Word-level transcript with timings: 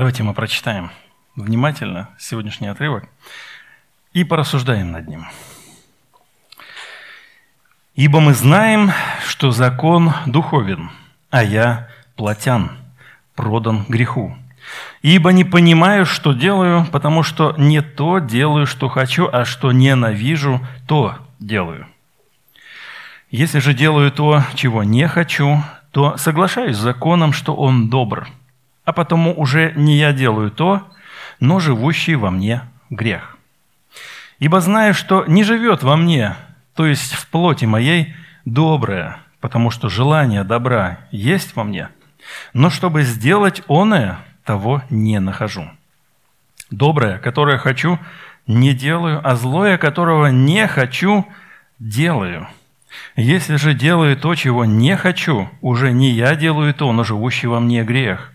Давайте 0.00 0.22
мы 0.22 0.32
прочитаем 0.32 0.90
внимательно 1.36 2.08
сегодняшний 2.18 2.68
отрывок 2.68 3.04
и 4.14 4.24
порассуждаем 4.24 4.92
над 4.92 5.06
ним. 5.06 5.26
«Ибо 7.94 8.20
мы 8.20 8.32
знаем, 8.32 8.92
что 9.26 9.50
закон 9.50 10.14
духовен, 10.24 10.90
а 11.28 11.42
я 11.42 11.90
плотян, 12.16 12.70
продан 13.34 13.84
греху. 13.90 14.34
Ибо 15.02 15.32
не 15.32 15.44
понимаю, 15.44 16.06
что 16.06 16.32
делаю, 16.32 16.86
потому 16.90 17.22
что 17.22 17.54
не 17.58 17.82
то 17.82 18.20
делаю, 18.20 18.64
что 18.64 18.88
хочу, 18.88 19.28
а 19.30 19.44
что 19.44 19.70
ненавижу, 19.70 20.66
то 20.88 21.18
делаю. 21.38 21.86
Если 23.30 23.58
же 23.58 23.74
делаю 23.74 24.10
то, 24.10 24.44
чего 24.54 24.82
не 24.82 25.06
хочу, 25.08 25.62
то 25.90 26.16
соглашаюсь 26.16 26.78
с 26.78 26.80
законом, 26.80 27.34
что 27.34 27.54
он 27.54 27.90
добр, 27.90 28.30
а 28.90 28.92
потому 28.92 29.32
уже 29.34 29.72
не 29.76 29.98
я 29.98 30.12
делаю 30.12 30.50
то, 30.50 30.82
но 31.38 31.60
живущий 31.60 32.16
во 32.16 32.32
мне 32.32 32.62
грех. 32.90 33.38
Ибо 34.40 34.60
знаю, 34.60 34.94
что 34.94 35.24
не 35.28 35.44
живет 35.44 35.84
во 35.84 35.96
мне, 35.96 36.34
то 36.74 36.86
есть 36.86 37.12
в 37.12 37.28
плоти 37.28 37.66
моей, 37.66 38.16
доброе, 38.44 39.18
потому 39.38 39.70
что 39.70 39.88
желание 39.88 40.42
добра 40.42 40.98
есть 41.12 41.54
во 41.54 41.62
мне, 41.62 41.90
но 42.52 42.68
чтобы 42.68 43.02
сделать 43.02 43.62
оное, 43.68 44.18
того 44.44 44.82
не 44.90 45.20
нахожу. 45.20 45.70
Доброе, 46.72 47.18
которое 47.18 47.58
хочу, 47.58 47.96
не 48.48 48.74
делаю, 48.74 49.20
а 49.22 49.36
злое, 49.36 49.78
которого 49.78 50.32
не 50.32 50.66
хочу, 50.66 51.24
делаю. 51.78 52.48
Если 53.14 53.54
же 53.54 53.72
делаю 53.72 54.16
то, 54.16 54.34
чего 54.34 54.64
не 54.64 54.96
хочу, 54.96 55.48
уже 55.60 55.92
не 55.92 56.10
я 56.10 56.34
делаю 56.34 56.74
то, 56.74 56.90
но 56.90 57.04
живущий 57.04 57.46
во 57.46 57.60
мне 57.60 57.84
грех. 57.84 58.32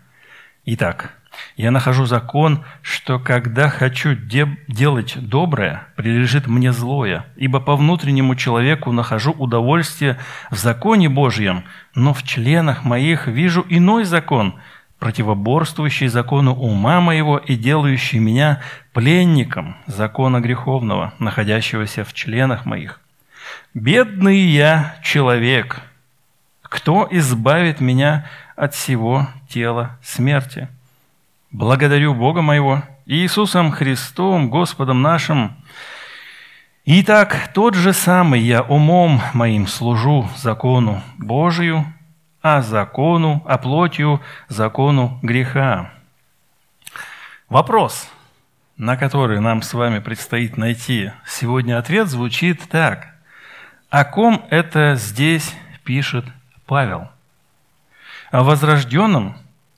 Итак, 0.67 1.13
я 1.58 1.69
нахожу 1.69 2.05
закон, 2.05 2.66
что 2.81 3.19
когда 3.19 3.69
хочу 3.69 4.16
де- 4.16 4.58
делать 4.67 5.13
доброе, 5.16 5.83
прилежит 5.95 6.47
мне 6.47 6.73
злое, 6.73 7.27
ибо 7.35 7.59
по 7.59 7.75
внутреннему 7.75 8.35
человеку 8.35 8.91
нахожу 8.91 9.31
удовольствие 9.31 10.17
в 10.49 10.55
законе 10.55 11.07
Божьем, 11.07 11.66
но 11.94 12.16
в 12.16 12.23
членах 12.23 12.83
моих 12.83 13.27
вижу 13.27 13.63
иной 13.69 14.05
закон, 14.05 14.55
противоборствующий 14.97 16.07
закону 16.07 16.55
ума 16.55 17.00
моего 17.00 17.38
и 17.38 17.55
делающий 17.55 18.17
меня 18.17 18.61
пленником 18.91 19.77
закона 19.85 20.39
греховного, 20.39 21.13
находящегося 21.19 22.03
в 22.03 22.13
членах 22.13 22.66
моих. 22.66 23.00
Бедный 23.75 24.39
я 24.39 24.95
человек, 25.03 25.81
кто 26.63 27.07
избавит 27.11 27.81
меня 27.81 28.25
от 28.25 28.25
всего 28.73 29.27
тела 29.49 29.97
смерти?» 30.01 30.69
Благодарю 31.57 32.13
Бога 32.13 32.41
моего, 32.41 32.83
Иисусом 33.05 33.71
Христом, 33.71 34.49
Господом 34.49 35.01
нашим. 35.01 35.55
Итак, 36.83 37.49
тот 37.53 37.75
же 37.75 37.94
самый 37.94 38.41
я 38.41 38.61
умом 38.61 39.21
моим 39.33 39.65
служу 39.65 40.27
закону 40.35 41.01
Божию, 41.17 41.85
а 42.41 42.61
закону, 42.61 43.41
а 43.47 43.57
плотью 43.57 44.19
закону 44.49 45.17
греха. 45.21 45.94
Вопрос, 47.47 48.09
на 48.75 48.97
который 48.97 49.39
нам 49.39 49.61
с 49.61 49.73
вами 49.73 49.99
предстоит 49.99 50.57
найти 50.57 51.13
сегодня 51.25 51.79
ответ, 51.79 52.09
звучит 52.09 52.63
так. 52.67 53.15
О 53.89 54.03
ком 54.03 54.45
это 54.49 54.95
здесь 54.95 55.55
пишет 55.85 56.25
Павел? 56.65 57.14
О 58.35 58.44
возрожденном 58.44 59.38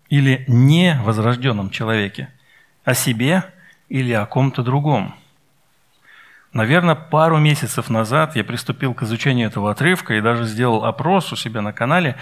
или 0.09 0.44
не 0.47 1.00
возрожденном 1.03 1.69
человеке, 1.69 2.29
о 2.84 2.95
себе 2.95 3.44
или 3.88 4.12
о 4.13 4.25
ком-то 4.25 4.63
другом. 4.63 5.13
Наверное, 6.53 6.96
пару 6.96 7.38
месяцев 7.38 7.88
назад 7.91 8.35
я 8.35 8.44
приступил 8.44 8.96
к 8.96 9.03
изучению 9.03 9.50
этого 9.50 9.69
отрывка 9.69 10.16
и 10.16 10.22
даже 10.22 10.46
сделал 10.46 10.85
опрос 10.85 11.31
у 11.31 11.35
себя 11.35 11.62
на 11.62 11.72
канале. 11.72 12.16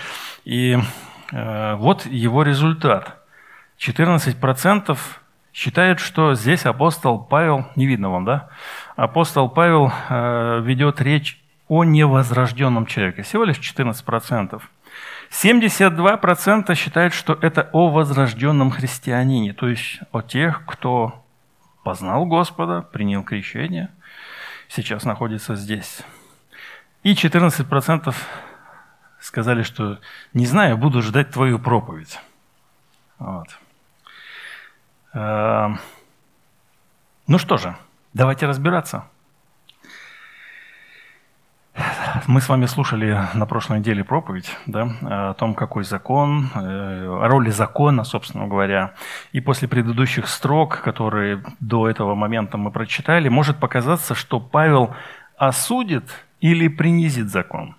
И 0.44 0.78
э, 1.31 1.75
вот 1.75 2.06
его 2.06 2.44
результат. 2.44 3.16
14% 3.79 4.97
считают, 5.53 6.01
что 6.01 6.35
здесь 6.35 6.66
апостол 6.66 7.18
Павел, 7.18 7.66
не 7.78 7.85
видно 7.85 8.09
вам, 8.09 8.25
да? 8.25 8.50
Апостол 8.97 9.47
Павел 9.47 9.90
э, 10.09 10.59
ведет 10.66 11.00
речь 11.00 11.41
о 11.69 11.85
невозрожденном 11.85 12.88
человеке. 12.88 13.22
Всего 13.22 13.45
лишь 13.45 13.59
14%. 13.59 14.62
72% 15.44 16.73
считают, 16.75 17.13
что 17.13 17.34
это 17.34 17.69
о 17.73 17.90
возрожденном 17.90 18.72
христианине, 18.72 19.53
то 19.53 19.68
есть 19.68 20.00
о 20.13 20.22
тех, 20.22 20.66
кто 20.66 21.25
познал 21.84 22.25
Господа, 22.25 22.81
принял 22.81 23.22
крещение, 23.22 23.90
сейчас 24.69 25.03
находится 25.03 25.56
здесь. 25.56 26.03
И 27.03 27.13
14% 27.13 28.16
сказали, 29.19 29.63
что 29.63 30.00
не 30.34 30.45
знаю, 30.45 30.78
буду 30.78 31.01
ждать 31.01 31.31
твою 31.31 31.59
проповедь. 31.59 32.19
Вот. 33.19 33.47
Эм, 35.13 35.79
ну 37.28 37.38
что 37.40 37.57
же, 37.57 37.75
давайте 38.13 38.45
разбираться. 38.47 39.06
Мы 42.28 42.41
с 42.41 42.50
вами 42.50 42.66
слушали 42.66 43.19
на 43.36 43.46
прошлой 43.46 43.80
неделе 43.80 44.03
проповедь 44.03 44.50
да, 44.66 44.90
о 45.02 45.34
том, 45.36 45.53
какой 45.53 45.84
закон, 45.84 46.50
э, 46.56 46.59
о 46.59 47.28
роли 47.28 47.52
закона, 47.52 48.03
собственно 48.03 48.47
говоря. 48.47 48.94
И 49.31 49.41
после 49.41 49.68
предыдущих 49.68 50.28
строк, 50.28 50.81
которые 50.81 51.44
до 51.59 51.88
этого 51.88 52.16
момента 52.16 52.58
мы 52.58 52.72
прочитали, 52.72 53.30
может 53.30 53.58
показаться, 53.58 54.16
что 54.16 54.40
Павел 54.40 54.96
осудит 55.38 56.25
или 56.41 56.68
принизит 56.68 57.30
закон. 57.30 57.75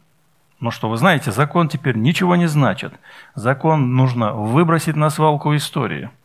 Но 0.61 0.71
что 0.71 0.89
вы 0.89 0.97
знаете, 0.97 1.33
закон 1.33 1.69
теперь 1.69 1.97
ничего 1.97 2.37
не 2.37 2.47
значит. 2.47 2.95
Закон 3.35 3.97
нужно 3.97 4.33
выбросить 4.33 4.95
на 4.95 5.11
свалку 5.11 5.57
истории– 5.57 6.09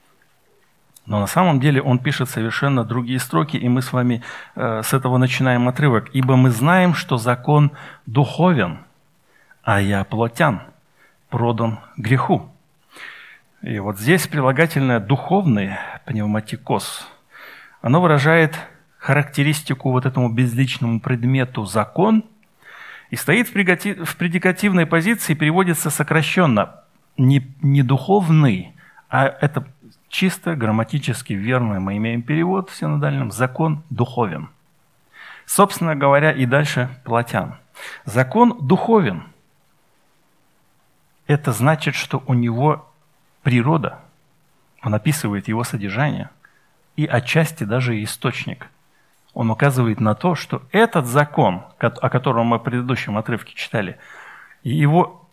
но 1.11 1.19
на 1.19 1.27
самом 1.27 1.59
деле 1.59 1.81
он 1.81 1.99
пишет 1.99 2.29
совершенно 2.29 2.85
другие 2.85 3.19
строки, 3.19 3.57
и 3.57 3.67
мы 3.67 3.81
с 3.81 3.91
вами 3.91 4.23
э, 4.55 4.81
с 4.81 4.93
этого 4.93 5.17
начинаем 5.17 5.67
отрывок. 5.67 6.09
«Ибо 6.13 6.37
мы 6.37 6.51
знаем, 6.51 6.93
что 6.93 7.17
закон 7.17 7.73
духовен, 8.05 8.77
а 9.61 9.81
я 9.81 10.05
плотян, 10.05 10.61
продан 11.29 11.79
греху». 11.97 12.49
И 13.61 13.77
вот 13.79 13.99
здесь 13.99 14.25
прилагательное 14.25 15.01
«духовный» 15.01 15.71
пневматикос, 16.05 17.05
оно 17.81 17.99
выражает 17.99 18.55
характеристику 18.97 19.91
вот 19.91 20.05
этому 20.05 20.29
безличному 20.29 21.01
предмету 21.01 21.65
«закон», 21.65 22.23
и 23.09 23.17
стоит 23.17 23.49
в 23.49 24.15
предикативной 24.15 24.85
позиции, 24.85 25.33
переводится 25.33 25.89
сокращенно 25.89 26.83
не, 27.17 27.53
не 27.61 27.83
духовный, 27.83 28.77
а 29.09 29.25
это 29.25 29.67
Чисто 30.11 30.57
грамматически 30.57 31.31
верный 31.31 31.79
мы 31.79 31.95
имеем 31.95 32.21
перевод 32.21 32.69
в 32.69 32.75
синодальном 32.75 33.31
«закон 33.31 33.81
духовен». 33.89 34.49
Собственно 35.45 35.95
говоря, 35.95 36.33
и 36.33 36.45
дальше 36.45 36.89
платян. 37.05 37.55
Закон 38.03 38.57
духовен. 38.59 39.23
Это 41.27 41.53
значит, 41.53 41.95
что 41.95 42.21
у 42.27 42.33
него 42.33 42.91
природа, 43.41 43.99
он 44.83 44.93
описывает 44.93 45.47
его 45.47 45.63
содержание, 45.63 46.29
и 46.97 47.05
отчасти 47.05 47.63
даже 47.63 48.03
источник. 48.03 48.67
Он 49.33 49.49
указывает 49.49 50.01
на 50.01 50.13
то, 50.13 50.35
что 50.35 50.61
этот 50.73 51.05
закон, 51.05 51.63
о 51.79 52.09
котором 52.09 52.47
мы 52.47 52.57
в 52.57 52.63
предыдущем 52.63 53.17
отрывке 53.17 53.55
читали, 53.55 53.97
его 54.61 55.25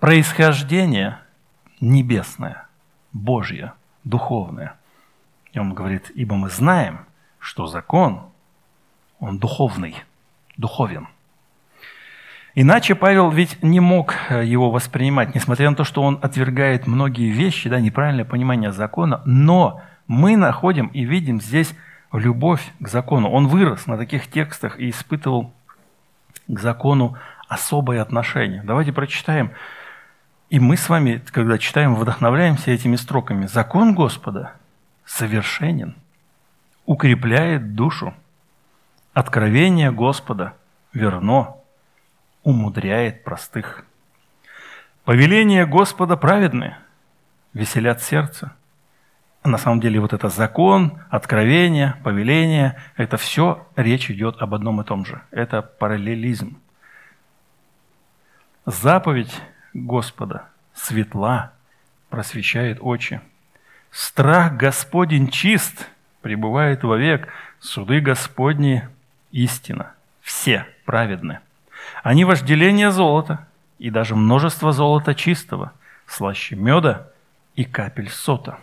происхождение– 0.00 1.18
небесное, 1.80 2.66
Божье, 3.12 3.72
духовное. 4.04 4.74
И 5.52 5.58
он 5.58 5.74
говорит, 5.74 6.10
ибо 6.14 6.36
мы 6.36 6.50
знаем, 6.50 7.00
что 7.38 7.66
закон, 7.66 8.22
он 9.20 9.38
духовный, 9.38 9.96
духовен. 10.56 11.08
Иначе 12.54 12.94
Павел 12.94 13.30
ведь 13.30 13.62
не 13.62 13.78
мог 13.78 14.14
э, 14.30 14.44
его 14.44 14.70
воспринимать, 14.70 15.34
несмотря 15.34 15.70
на 15.70 15.76
то, 15.76 15.84
что 15.84 16.02
он 16.02 16.18
отвергает 16.22 16.86
многие 16.86 17.30
вещи, 17.30 17.68
да, 17.68 17.78
неправильное 17.78 18.24
понимание 18.24 18.72
закона, 18.72 19.22
но 19.24 19.80
мы 20.08 20.36
находим 20.36 20.88
и 20.88 21.04
видим 21.04 21.40
здесь 21.40 21.74
любовь 22.12 22.72
к 22.80 22.88
закону. 22.88 23.30
Он 23.30 23.46
вырос 23.46 23.86
на 23.86 23.96
таких 23.96 24.28
текстах 24.28 24.80
и 24.80 24.90
испытывал 24.90 25.52
к 26.48 26.58
закону 26.58 27.16
особое 27.48 28.02
отношение. 28.02 28.62
Давайте 28.64 28.92
прочитаем 28.92 29.52
и 30.50 30.58
мы 30.58 30.76
с 30.76 30.88
вами, 30.88 31.22
когда 31.30 31.58
читаем, 31.58 31.94
вдохновляемся 31.94 32.70
этими 32.70 32.96
строками. 32.96 33.46
Закон 33.46 33.94
Господа 33.94 34.52
совершенен, 35.04 35.94
укрепляет 36.86 37.74
душу. 37.74 38.14
Откровение 39.12 39.90
Господа 39.90 40.54
верно, 40.92 41.56
умудряет 42.42 43.24
простых. 43.24 43.84
Повеление 45.04 45.66
Господа 45.66 46.16
праведны, 46.16 46.76
веселят 47.52 48.02
сердце. 48.02 48.52
А 49.42 49.48
на 49.48 49.58
самом 49.58 49.80
деле 49.80 50.00
вот 50.00 50.12
это 50.12 50.28
закон, 50.28 50.98
откровение, 51.10 51.96
повеление, 52.02 52.80
это 52.96 53.16
все 53.16 53.66
речь 53.76 54.10
идет 54.10 54.40
об 54.40 54.54
одном 54.54 54.80
и 54.80 54.84
том 54.84 55.04
же. 55.04 55.22
Это 55.30 55.62
параллелизм. 55.62 56.58
Заповедь 58.66 59.32
Господа 59.74 60.48
светла, 60.74 61.52
просвещает 62.08 62.78
очи. 62.80 63.20
Страх 63.90 64.56
Господень 64.56 65.28
чист, 65.28 65.88
пребывает 66.20 66.82
вовек, 66.82 67.28
суды 67.58 68.00
Господни 68.00 68.88
истина. 69.30 69.92
Все 70.20 70.66
праведны. 70.84 71.40
Они 72.02 72.24
вожделение 72.24 72.90
золота, 72.90 73.46
и 73.78 73.90
даже 73.90 74.16
множество 74.16 74.72
золота 74.72 75.14
чистого, 75.14 75.72
слаще 76.06 76.56
меда 76.56 77.08
и 77.54 77.64
капель 77.64 78.10
сота. 78.10 78.58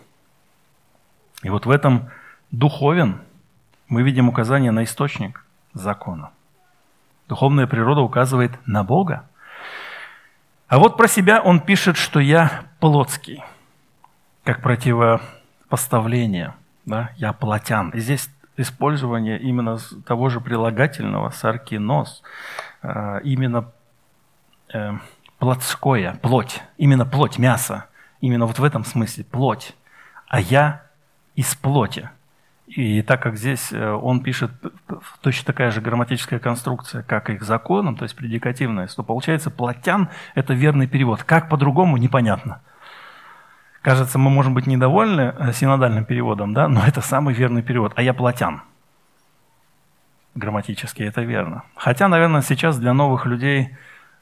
И 1.43 1.49
вот 1.49 1.65
в 1.65 1.71
этом 1.71 2.09
духовен 2.51 3.21
мы 3.87 4.03
видим 4.03 4.29
указание 4.29 4.71
на 4.71 4.83
источник 4.83 5.45
закона. 5.73 6.31
Духовная 7.27 7.67
природа 7.67 8.01
указывает 8.01 8.51
на 8.65 8.83
Бога. 8.83 9.27
А 10.67 10.79
вот 10.79 10.97
про 10.97 11.07
себя 11.07 11.41
он 11.41 11.59
пишет, 11.59 11.95
что 11.95 12.19
я 12.19 12.65
плотский, 12.79 13.43
как 14.43 14.61
противопоставление. 14.61 16.55
Да? 16.85 17.11
Я 17.17 17.33
плотян. 17.33 17.91
И 17.91 17.99
здесь 17.99 18.29
использование 18.57 19.39
именно 19.39 19.77
того 20.05 20.29
же 20.29 20.41
прилагательного 20.41 21.29
саркинос, 21.29 22.23
э, 22.81 23.19
именно 23.23 23.71
э, 24.73 24.93
плотское, 25.39 26.17
плоть, 26.21 26.61
именно 26.77 27.05
плоть, 27.05 27.37
мясо, 27.37 27.85
именно 28.21 28.45
вот 28.45 28.57
в 28.57 28.63
этом 28.63 28.85
смысле 28.85 29.23
плоть, 29.23 29.75
а 30.27 30.39
я 30.39 30.83
из 31.35 31.53
плоти. 31.55 32.09
И 32.67 33.03
так 33.03 33.21
как 33.21 33.37
здесь 33.37 33.71
э, 33.71 33.91
он 33.91 34.21
пишет 34.21 34.51
точно 35.21 35.45
такая 35.45 35.69
же 35.69 35.81
грамматическая 35.81 36.39
конструкция, 36.39 37.03
как 37.03 37.29
и 37.29 37.37
к 37.37 37.43
законам, 37.43 37.95
то 37.95 38.03
есть 38.03 38.15
предикативная, 38.15 38.87
то 38.87 39.03
получается 39.03 39.51
плотян– 39.51 40.09
это 40.35 40.53
верный 40.53 40.87
перевод. 40.87 41.23
Как 41.23 41.47
по-другому, 41.47 41.97
непонятно. 41.97 42.61
Кажется, 43.83 44.17
мы 44.17 44.31
можем 44.31 44.55
быть 44.55 44.65
недовольны 44.65 45.35
э, 45.37 45.53
синодальным 45.53 46.05
переводом, 46.05 46.55
да, 46.55 46.67
но 46.67 46.83
это 46.87 47.01
самый 47.01 47.35
верный 47.35 47.61
перевод. 47.61 47.93
А 47.95 48.01
я 48.01 48.15
плотян. 48.15 48.63
Грамматически 50.33 51.03
это 51.03 51.21
верно. 51.21 51.63
Хотя, 51.75 52.07
наверное, 52.07 52.41
сейчас 52.41 52.79
для 52.79 52.93
новых 52.93 53.27
людей 53.27 53.77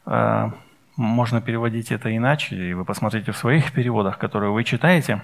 э, 0.05 0.51
можно 0.97 1.41
переводить 1.41 1.93
это 1.93 2.15
иначе, 2.15 2.57
и 2.57 2.73
вы 2.73 2.83
посмотрите 2.83 3.31
в 3.31 3.37
своих 3.37 3.71
переводах, 3.71 4.17
которые 4.17 4.51
вы 4.51 4.65
читаете. 4.65 5.23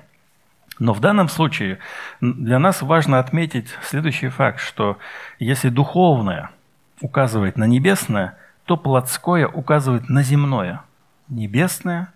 Но 0.80 0.94
в 0.94 1.00
данном 1.00 1.30
случае 1.30 1.80
для 2.22 2.58
нас 2.58 2.82
важно 2.82 3.20
отметить 3.20 3.70
следующий 3.84 4.30
факт, 4.30 4.60
что 4.60 4.98
если 5.38 5.70
духовное 5.70 6.52
указывает 7.02 7.58
на 7.58 7.66
небесное, 7.66 8.38
то 8.66 8.78
плотское 8.78 9.48
указывает 9.48 10.10
на 10.10 10.24
земное. 10.24 10.82
Небесное 11.28 12.14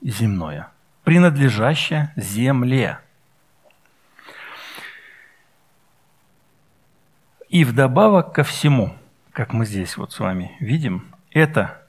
и 0.00 0.10
земное 0.10 0.68
принадлежащее 1.04 2.12
земле. 2.16 2.98
И 7.48 7.64
вдобавок 7.64 8.32
ко 8.32 8.42
всему, 8.42 8.96
как 9.30 9.52
мы 9.52 9.64
здесь 9.64 9.96
вот 9.96 10.12
с 10.12 10.18
вами 10.18 10.56
видим, 10.58 11.14
это 11.30 11.82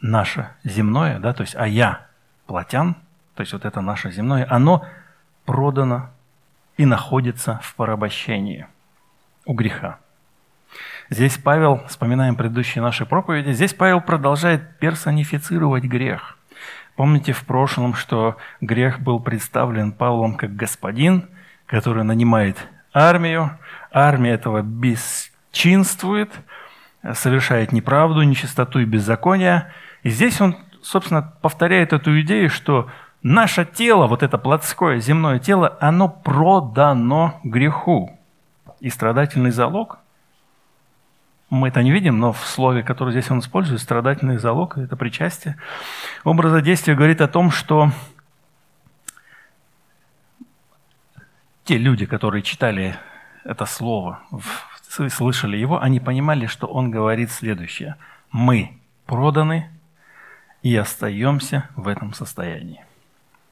наше 0.00 0.50
земное, 0.62 1.18
да, 1.18 1.32
то 1.32 1.42
есть 1.42 1.56
а 1.56 1.66
я 1.66 2.06
плотян, 2.46 2.94
то 3.34 3.40
есть 3.40 3.52
вот 3.52 3.64
это 3.64 3.80
наше 3.80 4.12
земное, 4.12 4.46
оно 4.48 4.86
продано 5.48 6.10
и 6.76 6.84
находится 6.84 7.58
в 7.62 7.74
порабощении 7.74 8.66
у 9.46 9.54
греха. 9.54 9.98
Здесь 11.08 11.38
Павел, 11.38 11.80
вспоминаем 11.88 12.36
предыдущие 12.36 12.82
наши 12.82 13.06
проповеди, 13.06 13.52
здесь 13.52 13.72
Павел 13.72 14.02
продолжает 14.02 14.78
персонифицировать 14.78 15.84
грех. 15.84 16.36
Помните 16.96 17.32
в 17.32 17.46
прошлом, 17.46 17.94
что 17.94 18.36
грех 18.60 19.00
был 19.00 19.20
представлен 19.20 19.92
Павлом 19.92 20.34
как 20.34 20.54
господин, 20.54 21.30
который 21.64 22.04
нанимает 22.04 22.58
армию, 22.92 23.58
армия 23.90 24.32
этого 24.32 24.60
бесчинствует, 24.60 26.30
совершает 27.14 27.72
неправду, 27.72 28.20
нечистоту 28.20 28.80
и 28.80 28.84
беззаконие. 28.84 29.72
И 30.02 30.10
здесь 30.10 30.42
он, 30.42 30.58
собственно, 30.82 31.22
повторяет 31.40 31.94
эту 31.94 32.20
идею, 32.20 32.50
что 32.50 32.90
наше 33.22 33.64
тело, 33.64 34.06
вот 34.06 34.22
это 34.22 34.38
плотское 34.38 35.00
земное 35.00 35.38
тело, 35.38 35.76
оно 35.80 36.08
продано 36.08 37.40
греху. 37.44 38.16
И 38.80 38.90
страдательный 38.90 39.50
залог 39.50 39.98
мы 41.50 41.68
это 41.68 41.82
не 41.82 41.90
видим, 41.90 42.18
но 42.18 42.32
в 42.32 42.46
слове, 42.46 42.82
которое 42.82 43.12
здесь 43.12 43.30
он 43.30 43.38
использует, 43.38 43.80
страдательный 43.80 44.36
залог, 44.36 44.76
это 44.76 44.96
причастие, 44.96 45.56
образа 46.24 46.60
действия 46.60 46.94
говорит 46.94 47.20
о 47.20 47.28
том, 47.28 47.50
что 47.50 47.90
те 51.64 51.78
люди, 51.78 52.04
которые 52.04 52.42
читали 52.42 52.98
это 53.44 53.64
слово, 53.64 54.20
слышали 54.88 55.56
его, 55.56 55.80
они 55.80 56.00
понимали, 56.00 56.46
что 56.46 56.66
он 56.66 56.90
говорит 56.90 57.30
следующее. 57.30 57.96
Мы 58.30 58.78
проданы 59.06 59.70
и 60.62 60.76
остаемся 60.76 61.68
в 61.76 61.88
этом 61.88 62.12
состоянии. 62.12 62.84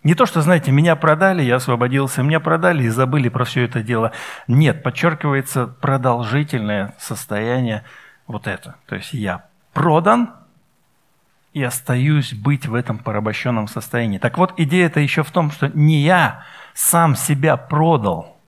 Не 0.06 0.14
то, 0.14 0.24
что, 0.24 0.40
знаете, 0.40 0.70
меня 0.70 0.94
продали, 0.94 1.42
я 1.42 1.56
освободился, 1.56 2.22
меня 2.22 2.38
продали 2.38 2.84
и 2.84 2.88
забыли 2.90 3.28
про 3.28 3.44
все 3.44 3.64
это 3.64 3.82
дело. 3.82 4.12
Нет, 4.46 4.84
подчеркивается 4.84 5.66
продолжительное 5.66 6.94
состояние 6.96 7.82
вот 8.28 8.46
это. 8.46 8.76
То 8.86 8.94
есть 8.94 9.12
я 9.14 9.46
продан 9.72 10.30
и 11.54 11.60
остаюсь 11.60 12.34
быть 12.34 12.66
в 12.66 12.74
этом 12.76 12.98
порабощенном 12.98 13.66
состоянии. 13.66 14.18
Так 14.18 14.38
вот, 14.38 14.54
идея 14.58 14.86
это 14.86 15.00
еще 15.00 15.24
в 15.24 15.32
том, 15.32 15.50
что 15.50 15.72
не 15.74 16.02
я 16.02 16.44
сам 16.72 17.16
себя 17.16 17.56
продал. 17.56 18.38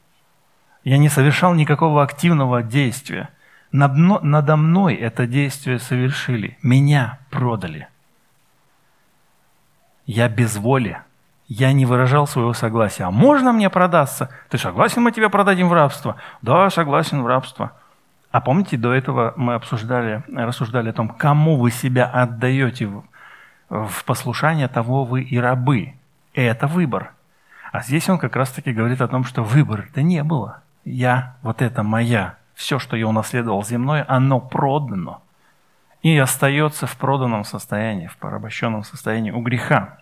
Я 0.85 0.97
не 0.97 1.09
совершал 1.09 1.55
никакого 1.55 2.05
активного 2.05 2.63
действия. 2.63 3.31
Надо 3.73 4.57
мной 4.57 4.95
это 4.95 5.27
действие 5.27 5.81
совершили. 5.81 6.57
Меня 6.63 7.19
продали. 7.31 7.89
Я 10.07 10.29
без 10.29 10.57
воли 10.57 10.99
я 11.49 11.73
не 11.73 11.87
выражал 11.87 12.27
своего 12.27 12.53
согласия. 12.53 13.05
А 13.05 13.11
можно 13.11 13.53
мне 13.53 13.71
продаться? 13.71 14.29
Ты 14.51 14.59
согласен, 14.59 15.03
мы 15.03 15.13
тебя 15.13 15.31
продадим 15.31 15.69
в 15.69 15.73
рабство? 15.73 16.17
Да, 16.43 16.69
согласен 16.71 17.23
в 17.23 17.27
рабство. 17.27 17.73
А 18.31 18.43
помните, 18.43 18.77
до 18.77 18.93
этого 18.93 19.33
мы 19.37 19.55
обсуждали, 19.55 20.23
рассуждали 20.29 20.91
о 20.91 20.93
том, 20.93 21.09
кому 21.09 21.57
вы 21.57 21.71
себя 21.71 22.05
отдаете 22.05 22.87
в, 22.87 23.05
в 23.71 24.05
послушание, 24.05 24.69
того 24.69 25.05
вы 25.05 25.23
и 25.23 25.39
рабы. 25.39 25.95
Это 26.35 26.67
выбор. 26.67 27.13
А 27.73 27.83
здесь 27.83 28.09
он 28.09 28.19
как 28.19 28.37
раз-таки 28.37 28.73
говорит 28.73 29.01
о 29.01 29.09
том, 29.09 29.25
что 29.25 29.43
выбора-то 29.43 30.03
не 30.03 30.23
было. 30.23 30.61
Я, 30.85 31.37
вот 31.43 31.63
это 31.63 31.83
моя, 31.83 32.37
все, 32.55 32.79
что 32.79 32.97
я 32.97 33.09
унаследовал 33.09 33.65
земное, 33.65 34.05
оно 34.07 34.41
продано. 34.41 35.23
И 36.03 36.17
остается 36.17 36.87
в 36.87 36.97
проданном 36.97 37.45
состоянии, 37.45 38.07
в 38.07 38.17
порабощенном 38.19 38.85
состоянии 38.85 39.31
у 39.31 39.41
греха. 39.41 39.99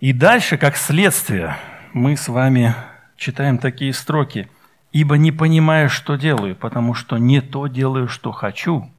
И 0.00 0.14
дальше, 0.14 0.56
как 0.56 0.76
следствие, 0.76 1.58
мы 1.92 2.16
с 2.16 2.28
вами 2.28 2.74
читаем 3.18 3.58
такие 3.58 3.92
строки. 3.92 4.48
«Ибо 4.92 5.18
не 5.18 5.30
понимаю, 5.30 5.90
что 5.90 6.16
делаю, 6.16 6.56
потому 6.56 6.94
что 6.94 7.18
не 7.18 7.42
то 7.42 7.66
делаю, 7.66 8.08
что 8.08 8.32
хочу, 8.32 8.90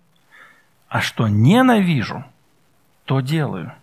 а 0.88 1.02
что 1.02 1.28
ненавижу, 1.28 2.24
то 3.06 3.20
делаю». 3.20 3.74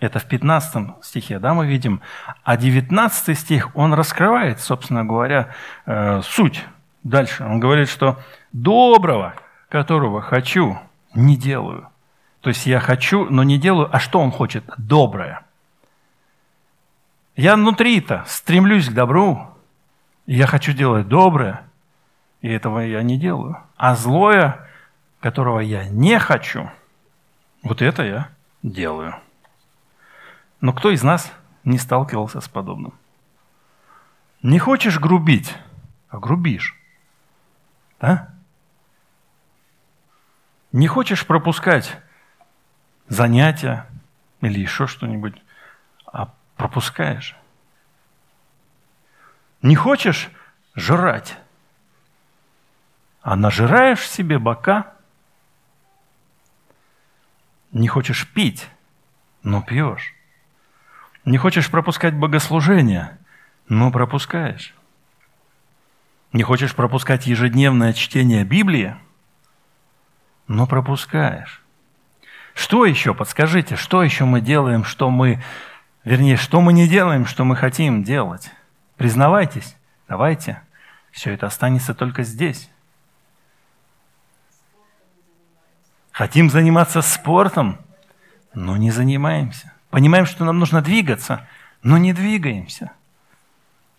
Это 0.00 0.18
в 0.18 0.24
15 0.24 1.04
стихе, 1.04 1.38
да, 1.38 1.52
мы 1.52 1.66
видим. 1.66 2.00
А 2.44 2.56
19 2.56 3.38
стих, 3.38 3.76
он 3.76 3.92
раскрывает, 3.92 4.58
собственно 4.60 5.04
говоря, 5.04 5.54
э, 5.84 6.22
суть. 6.24 6.64
Дальше 7.04 7.44
он 7.44 7.60
говорит, 7.60 7.90
что 7.90 8.18
«доброго, 8.52 9.34
которого 9.68 10.22
хочу, 10.22 10.78
не 11.14 11.36
делаю». 11.36 11.88
То 12.40 12.48
есть 12.48 12.66
я 12.66 12.80
хочу, 12.80 13.26
но 13.28 13.42
не 13.42 13.58
делаю. 13.58 13.90
А 13.92 14.00
что 14.00 14.18
он 14.18 14.32
хочет? 14.32 14.64
Доброе– 14.78 15.42
я 17.40 17.56
внутри-то 17.56 18.22
стремлюсь 18.26 18.90
к 18.90 18.92
добру, 18.92 19.48
и 20.26 20.34
я 20.34 20.46
хочу 20.46 20.74
делать 20.74 21.08
доброе, 21.08 21.62
и 22.42 22.48
этого 22.48 22.80
я 22.80 23.02
не 23.02 23.18
делаю. 23.18 23.56
А 23.76 23.94
злое, 23.96 24.68
которого 25.20 25.60
я 25.60 25.88
не 25.88 26.18
хочу, 26.18 26.70
вот 27.62 27.80
это 27.80 28.02
я 28.02 28.28
делаю. 28.62 29.14
Но 30.60 30.74
кто 30.74 30.90
из 30.90 31.02
нас 31.02 31.32
не 31.64 31.78
сталкивался 31.78 32.42
с 32.42 32.48
подобным? 32.48 32.92
Не 34.42 34.58
хочешь 34.58 35.00
грубить, 35.00 35.56
а 36.10 36.18
грубишь. 36.18 36.76
Да? 38.02 38.34
Не 40.72 40.88
хочешь 40.88 41.26
пропускать 41.26 41.96
занятия 43.08 43.86
или 44.42 44.60
еще 44.60 44.86
что-нибудь, 44.86 45.42
пропускаешь. 46.60 47.34
Не 49.62 49.76
хочешь 49.76 50.28
жрать, 50.74 51.38
а 53.22 53.34
нажираешь 53.34 54.06
себе 54.06 54.38
бока. 54.38 54.92
Не 57.72 57.88
хочешь 57.88 58.28
пить, 58.28 58.68
но 59.42 59.62
пьешь. 59.62 60.12
Не 61.24 61.38
хочешь 61.38 61.70
пропускать 61.70 62.14
богослужение, 62.14 63.16
но 63.70 63.90
пропускаешь. 63.90 64.74
Не 66.34 66.42
хочешь 66.42 66.74
пропускать 66.74 67.26
ежедневное 67.26 67.94
чтение 67.94 68.44
Библии, 68.44 68.96
но 70.46 70.66
пропускаешь. 70.66 71.62
Что 72.52 72.84
еще? 72.84 73.14
Подскажите, 73.14 73.76
что 73.76 74.02
еще 74.02 74.26
мы 74.26 74.42
делаем, 74.42 74.84
что 74.84 75.08
мы, 75.08 75.42
вернее, 76.04 76.36
что 76.36 76.60
мы 76.60 76.72
не 76.72 76.88
делаем, 76.88 77.26
что 77.26 77.44
мы 77.44 77.56
хотим 77.56 78.02
делать? 78.02 78.50
Признавайтесь, 78.96 79.76
давайте. 80.08 80.62
Все 81.10 81.32
это 81.32 81.46
останется 81.46 81.94
только 81.94 82.22
здесь. 82.22 82.70
Хотим 86.12 86.50
заниматься 86.50 87.02
спортом, 87.02 87.78
но 88.54 88.76
не 88.76 88.90
занимаемся. 88.90 89.72
Понимаем, 89.90 90.26
что 90.26 90.44
нам 90.44 90.58
нужно 90.58 90.82
двигаться, 90.82 91.46
но 91.82 91.98
не 91.98 92.12
двигаемся. 92.12 92.92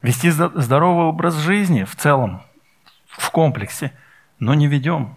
Вести 0.02 0.30
здоровый 0.30 1.06
образ 1.06 1.36
жизни 1.36 1.84
в 1.84 1.96
целом, 1.96 2.42
в 3.08 3.30
комплексе, 3.32 3.92
но 4.40 4.54
не 4.54 4.68
ведем. 4.68 5.16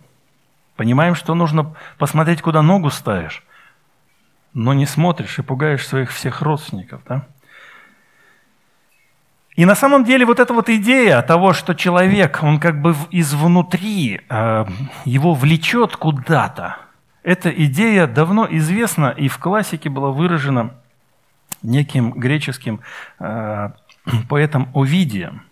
Понимаем, 0.77 1.15
что 1.15 1.35
нужно 1.35 1.75
посмотреть, 1.99 2.43
куда 2.43 2.61
ногу 2.63 2.91
ставишь, 2.91 3.45
но 4.55 4.73
не 4.73 4.87
смотришь 4.87 5.39
и 5.39 5.43
пугаешь 5.43 5.87
своих 5.87 6.11
всех 6.13 6.41
родственников. 6.41 7.03
Да? 7.09 7.27
И 9.57 9.65
на 9.65 9.75
самом 9.75 10.05
деле 10.05 10.25
вот 10.25 10.41
эта 10.41 10.53
вот 10.55 10.69
идея 10.69 11.23
того, 11.23 11.53
что 11.53 11.75
человек, 11.75 12.43
он 12.43 12.59
как 12.59 12.81
бы 12.81 12.95
изнутри, 13.11 14.21
э, 14.29 14.67
его 15.05 15.35
влечет 15.35 15.97
куда-то, 15.97 16.77
эта 17.23 17.51
идея 17.51 18.07
давно 18.07 18.47
известна 18.51 19.09
и 19.17 19.29
в 19.29 19.39
классике 19.39 19.91
была 19.91 20.11
выражена 20.11 20.75
неким 21.63 22.13
греческим 22.13 22.81
э, 23.19 23.71
поэтом 24.29 24.71
Овидием 24.75 25.43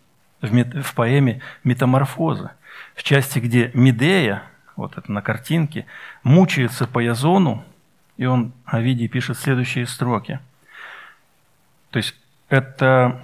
в, 0.40 0.94
поэме 0.94 1.40
«Метаморфозы», 1.64 2.50
в 2.94 3.02
части, 3.02 3.38
где 3.38 3.70
Медея, 3.74 4.42
вот 4.76 4.98
это 4.98 5.10
на 5.10 5.22
картинке, 5.22 5.86
мучается 6.24 6.86
по 6.86 6.98
Язону, 6.98 7.64
и 8.16 8.26
он, 8.26 8.52
Овидий, 8.64 9.08
пишет 9.08 9.38
следующие 9.38 9.86
строки. 9.86 10.40
То 11.90 11.98
есть 11.98 12.14
это 12.48 13.22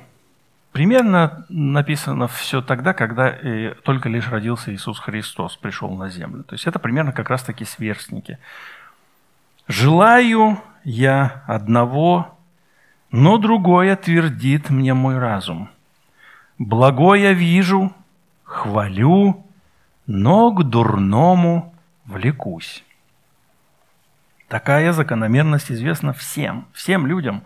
Примерно 0.78 1.44
написано 1.48 2.28
все 2.28 2.60
тогда, 2.60 2.92
когда 2.92 3.30
и 3.30 3.74
только 3.82 4.08
лишь 4.08 4.28
родился 4.28 4.72
Иисус 4.72 5.00
Христос, 5.00 5.56
пришел 5.56 5.90
на 5.96 6.08
землю. 6.08 6.44
То 6.44 6.54
есть 6.54 6.68
это 6.68 6.78
примерно 6.78 7.12
как 7.12 7.30
раз-таки 7.30 7.64
сверстники. 7.64 8.38
«Желаю 9.66 10.62
я 10.84 11.42
одного, 11.46 12.38
но 13.10 13.38
другое 13.38 13.96
твердит 13.96 14.70
мне 14.70 14.94
мой 14.94 15.18
разум. 15.18 15.68
Благое 16.58 17.34
вижу, 17.34 17.92
хвалю, 18.44 19.44
но 20.06 20.52
к 20.52 20.62
дурному 20.62 21.74
влекусь». 22.04 22.84
Такая 24.48 24.92
закономерность 24.92 25.70
известна 25.70 26.12
всем, 26.12 26.66
всем 26.72 27.06
людям, 27.06 27.44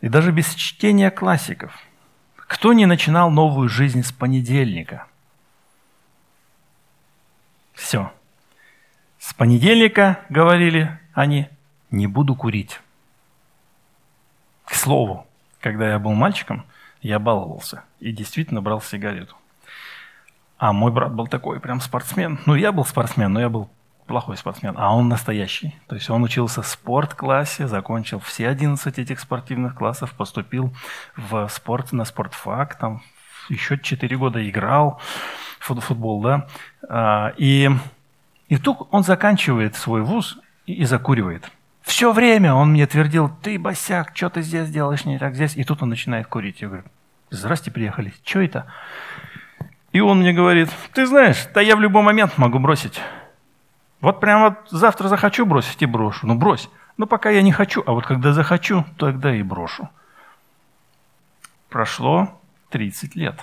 и 0.00 0.08
даже 0.08 0.32
без 0.32 0.54
чтения 0.54 1.10
классиков– 1.10 1.76
кто 2.52 2.74
не 2.74 2.84
начинал 2.84 3.30
новую 3.30 3.70
жизнь 3.70 4.02
с 4.02 4.12
понедельника? 4.12 5.06
Все. 7.72 8.12
С 9.18 9.32
понедельника, 9.32 10.20
говорили 10.28 11.00
они, 11.14 11.48
не 11.90 12.06
буду 12.06 12.34
курить. 12.34 12.78
К 14.66 14.74
слову, 14.74 15.26
когда 15.60 15.92
я 15.92 15.98
был 15.98 16.12
мальчиком, 16.12 16.66
я 17.00 17.18
баловался 17.18 17.84
и 18.00 18.12
действительно 18.12 18.60
брал 18.60 18.82
сигарету. 18.82 19.34
А 20.58 20.74
мой 20.74 20.92
брат 20.92 21.14
был 21.14 21.28
такой 21.28 21.58
прям 21.58 21.80
спортсмен. 21.80 22.38
Ну, 22.44 22.54
я 22.54 22.70
был 22.70 22.84
спортсмен, 22.84 23.32
но 23.32 23.40
я 23.40 23.48
был 23.48 23.70
плохой 24.06 24.36
спортсмен, 24.36 24.74
а 24.76 24.94
он 24.94 25.08
настоящий. 25.08 25.74
То 25.86 25.94
есть 25.94 26.10
он 26.10 26.22
учился 26.22 26.62
в 26.62 26.66
спорт-классе, 26.66 27.68
закончил 27.68 28.18
все 28.20 28.48
11 28.48 28.98
этих 28.98 29.20
спортивных 29.20 29.74
классов, 29.74 30.12
поступил 30.12 30.72
в 31.16 31.48
спорт, 31.48 31.92
на 31.92 32.04
спортфак, 32.04 32.78
там 32.78 33.02
еще 33.48 33.78
4 33.78 34.16
года 34.16 34.48
играл 34.48 35.00
в 35.58 35.80
футбол, 35.80 36.22
да. 36.22 36.46
А, 36.88 37.32
и, 37.36 37.70
и 38.48 38.56
тут 38.56 38.88
он 38.90 39.02
заканчивает 39.04 39.76
свой 39.76 40.02
вуз 40.02 40.38
и, 40.66 40.74
и 40.74 40.84
закуривает. 40.84 41.50
Все 41.82 42.12
время 42.12 42.54
он 42.54 42.70
мне 42.70 42.86
твердил, 42.86 43.30
ты, 43.42 43.58
босяк, 43.58 44.12
что 44.14 44.30
ты 44.30 44.42
здесь 44.42 44.70
делаешь, 44.70 45.04
не 45.04 45.18
так 45.18 45.34
здесь. 45.34 45.56
И 45.56 45.64
тут 45.64 45.82
он 45.82 45.88
начинает 45.88 46.26
курить. 46.26 46.60
Я 46.60 46.68
говорю, 46.68 46.84
здрасте, 47.30 47.70
приехали, 47.70 48.12
что 48.24 48.40
это? 48.40 48.66
И 49.92 50.00
он 50.00 50.20
мне 50.20 50.32
говорит, 50.32 50.70
ты 50.94 51.06
знаешь, 51.06 51.46
да 51.52 51.60
я 51.60 51.76
в 51.76 51.80
любой 51.80 52.02
момент 52.02 52.38
могу 52.38 52.58
бросить. 52.58 53.00
Вот 54.02 54.20
прямо 54.20 54.50
вот 54.50 54.68
завтра 54.68 55.08
захочу 55.08 55.46
бросить 55.46 55.80
и 55.80 55.86
брошу. 55.86 56.26
Ну 56.26 56.34
брось. 56.34 56.68
Но 56.96 57.06
пока 57.06 57.30
я 57.30 57.40
не 57.40 57.52
хочу, 57.52 57.82
а 57.86 57.92
вот 57.92 58.04
когда 58.04 58.32
захочу, 58.32 58.84
тогда 58.98 59.34
и 59.34 59.42
брошу. 59.42 59.88
Прошло 61.70 62.28
30 62.70 63.16
лет. 63.16 63.40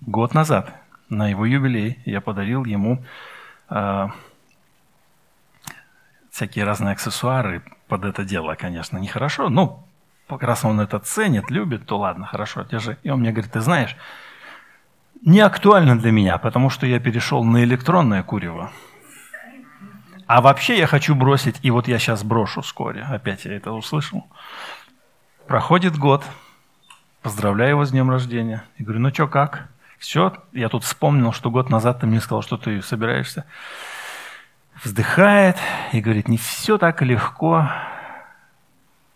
Год 0.00 0.32
назад 0.32 0.72
на 1.08 1.28
его 1.28 1.44
юбилей 1.44 1.98
я 2.04 2.20
подарил 2.20 2.64
ему 2.64 3.04
э, 3.68 4.08
всякие 6.30 6.64
разные 6.64 6.92
аксессуары 6.92 7.62
под 7.88 8.04
это 8.04 8.24
дело, 8.24 8.54
конечно, 8.54 8.96
нехорошо. 8.96 9.48
Но 9.48 9.84
раз 10.28 10.64
он 10.64 10.80
это 10.80 11.00
ценит, 11.00 11.50
любит, 11.50 11.84
то 11.86 11.98
ладно, 11.98 12.26
хорошо, 12.26 12.62
держи. 12.62 12.96
И 13.02 13.10
он 13.10 13.20
мне 13.20 13.32
говорит, 13.32 13.52
ты 13.52 13.60
знаешь, 13.60 13.96
не 15.20 15.40
актуально 15.40 15.98
для 15.98 16.12
меня, 16.12 16.38
потому 16.38 16.70
что 16.70 16.86
я 16.86 17.00
перешел 17.00 17.42
на 17.44 17.64
электронное 17.64 18.22
курево. 18.22 18.70
А 20.26 20.40
вообще 20.40 20.78
я 20.78 20.86
хочу 20.86 21.14
бросить, 21.14 21.56
и 21.62 21.70
вот 21.70 21.88
я 21.88 21.98
сейчас 21.98 22.22
брошу 22.22 22.62
вскоре. 22.62 23.02
Опять 23.02 23.44
я 23.44 23.54
это 23.56 23.72
услышал. 23.72 24.26
Проходит 25.46 25.96
год. 25.96 26.24
Поздравляю 27.22 27.70
его 27.70 27.84
с 27.84 27.90
днем 27.90 28.10
рождения. 28.10 28.64
И 28.78 28.84
говорю, 28.84 29.00
ну 29.00 29.10
что, 29.12 29.28
как? 29.28 29.68
Все, 29.98 30.32
я 30.52 30.68
тут 30.68 30.82
вспомнил, 30.82 31.32
что 31.32 31.50
год 31.50 31.70
назад 31.70 32.00
ты 32.00 32.06
мне 32.06 32.20
сказал, 32.20 32.42
что 32.42 32.56
ты 32.56 32.82
собираешься. 32.82 33.44
Вздыхает 34.82 35.56
и 35.92 36.00
говорит, 36.00 36.26
не 36.26 36.38
все 36.38 36.76
так 36.78 37.02
легко, 37.02 37.70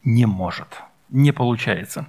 не 0.05 0.27
может, 0.27 0.83
не 1.09 1.33
получается. 1.33 2.07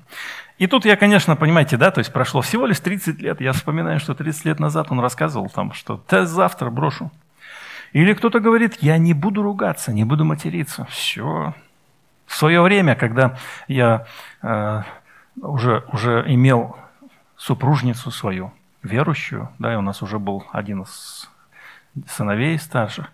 И 0.60 0.68
тут 0.68 0.86
я, 0.86 0.96
конечно, 0.96 1.36
понимаете, 1.36 1.78
да, 1.78 1.90
то 1.90 2.00
есть 2.00 2.14
прошло 2.14 2.42
всего 2.42 2.68
лишь 2.68 2.80
30 2.80 3.20
лет. 3.20 3.42
Я 3.42 3.54
вспоминаю, 3.54 4.00
что 4.00 4.14
30 4.14 4.46
лет 4.46 4.60
назад 4.60 4.88
он 4.92 5.00
рассказывал 5.00 5.50
там, 5.50 5.74
что 5.74 6.04
да 6.08 6.26
завтра 6.26 6.70
брошу. 6.70 7.12
Или 7.94 8.14
кто-то 8.14 8.40
говорит, 8.40 8.76
я 8.82 8.98
не 8.98 9.14
буду 9.14 9.42
ругаться, 9.42 9.92
не 9.92 10.04
буду 10.04 10.26
материться. 10.26 10.86
Все. 10.86 11.54
В 12.26 12.36
свое 12.36 12.62
время, 12.62 12.96
когда 12.96 13.38
я 13.68 14.06
э, 14.42 14.84
уже, 15.42 15.86
уже 15.94 16.24
имел 16.28 16.78
супружницу 17.38 18.12
свою, 18.12 18.52
верующую, 18.84 19.50
да, 19.60 19.74
и 19.74 19.78
у 19.78 19.82
нас 19.82 20.02
уже 20.02 20.20
был 20.20 20.46
один 20.52 20.82
из 20.82 21.30
сыновей 22.08 22.58
старших, 22.60 23.12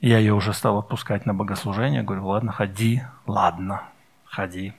я 0.00 0.18
ее 0.18 0.34
уже 0.34 0.52
стал 0.52 0.78
отпускать 0.78 1.26
на 1.26 1.34
богослужение, 1.34 2.02
говорю, 2.02 2.26
ладно, 2.26 2.52
ходи, 2.52 3.02
ладно, 3.26 3.82
ходи. 4.24 4.74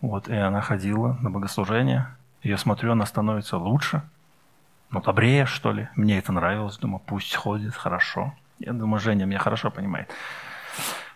Вот, 0.00 0.28
и 0.28 0.34
она 0.34 0.60
ходила 0.60 1.16
на 1.22 1.30
богослужение, 1.30 2.08
я 2.42 2.58
смотрю, 2.58 2.92
она 2.92 3.06
становится 3.06 3.56
лучше, 3.56 4.02
ну, 4.90 5.00
добрее, 5.00 5.46
что 5.46 5.72
ли. 5.72 5.88
Мне 5.96 6.18
это 6.18 6.32
нравилось, 6.32 6.76
думаю, 6.76 7.00
пусть 7.06 7.34
ходит, 7.34 7.74
хорошо. 7.74 8.34
Я 8.64 8.72
думаю, 8.72 9.00
Женя 9.00 9.24
меня 9.24 9.40
хорошо 9.40 9.70
понимает. 9.72 10.08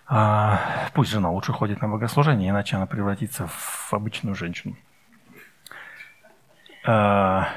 А, 0.09 0.89
пусть 0.95 1.11
жена 1.11 1.31
лучше 1.31 1.53
ходит 1.53 1.81
на 1.81 1.89
богослужение, 1.89 2.51
иначе 2.51 2.77
она 2.77 2.87
превратится 2.87 3.47
в 3.47 3.93
обычную 3.93 4.35
женщину. 4.35 4.77
А, 6.85 7.49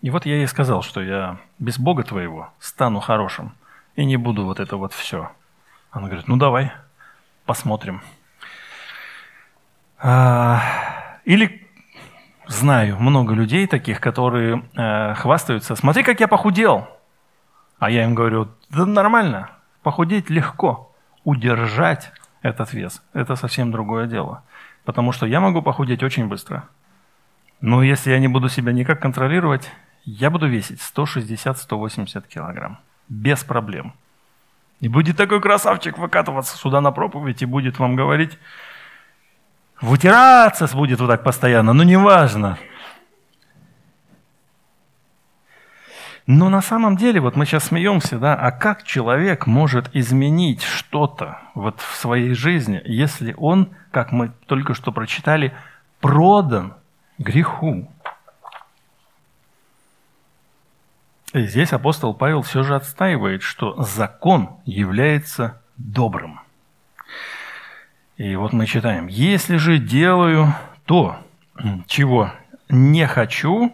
и 0.00 0.08
вот 0.08 0.24
я 0.24 0.36
ей 0.36 0.46
сказал, 0.46 0.82
что 0.82 1.02
я 1.02 1.38
без 1.58 1.78
Бога 1.78 2.02
твоего 2.02 2.50
стану 2.58 3.00
хорошим 3.00 3.52
и 3.94 4.06
не 4.06 4.16
буду 4.16 4.46
вот 4.46 4.58
это 4.58 4.78
вот 4.78 4.94
все. 4.94 5.30
Она 5.90 6.06
говорит, 6.06 6.28
ну 6.28 6.36
давай, 6.36 6.72
посмотрим. 7.44 8.00
А, 9.98 10.62
или 11.26 11.69
знаю 12.50 12.98
много 12.98 13.34
людей 13.34 13.66
таких, 13.66 14.00
которые 14.00 14.64
э, 14.76 15.14
хвастаются, 15.14 15.76
смотри, 15.76 16.02
как 16.02 16.20
я 16.20 16.28
похудел. 16.28 16.88
А 17.78 17.90
я 17.90 18.04
им 18.04 18.14
говорю, 18.14 18.48
да 18.68 18.84
нормально, 18.84 19.50
похудеть 19.82 20.28
легко, 20.28 20.92
удержать 21.24 22.12
этот 22.42 22.72
вес. 22.72 23.02
Это 23.12 23.36
совсем 23.36 23.70
другое 23.70 24.06
дело. 24.06 24.42
Потому 24.84 25.12
что 25.12 25.26
я 25.26 25.40
могу 25.40 25.62
похудеть 25.62 26.02
очень 26.02 26.26
быстро. 26.26 26.64
Но 27.60 27.82
если 27.82 28.10
я 28.10 28.18
не 28.18 28.28
буду 28.28 28.48
себя 28.48 28.72
никак 28.72 29.00
контролировать, 29.00 29.70
я 30.04 30.30
буду 30.30 30.46
весить 30.46 30.80
160-180 30.80 32.26
килограмм. 32.26 32.78
Без 33.08 33.44
проблем. 33.44 33.92
И 34.80 34.88
будет 34.88 35.16
такой 35.16 35.40
красавчик 35.40 35.98
выкатываться 35.98 36.56
сюда 36.56 36.80
на 36.80 36.90
проповедь 36.90 37.42
и 37.42 37.46
будет 37.46 37.78
вам 37.78 37.96
говорить, 37.96 38.38
вытираться 39.80 40.68
будет 40.74 41.00
вот 41.00 41.08
так 41.08 41.22
постоянно, 41.22 41.72
но 41.72 41.82
неважно. 41.82 42.58
Но 46.26 46.48
на 46.48 46.62
самом 46.62 46.96
деле, 46.96 47.20
вот 47.20 47.34
мы 47.34 47.44
сейчас 47.44 47.64
смеемся, 47.64 48.18
да, 48.18 48.36
а 48.36 48.52
как 48.52 48.84
человек 48.84 49.46
может 49.46 49.90
изменить 49.94 50.62
что-то 50.62 51.38
вот 51.54 51.80
в 51.80 51.96
своей 51.96 52.34
жизни, 52.34 52.80
если 52.84 53.34
он, 53.36 53.70
как 53.90 54.12
мы 54.12 54.32
только 54.46 54.74
что 54.74 54.92
прочитали, 54.92 55.52
продан 56.00 56.74
греху? 57.18 57.90
И 61.32 61.42
здесь 61.46 61.72
апостол 61.72 62.14
Павел 62.14 62.42
все 62.42 62.62
же 62.62 62.76
отстаивает, 62.76 63.42
что 63.42 63.82
закон 63.82 64.60
является 64.64 65.60
добрым. 65.76 66.40
И 68.20 68.36
вот 68.36 68.52
мы 68.52 68.66
читаем, 68.66 69.06
если 69.06 69.56
же 69.56 69.78
делаю 69.78 70.54
то, 70.84 71.16
чего 71.86 72.30
не 72.68 73.06
хочу, 73.06 73.72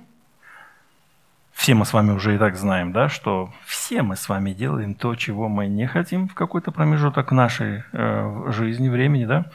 все 1.52 1.74
мы 1.74 1.84
с 1.84 1.92
вами 1.92 2.12
уже 2.12 2.36
и 2.36 2.38
так 2.38 2.54
знаем, 2.54 2.92
да, 2.92 3.08
что 3.08 3.50
все 3.64 4.02
мы 4.02 4.14
с 4.14 4.28
вами 4.28 4.52
делаем 4.52 4.94
то, 4.94 5.16
чего 5.16 5.48
мы 5.48 5.66
не 5.66 5.88
хотим 5.88 6.28
в 6.28 6.34
какой-то 6.34 6.70
промежуток 6.70 7.32
нашей 7.32 7.82
э, 7.90 8.52
жизни, 8.52 8.88
времени, 8.88 9.24
да, 9.24 9.46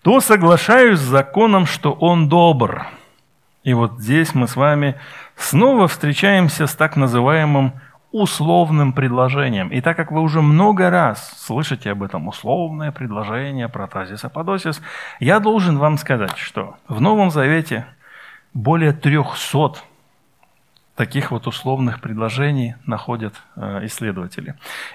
то 0.00 0.18
соглашаюсь 0.20 0.98
с 0.98 1.02
законом, 1.02 1.66
что 1.66 1.92
он 1.92 2.30
добр. 2.30 2.86
И 3.64 3.74
вот 3.74 4.00
здесь 4.00 4.34
мы 4.34 4.48
с 4.48 4.56
вами 4.56 4.94
снова 5.36 5.88
встречаемся 5.88 6.66
с 6.66 6.74
так 6.74 6.96
называемым 6.96 7.74
условным 8.12 8.92
предложением. 8.92 9.68
И 9.68 9.80
так 9.80 9.96
как 9.96 10.12
вы 10.12 10.20
уже 10.20 10.42
много 10.42 10.90
раз 10.90 11.34
слышите 11.38 11.90
об 11.90 12.02
этом 12.02 12.28
условное 12.28 12.92
предложение, 12.92 13.68
протазис 13.68 14.24
аподосис, 14.24 14.82
я 15.18 15.40
должен 15.40 15.78
вам 15.78 15.98
сказать, 15.98 16.36
что 16.36 16.76
в 16.88 17.00
Новом 17.00 17.30
Завете 17.30 17.86
более 18.52 18.92
300 18.92 19.82
таких 20.94 21.30
вот 21.30 21.46
условных 21.46 22.00
предложений 22.00 22.76
находят 22.84 23.34
э, 23.56 23.86
исследователи. 23.86 24.54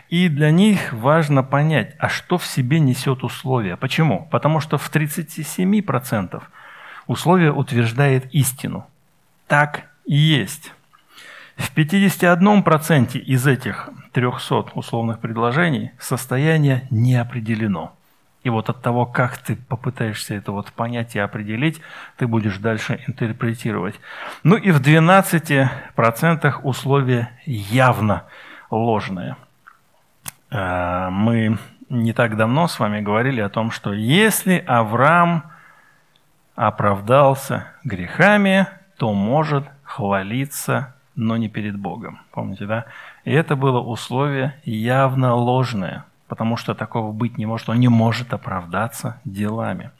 И 0.10 0.30
для 0.30 0.51
них 0.51 0.93
важно 0.93 1.43
понять, 1.43 1.95
а 1.97 2.08
что 2.08 2.38
в 2.38 2.45
себе 2.45 2.80
несет 2.80 3.23
условие. 3.23 3.77
Почему? 3.77 4.27
Потому 4.32 4.60
что 4.60 4.77
в 4.77 4.93
37% 4.93 6.43
условие 7.08 7.51
утверждает 7.51 8.34
истину. 8.34 8.86
Так 9.47 9.89
и 10.06 10.15
есть. 10.15 10.71
В 11.57 11.75
51% 11.75 13.17
из 13.17 13.47
этих 13.47 13.89
300 14.13 14.71
условных 14.75 15.19
предложений 15.19 15.91
состояние 15.99 16.87
не 16.91 17.15
определено. 17.15 17.93
И 18.43 18.49
вот 18.49 18.69
от 18.69 18.81
того, 18.81 19.05
как 19.05 19.39
ты 19.39 19.55
попытаешься 19.55 20.35
это 20.35 20.51
вот 20.51 20.71
понять 20.71 21.15
и 21.15 21.19
определить, 21.19 21.81
ты 22.15 22.27
будешь 22.27 22.59
дальше 22.59 23.03
интерпретировать. 23.07 23.95
Ну 24.43 24.55
и 24.55 24.71
в 24.71 24.79
12% 24.79 26.61
условия 26.63 27.31
явно 27.45 28.23
ложные. 28.69 29.35
Э, 30.51 31.09
мы 31.09 31.57
не 31.89 32.13
так 32.13 32.37
давно 32.37 32.67
с 32.67 32.79
вами 32.79 33.01
говорили 33.01 33.41
о 33.41 33.49
том, 33.49 33.71
что 33.71 33.93
если 33.93 34.63
Авраам 34.67 35.51
оправдался 36.55 37.67
грехами, 37.83 38.67
то 38.97 39.13
может 39.13 39.65
хвалиться, 39.83 40.95
но 41.17 41.36
не 41.36 41.49
перед 41.49 41.77
Богом. 41.77 42.19
Помните, 42.32 42.65
да? 42.65 42.86
И 43.25 43.32
это 43.32 43.58
было 43.58 43.82
условие 43.82 44.56
явно 44.63 45.36
ложное, 45.36 46.06
потому 46.30 46.56
что 46.56 46.73
такого 46.73 47.12
быть 47.12 47.38
не 47.38 47.45
может. 47.45 47.67
Он 47.67 47.80
не 47.80 47.89
может 47.89 48.34
оправдаться 48.34 49.19
делами. 49.25 49.91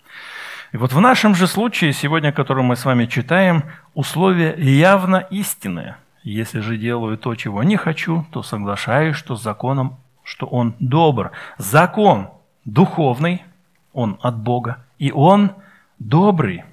И 0.72 0.78
вот 0.78 0.94
в 0.94 1.02
нашем 1.02 1.36
же 1.36 1.48
случае, 1.48 1.92
сегодня, 1.92 2.32
который 2.32 2.64
мы 2.64 2.76
с 2.76 2.86
вами 2.86 3.06
читаем, 3.06 3.64
условие 3.94 4.56
явно 4.58 5.18
истинное. 5.30 5.98
Если 6.24 6.62
же 6.62 6.78
делаю 6.78 7.18
то, 7.18 7.36
чего 7.36 7.64
не 7.64 7.76
хочу, 7.76 8.26
то 8.32 8.42
соглашаюсь, 8.42 9.18
что 9.18 9.36
с 9.36 9.44
законом, 9.44 9.98
что 10.24 10.46
он 10.46 10.76
добр. 10.80 11.32
Закон 11.58 12.30
духовный, 12.64 13.44
он 13.92 14.18
от 14.22 14.38
Бога, 14.38 14.86
и 15.00 15.12
он 15.12 15.52
добрый 16.00 16.64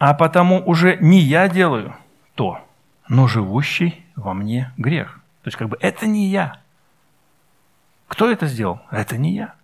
а 0.00 0.14
потому 0.14 0.62
уже 0.66 0.96
не 1.00 1.20
я 1.20 1.48
делаю 1.48 1.94
то, 2.34 2.58
но 3.10 3.26
живущий 3.26 4.06
во 4.14 4.32
мне 4.34 4.72
грех. 4.78 5.20
То 5.42 5.48
есть 5.48 5.58
как 5.58 5.68
бы 5.68 5.76
это 5.80 6.06
не 6.06 6.28
я. 6.28 6.60
Кто 8.06 8.30
это 8.30 8.46
сделал? 8.46 8.80
Это 8.90 9.18
не 9.18 9.34
я. 9.34 9.54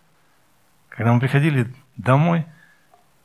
Когда 0.89 1.13
мы 1.13 1.21
приходили 1.21 1.73
домой, 1.97 2.45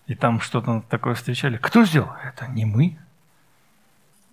и 0.06 0.14
там 0.14 0.40
что-то 0.40 0.84
такое 0.90 1.16
встречали, 1.16 1.58
кто 1.58 1.86
сделал? 1.86 2.12
Это 2.24 2.48
не 2.48 2.66
мы. 2.66 2.98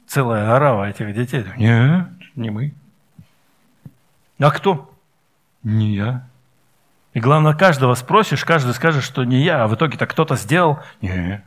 Целая 0.07 0.55
орава 0.55 0.89
этих 0.89 1.15
детей. 1.15 1.45
Нет, 1.57 2.09
не 2.37 2.51
мы. 2.51 2.75
А 4.39 4.51
кто? 4.51 4.95
Не 5.63 5.95
я. 5.95 6.29
И 7.15 7.21
главное, 7.21 7.55
каждого 7.55 7.95
спросишь, 7.95 8.45
каждый 8.45 8.75
скажет, 8.75 9.05
что 9.05 9.25
не 9.25 9.43
я, 9.43 9.65
а 9.65 9.67
в 9.67 9.75
итоге-то 9.75 10.07
кто-то 10.07 10.37
сделал. 10.37 10.81
Нет. 11.01 11.43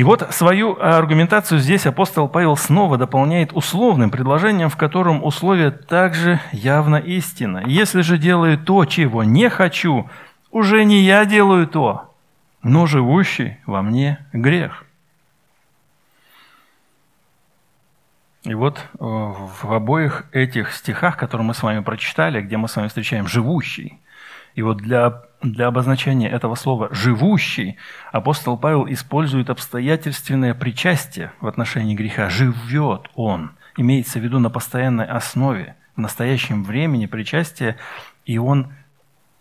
И 0.00 0.02
вот 0.02 0.26
свою 0.30 0.80
аргументацию 0.80 1.60
здесь 1.60 1.84
апостол 1.84 2.26
Павел 2.26 2.56
снова 2.56 2.96
дополняет 2.96 3.52
условным 3.52 4.10
предложением, 4.10 4.70
в 4.70 4.76
котором 4.78 5.22
условие 5.22 5.72
также 5.72 6.40
явно 6.52 6.96
истина. 6.96 7.64
Если 7.66 8.00
же 8.00 8.16
делаю 8.16 8.56
то, 8.56 8.86
чего 8.86 9.24
не 9.24 9.50
хочу, 9.50 10.08
уже 10.50 10.84
не 10.84 11.02
я 11.02 11.26
делаю 11.26 11.66
то, 11.66 12.14
но 12.62 12.86
живущий 12.86 13.58
во 13.66 13.82
мне 13.82 14.26
грех. 14.32 14.86
И 18.44 18.54
вот 18.54 18.78
э, 18.78 18.84
в 19.00 19.70
обоих 19.70 20.24
этих 20.32 20.72
стихах, 20.72 21.18
которые 21.18 21.46
мы 21.46 21.52
с 21.52 21.62
вами 21.62 21.80
прочитали, 21.80 22.40
где 22.40 22.56
мы 22.56 22.68
с 22.68 22.76
вами 22.76 22.88
встречаем 22.88 23.26
«живущий», 23.26 23.98
и 24.54 24.62
вот 24.62 24.78
для, 24.78 25.24
для 25.42 25.68
обозначения 25.68 26.28
этого 26.28 26.54
слова 26.54 26.88
«живущий» 26.92 27.76
апостол 28.12 28.58
Павел 28.58 28.86
использует 28.88 29.50
обстоятельственное 29.50 30.54
причастие 30.54 31.32
в 31.40 31.46
отношении 31.46 31.94
греха. 31.94 32.28
«Живет 32.28 33.10
он». 33.14 33.52
Имеется 33.76 34.18
в 34.18 34.22
виду 34.22 34.38
на 34.38 34.50
постоянной 34.50 35.06
основе, 35.06 35.76
в 35.96 36.00
настоящем 36.00 36.64
времени 36.64 37.06
причастие, 37.06 37.76
и 38.26 38.36
он, 38.36 38.72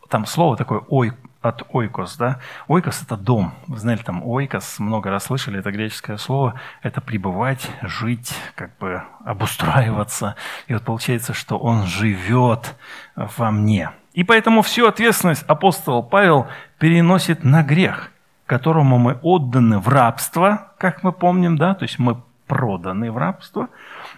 там 0.09 0.25
слово 0.25 0.55
такое 0.55 0.81
«ой», 0.87 1.13
от 1.41 1.63
ойкос, 1.71 2.17
да? 2.17 2.39
Ойкос– 2.67 3.01
это 3.03 3.15
дом. 3.15 3.53
Вы 3.67 3.77
знаете, 3.77 4.03
там 4.03 4.25
ойкос, 4.25 4.79
много 4.79 5.09
раз 5.09 5.25
слышали, 5.25 5.59
это 5.59 5.71
греческое 5.71 6.17
слово. 6.17 6.59
Это 6.81 6.99
пребывать, 6.99 7.69
жить, 7.81 8.33
как 8.55 8.77
бы 8.77 9.03
обустраиваться. 9.23 10.35
И 10.67 10.73
вот 10.73 10.83
получается, 10.83 11.33
что 11.33 11.57
он 11.57 11.85
живет 11.85 12.75
во 13.15 13.51
мне. 13.51 13.91
И 14.19 14.25
поэтому 14.25 14.63
всю 14.63 14.85
ответственность 14.85 15.45
апостол 15.47 16.03
Павел 16.03 16.49
переносит 16.77 17.45
на 17.45 17.63
грех, 17.63 18.11
которому 18.45 18.97
мы 18.97 19.13
отданы 19.21 19.79
в 19.79 19.87
рабство, 19.87 20.73
как 20.77 21.03
мы 21.03 21.13
помним, 21.13 21.57
да, 21.57 21.73
то 21.73 21.83
есть 21.83 21.99
мы 21.99 22.21
проданы 22.45 23.13
в 23.13 23.17
рабство, 23.17 23.69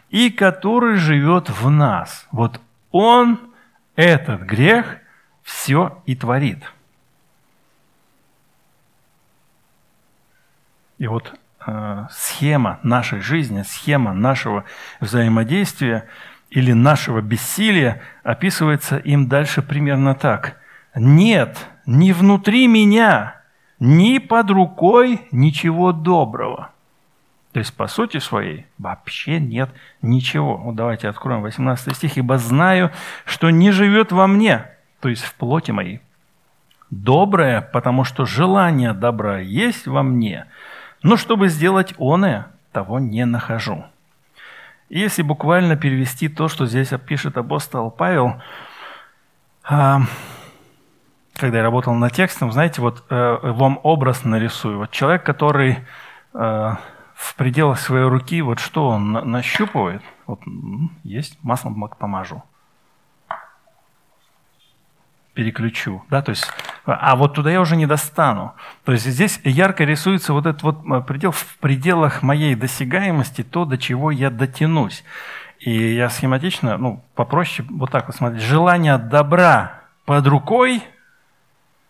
и 0.10 0.32
который 0.32 0.96
живет 0.96 1.52
в 1.52 1.70
нас. 1.70 2.28
Вот 2.32 2.60
он, 2.90 3.40
этот 3.96 4.42
грех, 4.42 4.98
все 5.44 6.02
и 6.08 6.16
творит. 6.16 6.64
И 10.98 11.06
вот 11.06 11.32
э, 11.68 12.08
схема 12.10 12.80
нашей 12.82 13.22
жизни, 13.22 13.62
схема 13.62 14.14
нашего 14.14 14.64
взаимодействия– 15.00 16.08
или 16.52 16.74
нашего 16.74 17.22
бессилия 17.22 18.02
описывается 18.24 18.98
им 18.98 19.28
дальше 19.28 19.62
примерно 19.62 20.14
так. 20.14 20.58
«Нет, 20.94 21.58
ни 21.86 22.12
внутри 22.12 22.68
меня, 22.68 23.42
ни 23.80 24.18
под 24.20 24.52
рукой 24.52 25.22
ничего 25.32 25.94
доброго». 25.94 26.72
То 27.54 27.60
есть, 27.60 27.76
по 27.76 27.88
сути 27.88 28.20
своей, 28.20 28.66
вообще 28.78 29.40
нет 29.40 29.70
ничего. 30.02 30.58
Вот 30.58 30.76
давайте 30.76 31.08
откроем 31.08 31.42
18 31.42 31.96
стих. 31.96 32.18
«Ибо 32.18 32.38
знаю, 32.38 32.92
что 33.26 33.50
не 33.50 33.72
живет 33.72 34.12
во 34.12 34.28
мне, 34.28 34.66
то 35.00 35.08
есть 35.08 35.24
в 35.24 35.34
плоти 35.36 35.72
моей, 35.72 36.02
доброе, 36.90 37.62
потому 37.62 38.04
что 38.04 38.26
желание 38.26 38.94
добра 38.94 39.40
есть 39.40 39.88
во 39.88 40.04
мне, 40.04 40.48
но 41.02 41.16
чтобы 41.16 41.48
сделать 41.48 41.94
оное, 41.98 42.48
того 42.74 43.00
не 43.00 43.26
нахожу». 43.26 43.86
Если 44.92 45.22
буквально 45.22 45.78
перевести 45.78 46.28
то, 46.28 46.50
что 46.50 46.66
здесь 46.66 46.90
пишет 47.08 47.38
апостол 47.38 47.92
Павел, 47.92 48.42
а, 49.64 50.02
когда 51.36 51.60
я 51.60 51.64
работал 51.64 51.94
над 51.94 52.12
текстом, 52.12 52.52
знаете, 52.52 52.82
вот 52.82 53.06
э, 53.10 53.38
вам 53.42 53.80
образ 53.84 54.26
нарисую. 54.26 54.80
Вот 54.80 54.92
человек, 54.92 55.24
который 55.24 55.78
э, 56.34 56.76
в 57.16 57.36
пределах 57.38 57.80
своей 57.80 58.04
руки, 58.04 58.42
вот 58.42 58.60
что 58.60 58.90
он 58.90 59.14
на, 59.14 59.24
нащупывает, 59.24 60.02
вот 60.28 60.42
есть, 61.04 61.42
маслом 61.42 61.90
помажу, 61.98 62.44
переключу, 65.34 66.04
да, 66.10 66.22
то 66.22 66.32
есть, 66.32 66.46
а 66.86 67.16
вот 67.16 67.34
туда 67.34 67.52
я 67.52 67.62
уже 67.62 67.76
не 67.76 67.86
достану. 67.86 68.54
То 68.84 68.92
есть 68.92 69.06
здесь 69.06 69.40
ярко 69.44 69.84
рисуется 69.86 70.34
вот 70.34 70.46
этот 70.46 70.64
вот 70.64 70.80
э, 70.86 71.02
предел 71.02 71.32
в 71.32 71.58
пределах 71.60 72.22
моей 72.22 72.56
досягаемости, 72.56 73.44
то, 73.44 73.66
до 73.66 73.78
чего 73.78 74.12
я 74.12 74.30
дотянусь. 74.30 75.04
И 75.60 75.94
я 75.94 76.10
схематично, 76.10 76.78
ну, 76.78 77.04
попроще 77.16 77.68
вот 77.72 77.92
так 77.92 78.08
вот 78.08 78.16
смотреть. 78.16 78.42
Желание 78.42 78.98
добра 78.98 79.82
под 80.06 80.28
рукой, 80.28 80.84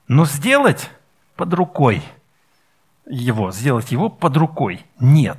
но 0.08 0.26
сделать 0.26 0.92
под 1.36 1.54
рукой 1.54 2.04
его, 3.06 3.52
сделать 3.52 3.92
его 3.92 4.10
под 4.10 4.38
рукой 4.38 4.86
нет. 5.00 5.38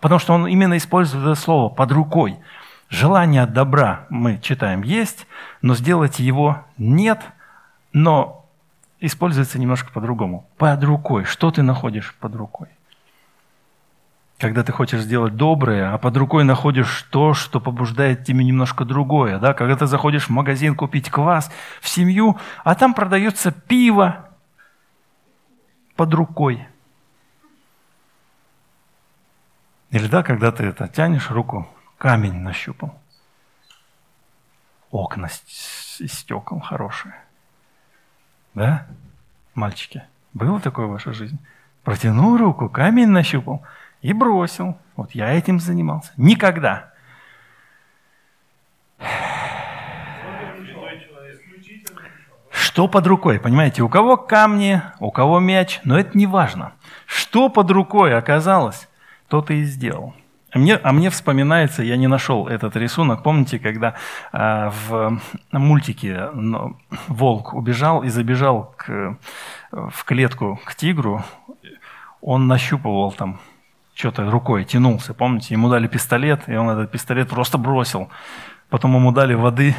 Потому 0.00 0.18
что 0.18 0.34
он 0.34 0.46
именно 0.46 0.76
использует 0.76 1.24
это 1.24 1.34
слово 1.34 1.68
«под 1.68 1.92
рукой». 1.92 2.38
Желание 2.88 3.46
добра, 3.46 4.06
мы 4.10 4.38
читаем, 4.38 4.82
есть, 4.82 5.26
но 5.60 5.74
сделать 5.74 6.20
его 6.20 6.64
нет, 6.78 7.20
но 7.92 8.48
используется 9.00 9.58
немножко 9.58 9.90
по-другому. 9.92 10.48
Под 10.56 10.82
рукой. 10.84 11.24
Что 11.24 11.50
ты 11.50 11.62
находишь 11.62 12.14
под 12.20 12.36
рукой? 12.36 12.68
Когда 14.38 14.62
ты 14.62 14.70
хочешь 14.70 15.00
сделать 15.00 15.34
доброе, 15.34 15.92
а 15.92 15.98
под 15.98 16.16
рукой 16.16 16.44
находишь 16.44 17.02
то, 17.10 17.32
что 17.32 17.58
побуждает 17.58 18.24
тебе 18.24 18.44
немножко 18.44 18.84
другое. 18.84 19.38
Да? 19.38 19.54
Когда 19.54 19.76
ты 19.76 19.86
заходишь 19.86 20.26
в 20.26 20.30
магазин 20.30 20.76
купить 20.76 21.10
квас 21.10 21.50
в 21.80 21.88
семью, 21.88 22.38
а 22.62 22.74
там 22.74 22.94
продается 22.94 23.50
пиво 23.50 24.28
под 25.96 26.14
рукой. 26.14 26.66
Или 29.90 30.06
да, 30.06 30.22
когда 30.22 30.52
ты 30.52 30.64
это 30.64 30.86
тянешь 30.86 31.30
руку, 31.30 31.66
камень 31.98 32.40
нащупал. 32.40 32.98
Окна 34.90 35.26
из 35.26 36.12
стекол 36.12 36.60
хорошие. 36.60 37.14
Да, 38.54 38.86
мальчики? 39.54 40.02
Было 40.32 40.60
такое 40.60 40.86
в 40.86 40.90
вашей 40.90 41.12
жизни? 41.12 41.38
Протянул 41.82 42.36
руку, 42.36 42.68
камень 42.68 43.08
нащупал– 43.08 43.62
и 44.06 44.12
бросил. 44.12 44.78
Вот 44.94 45.12
я 45.12 45.32
этим 45.32 45.58
занимался. 45.58 46.12
Никогда. 46.16 46.92
Что 52.50 52.88
под 52.88 53.06
рукой? 53.06 53.40
Понимаете, 53.40 53.82
у 53.82 53.88
кого 53.88 54.16
камни, 54.16 54.80
у 55.00 55.10
кого 55.10 55.40
мяч, 55.40 55.80
но 55.82 55.98
это 55.98 56.16
не 56.16 56.26
важно. 56.26 56.72
Что 57.06 57.48
под 57.48 57.70
рукой 57.70 58.16
оказалось, 58.16 58.88
тот 59.28 59.50
и 59.50 59.64
сделал. 59.64 60.14
А 60.56 60.58
мне, 60.58 60.76
а 60.76 60.92
мне 60.92 61.10
вспоминается, 61.10 61.82
я 61.82 61.98
не 61.98 62.06
нашел 62.06 62.48
этот 62.48 62.76
рисунок. 62.76 63.22
Помните, 63.22 63.58
когда 63.58 63.92
э, 64.32 64.70
в 64.88 65.20
мультике 65.52 66.30
ну, 66.32 66.78
волк 67.08 67.52
убежал 67.52 68.02
и 68.02 68.08
забежал 68.08 68.72
к, 68.78 69.18
в 69.70 70.04
клетку 70.06 70.58
к 70.64 70.74
тигру, 70.74 71.22
он 72.22 72.46
нащупывал 72.46 73.12
там 73.12 73.38
что-то 73.92 74.30
рукой 74.30 74.64
тянулся, 74.64 75.12
помните, 75.12 75.52
ему 75.52 75.68
дали 75.68 75.88
пистолет, 75.88 76.48
и 76.48 76.56
он 76.56 76.70
этот 76.70 76.90
пистолет 76.90 77.28
просто 77.28 77.58
бросил. 77.58 78.08
Потом 78.70 78.94
ему 78.94 79.12
дали 79.12 79.34
воды, 79.34 79.76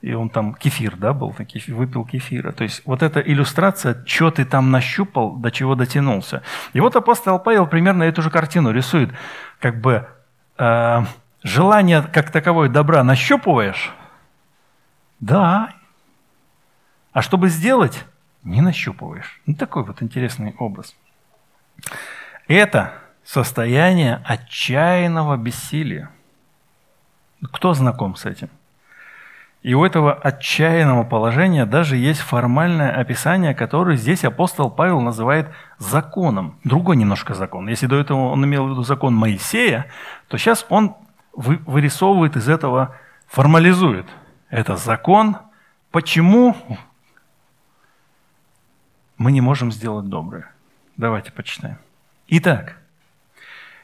и 0.00 0.12
он 0.12 0.30
там 0.30 0.54
кефир, 0.54 0.96
да, 0.96 1.12
был, 1.12 1.32
кефир, 1.32 1.74
выпил 1.74 2.04
кефира. 2.04 2.52
То 2.52 2.62
есть 2.62 2.82
вот 2.84 3.02
эта 3.02 3.20
иллюстрация, 3.20 4.04
что 4.06 4.30
ты 4.30 4.44
там 4.44 4.70
нащупал, 4.70 5.36
до 5.36 5.50
чего 5.50 5.74
дотянулся. 5.74 6.42
И 6.72 6.80
вот 6.80 6.94
апостол 6.94 7.38
Павел 7.40 7.66
примерно 7.66 8.04
эту 8.04 8.22
же 8.22 8.30
картину 8.30 8.70
рисует. 8.70 9.10
Как 9.58 9.80
бы 9.80 10.08
э, 10.56 11.02
желание 11.42 12.02
как 12.02 12.30
таковое 12.30 12.68
добра 12.68 13.02
нащупываешь? 13.02 13.92
Да. 15.18 15.74
А 17.12 17.20
чтобы 17.20 17.48
сделать, 17.48 18.04
не 18.44 18.60
нащупываешь. 18.60 19.40
Ну, 19.46 19.54
такой 19.54 19.82
вот 19.82 20.00
интересный 20.00 20.54
образ. 20.58 20.94
Это 22.46 22.94
состояние 23.24 24.22
отчаянного 24.24 25.36
бессилия. 25.36 26.10
Кто 27.52 27.74
знаком 27.74 28.14
с 28.14 28.24
этим? 28.26 28.48
И 29.68 29.74
у 29.74 29.84
этого 29.84 30.14
отчаянного 30.14 31.04
положения 31.04 31.66
даже 31.66 31.98
есть 31.98 32.20
формальное 32.20 32.90
описание, 32.90 33.54
которое 33.54 33.98
здесь 33.98 34.24
апостол 34.24 34.70
Павел 34.70 35.02
называет 35.02 35.50
законом. 35.76 36.58
Другой 36.64 36.96
немножко 36.96 37.34
закон. 37.34 37.68
Если 37.68 37.84
до 37.86 37.96
этого 37.96 38.30
он 38.30 38.42
имел 38.46 38.66
в 38.66 38.70
виду 38.70 38.82
закон 38.82 39.14
Моисея, 39.14 39.84
то 40.28 40.38
сейчас 40.38 40.64
он 40.70 40.96
вырисовывает 41.34 42.34
из 42.36 42.48
этого, 42.48 42.96
формализует. 43.26 44.06
Это 44.48 44.76
закон. 44.78 45.36
Почему 45.90 46.56
мы 49.18 49.32
не 49.32 49.42
можем 49.42 49.70
сделать 49.70 50.06
доброе? 50.06 50.50
Давайте 50.96 51.30
почитаем. 51.30 51.76
Итак, 52.28 52.78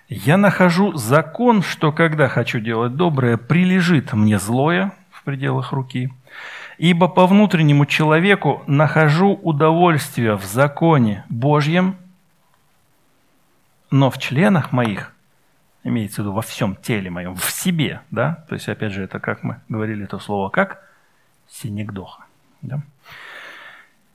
я 0.09 0.39
нахожу 0.39 0.95
закон, 0.95 1.61
что 1.61 1.93
когда 1.93 2.29
хочу 2.29 2.59
делать 2.59 2.97
доброе, 2.97 3.37
прилежит 3.37 4.15
мне 4.15 4.39
злое 4.39 4.95
пределах 5.25 5.73
руки. 5.73 6.13
Ибо 6.79 7.09
по 7.09 7.27
внутреннему 7.27 7.87
человеку 7.87 8.63
нахожу 8.67 9.35
удовольствие 9.35 10.37
в 10.37 10.45
законе 10.45 11.25
Божьем, 11.29 11.97
но 13.91 14.11
в 14.11 14.19
членах 14.19 14.73
моих, 14.73 15.13
имеется 15.85 16.23
в 16.23 16.25
виду 16.25 16.33
во 16.33 16.43
всем 16.43 16.77
теле 16.77 17.11
моем, 17.11 17.37
в 17.37 17.51
себе, 17.51 18.01
да, 18.11 18.45
то 18.49 18.55
есть 18.55 18.69
опять 18.69 18.93
же 18.93 19.05
это 19.05 19.21
как 19.21 19.43
мы 19.43 19.61
говорили 19.69 20.05
это 20.05 20.19
слово, 20.19 20.49
как 20.49 20.83
синегдоха, 21.49 22.25
да? 22.63 22.81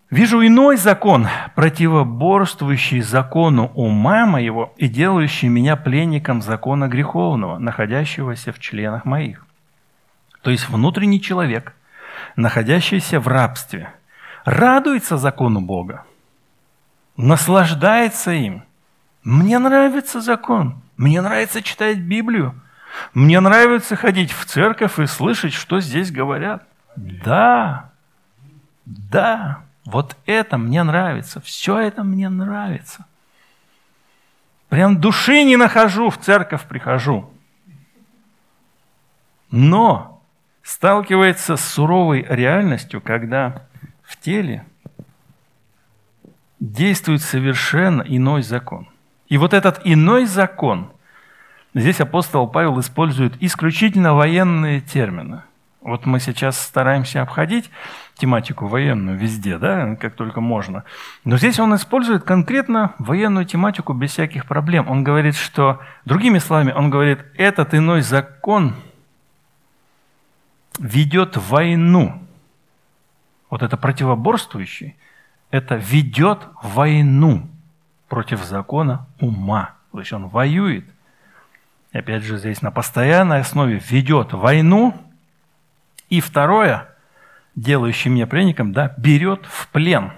Вижу 0.10 0.46
иной 0.46 0.76
закон, 0.78 1.28
противоборствующий 1.54 3.02
закону 3.02 3.72
ума 3.76 4.26
моего 4.26 4.74
и 4.76 4.88
делающий 4.88 5.50
меня 5.50 5.76
пленником 5.76 6.42
закона 6.42 6.88
греховного, 6.88 7.60
находящегося 7.60 8.52
в 8.52 8.58
членах 8.58 9.06
моих. 9.06 9.46
То 10.42 10.52
есть 10.52 10.70
внутренний 10.70 11.22
человек, 11.22 11.74
находящийся 12.36 13.20
в 13.20 13.28
рабстве, 13.28 13.94
радуется 14.46 15.18
закону 15.18 15.62
Бога, 15.62 16.06
наслаждается 17.18 18.32
им. 18.32 18.64
Мне 19.24 19.60
нравится 19.60 20.22
закон, 20.22 20.82
мне 20.98 21.22
нравится 21.22 21.62
читать 21.62 22.00
Библию, 22.00 22.56
мне 23.14 23.40
нравится 23.40 23.96
ходить 23.96 24.32
в 24.32 24.46
церковь 24.46 24.98
и 25.00 25.06
слышать, 25.06 25.54
что 25.54 25.80
здесь 25.80 26.12
говорят. 26.12 26.64
Да, 26.96 27.92
да. 28.86 29.64
Вот 29.86 30.16
это 30.26 30.58
мне 30.58 30.84
нравится, 30.84 31.42
все 31.42 31.80
это 31.80 32.04
мне 32.04 32.30
нравится. 32.30 33.06
Прям 34.70 35.02
души 35.02 35.44
не 35.44 35.58
нахожу, 35.58 36.10
в 36.10 36.18
церковь 36.18 36.64
прихожу. 36.64 37.30
Но 39.50 40.19
сталкивается 40.64 41.58
с 41.58 41.64
суровой 41.64 42.26
реальностью, 42.28 43.02
когда 43.02 43.64
в 44.04 44.18
теле 44.18 44.66
действует 46.60 47.22
совершенно 47.22 48.02
иной 48.02 48.44
закон. 48.44 48.88
И 49.28 49.38
вот 49.38 49.54
этот 49.54 49.82
иной 49.84 50.26
закон, 50.26 50.92
здесь 51.74 52.02
апостол 52.02 52.48
Павел 52.48 52.80
использует 52.80 53.42
исключительно 53.42 54.14
военные 54.14 54.82
термины. 54.82 55.44
Вот 55.82 56.06
мы 56.06 56.20
сейчас 56.20 56.60
стараемся 56.60 57.22
обходить 57.22 57.70
тематику 58.16 58.68
военную 58.68 59.18
везде, 59.18 59.58
да, 59.58 59.96
как 59.96 60.14
только 60.16 60.42
можно. 60.42 60.84
Но 61.24 61.38
здесь 61.38 61.58
он 61.58 61.74
использует 61.74 62.24
конкретно 62.24 62.94
военную 63.00 63.46
тематику 63.46 63.94
без 63.94 64.12
всяких 64.12 64.46
проблем. 64.46 64.90
Он 64.90 65.06
говорит, 65.06 65.36
что, 65.36 65.80
другими 66.04 66.40
словами, 66.40 66.74
он 66.74 66.90
говорит, 66.90 67.20
этот 67.38 67.74
иной 67.74 68.02
закон 68.02 68.76
ведет 70.80 71.38
войну. 71.38 72.22
Вот 73.50 73.62
это 73.62 73.78
противоборствующий, 73.78 74.96
это 75.52 75.76
ведет 75.76 76.40
войну 76.62 77.48
против 78.08 78.44
закона 78.44 79.08
ума. 79.20 79.76
То 79.92 80.00
есть 80.00 80.14
он 80.14 80.28
воюет. 80.28 80.86
И 81.92 81.98
опять 81.98 82.24
же, 82.24 82.38
здесь 82.38 82.62
на 82.62 82.72
постоянной 82.72 83.40
основе 83.40 83.82
ведет 83.90 84.34
войну. 84.34 84.96
И 86.10 86.22
второе– 86.22 86.88
делающий 87.56 88.10
меня 88.10 88.28
пленником, 88.28 88.74
да, 88.74 88.94
берет 88.98 89.46
в 89.46 89.68
плен. 89.70 90.12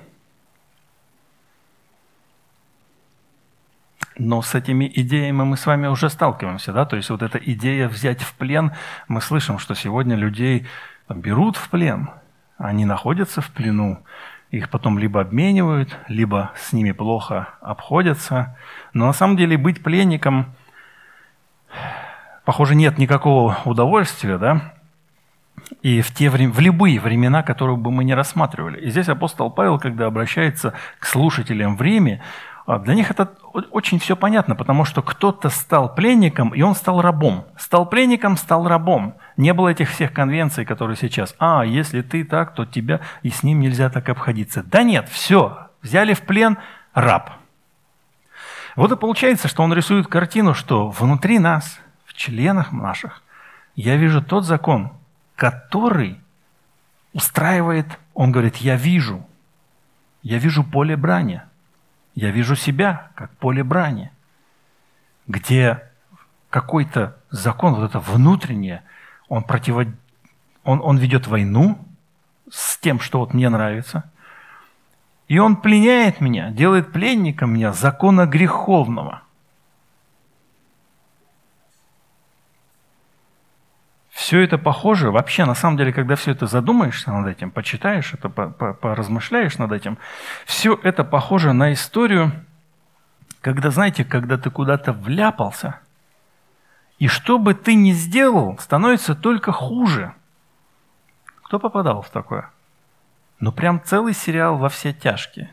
Но 4.18 4.42
с 4.42 4.56
этими 4.56 4.92
идеями 4.94 5.44
мы 5.44 5.58
с 5.58 5.66
вами 5.66 5.88
уже 5.88 6.10
сталкиваемся, 6.10 6.74
да, 6.74 6.86
то 6.86 6.98
есть 6.98 7.10
вот 7.10 7.22
эта 7.22 7.38
идея 7.38 7.88
взять 7.88 8.22
в 8.22 8.34
плен, 8.34 8.74
мы 9.08 9.22
слышим, 9.22 9.58
что 9.58 9.74
сегодня 9.74 10.16
людей 10.16 10.68
берут 11.10 11.56
в 11.56 11.70
плен, 11.70 12.10
они 12.58 12.86
находятся 12.86 13.42
в 13.42 13.50
плену, 13.52 14.04
их 14.52 14.70
потом 14.70 15.00
либо 15.00 15.22
обменивают, 15.22 15.98
либо 16.10 16.52
с 16.58 16.74
ними 16.74 16.92
плохо 16.92 17.50
обходятся. 17.62 18.58
Но 18.94 19.08
на 19.08 19.14
самом 19.14 19.38
деле 19.38 19.58
быть 19.58 19.82
пленником, 19.82 20.54
похоже, 22.44 22.76
нет 22.76 22.98
никакого 22.98 23.58
удовольствия, 23.64 24.38
да? 24.38 24.74
И 25.82 26.02
в, 26.02 26.14
те, 26.14 26.30
в 26.30 26.60
любые 26.60 27.00
времена, 27.00 27.44
которые 27.44 27.78
бы 27.78 27.92
мы 27.92 28.04
не 28.04 28.14
рассматривали. 28.14 28.80
И 28.82 28.90
здесь 28.90 29.08
апостол 29.08 29.50
Павел, 29.50 29.80
когда 29.80 30.08
обращается 30.08 30.74
к 31.00 31.06
слушателям 31.06 31.78
в 31.78 31.82
Риме, 31.82 32.22
а, 32.66 32.78
для 32.78 32.94
них 32.94 33.10
это 33.10 33.32
очень 33.54 34.00
все 34.00 34.16
понятно, 34.16 34.56
потому 34.56 34.86
что 34.86 35.02
кто-то 35.02 35.50
стал 35.50 35.94
пленником, 35.94 36.50
и 36.50 36.62
он 36.62 36.76
стал 36.76 37.02
рабом. 37.02 37.46
Стал 37.58 37.86
пленником, 37.86 38.38
стал 38.38 38.68
рабом. 38.68 39.16
Не 39.38 39.54
было 39.54 39.70
этих 39.70 39.90
всех 39.90 40.14
конвенций, 40.14 40.66
которые 40.66 40.98
сейчас. 40.98 41.36
А, 41.40 41.64
если 41.66 42.02
ты 42.02 42.24
так, 42.24 42.54
то 42.54 42.66
тебя 42.66 43.02
и 43.24 43.30
с 43.30 43.44
ним 43.44 43.60
нельзя 43.60 43.90
так 43.90 44.10
обходиться. 44.10 44.64
Да 44.64 44.84
нет, 44.84 45.10
все. 45.10 45.68
Взяли 45.82 46.14
в 46.14 46.22
плен 46.22 46.58
раб. 46.94 47.32
Вот 48.76 48.92
и 48.92 48.96
получается, 48.96 49.48
что 49.48 49.64
он 49.64 49.74
рисует 49.74 50.08
картину, 50.08 50.54
что 50.54 50.90
внутри 50.90 51.40
нас, 51.40 51.80
в 52.06 52.14
членах 52.14 52.72
наших, 52.72 53.22
я 53.76 53.98
вижу 53.98 54.22
тот 54.22 54.46
закон, 54.46 54.92
который 55.36 56.20
устраивает, 57.14 57.88
он 58.14 58.32
говорит, 58.32 58.58
я 58.58 58.76
вижу, 58.76 59.26
я 60.22 60.38
вижу 60.38 60.64
поле 60.64 60.96
брани, 60.96 61.42
я 62.16 62.32
вижу 62.32 62.56
себя 62.56 63.12
как 63.16 63.32
поле 63.38 63.64
брани, 63.64 64.12
где 65.28 65.84
какой-то 66.50 67.18
закон, 67.30 67.76
вот 67.76 67.90
это 67.90 68.00
внутреннее, 68.00 68.84
он, 69.30 69.44
противо... 69.44 69.86
он, 70.64 70.82
он 70.82 70.98
ведет 70.98 71.28
войну 71.28 71.80
с 72.50 72.78
тем, 72.78 73.00
что 73.00 73.20
вот 73.20 73.34
мне 73.34 73.50
нравится, 73.50 74.12
и 75.28 75.40
он 75.40 75.56
пленяет 75.56 76.20
меня, 76.20 76.52
делает 76.52 76.92
пленником 76.92 77.54
меня 77.54 77.72
закона 77.72 78.26
греховного– 78.26 79.24
Все 84.12 84.42
это 84.42 84.58
похоже, 84.58 85.10
вообще, 85.10 85.46
на 85.46 85.56
самом 85.56 85.78
деле, 85.78 85.94
когда 85.94 86.16
все 86.16 86.32
это 86.32 86.46
задумаешься 86.46 87.12
над 87.12 87.28
этим, 87.28 87.50
почитаешь 87.50 88.14
это, 88.14 88.28
поразмышляешь 88.30 89.58
над 89.58 89.72
этим, 89.72 89.98
все 90.46 90.78
это 90.84 91.06
похоже 91.06 91.54
на 91.54 91.72
историю, 91.72 92.32
когда, 93.40 93.72
знаете, 93.72 94.04
когда 94.04 94.38
ты 94.38 94.50
куда-то 94.50 94.92
вляпался, 94.92 95.80
и 97.00 97.08
что 97.08 97.40
бы 97.40 97.54
ты 97.54 97.74
ни 97.74 97.94
сделал, 97.94 98.58
становится 98.60 99.16
только 99.16 99.54
хуже. 99.54 100.14
Кто 101.44 101.58
попадал 101.58 102.02
в 102.02 102.10
такое? 102.10 102.50
Ну, 103.40 103.52
прям 103.52 103.82
целый 103.84 104.14
сериал 104.14 104.58
во 104.58 104.70
все 104.70 104.94
тяжкие. 104.94 105.50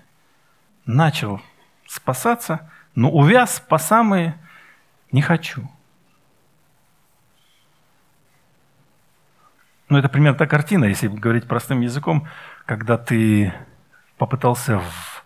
Начал 0.85 1.41
спасаться, 1.87 2.71
но 2.95 3.11
увяз 3.11 3.61
по 3.61 3.79
самые 3.79 4.37
«не 5.13 5.23
хочу». 5.23 5.71
Ну, 9.89 9.99
это 9.99 10.09
примерно 10.09 10.37
та 10.39 10.47
картина, 10.47 10.85
если 10.85 11.09
говорить 11.09 11.49
простым 11.49 11.81
языком, 11.81 12.29
когда 12.67 12.99
ты 12.99 13.55
попытался... 14.19 14.79
В... 14.79 15.25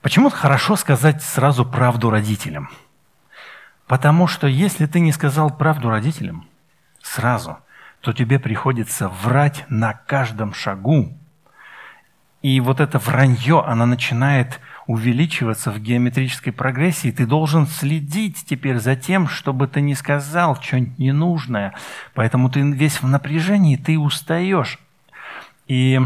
Почему 0.00 0.30
хорошо 0.30 0.76
сказать 0.76 1.22
сразу 1.22 1.66
правду 1.66 2.08
родителям? 2.08 2.70
Потому 3.86 4.26
что 4.26 4.46
если 4.46 4.86
ты 4.86 5.00
не 5.00 5.12
сказал 5.12 5.50
правду 5.50 5.90
родителям 5.90 6.46
сразу, 7.02 7.58
то 8.00 8.12
тебе 8.12 8.38
приходится 8.38 9.08
врать 9.08 9.66
на 9.68 9.92
каждом 9.92 10.54
шагу. 10.54 11.18
И 12.40 12.60
вот 12.60 12.80
это 12.80 12.98
вранье, 12.98 13.62
оно 13.66 13.84
начинает 13.84 14.60
увеличиваться 14.90 15.70
в 15.70 15.78
геометрической 15.78 16.52
прогрессии, 16.52 17.12
ты 17.12 17.24
должен 17.24 17.68
следить 17.68 18.44
теперь 18.44 18.80
за 18.80 18.96
тем, 18.96 19.28
чтобы 19.28 19.68
ты 19.68 19.80
не 19.80 19.94
сказал 19.94 20.60
что-нибудь 20.60 20.98
ненужное. 20.98 21.74
Поэтому 22.12 22.50
ты 22.50 22.60
весь 22.62 23.00
в 23.00 23.06
напряжении, 23.06 23.76
ты 23.76 23.96
устаешь. 23.96 24.80
И, 25.68 26.00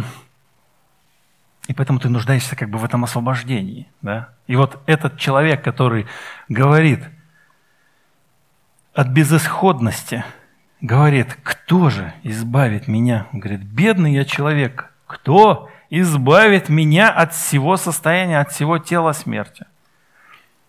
и 1.67 1.73
поэтому 1.73 1.99
ты 1.99 2.11
нуждаешься 2.11 2.57
как 2.57 2.69
бы 2.69 2.77
в 2.77 2.85
этом 2.85 3.05
освобождении. 3.05 3.89
Да? 4.03 4.29
И 4.47 4.55
вот 4.55 4.83
этот 4.85 5.17
человек, 5.17 5.65
который 5.65 6.07
говорит 6.51 7.09
от 8.93 9.09
безысходности, 9.09 10.27
говорит, 10.83 11.39
кто 11.43 11.89
же 11.89 12.13
избавит 12.23 12.87
меня? 12.87 13.29
Он 13.33 13.41
говорит, 13.41 13.63
бедный 13.63 14.13
я 14.13 14.27
человек, 14.27 14.93
кто 15.07 15.71
избавит 15.91 16.69
меня 16.69 17.11
от 17.11 17.35
всего 17.35 17.77
состояния, 17.77 18.41
от 18.41 18.53
всего 18.53 18.79
тела 18.79 19.13
смерти. 19.13 19.67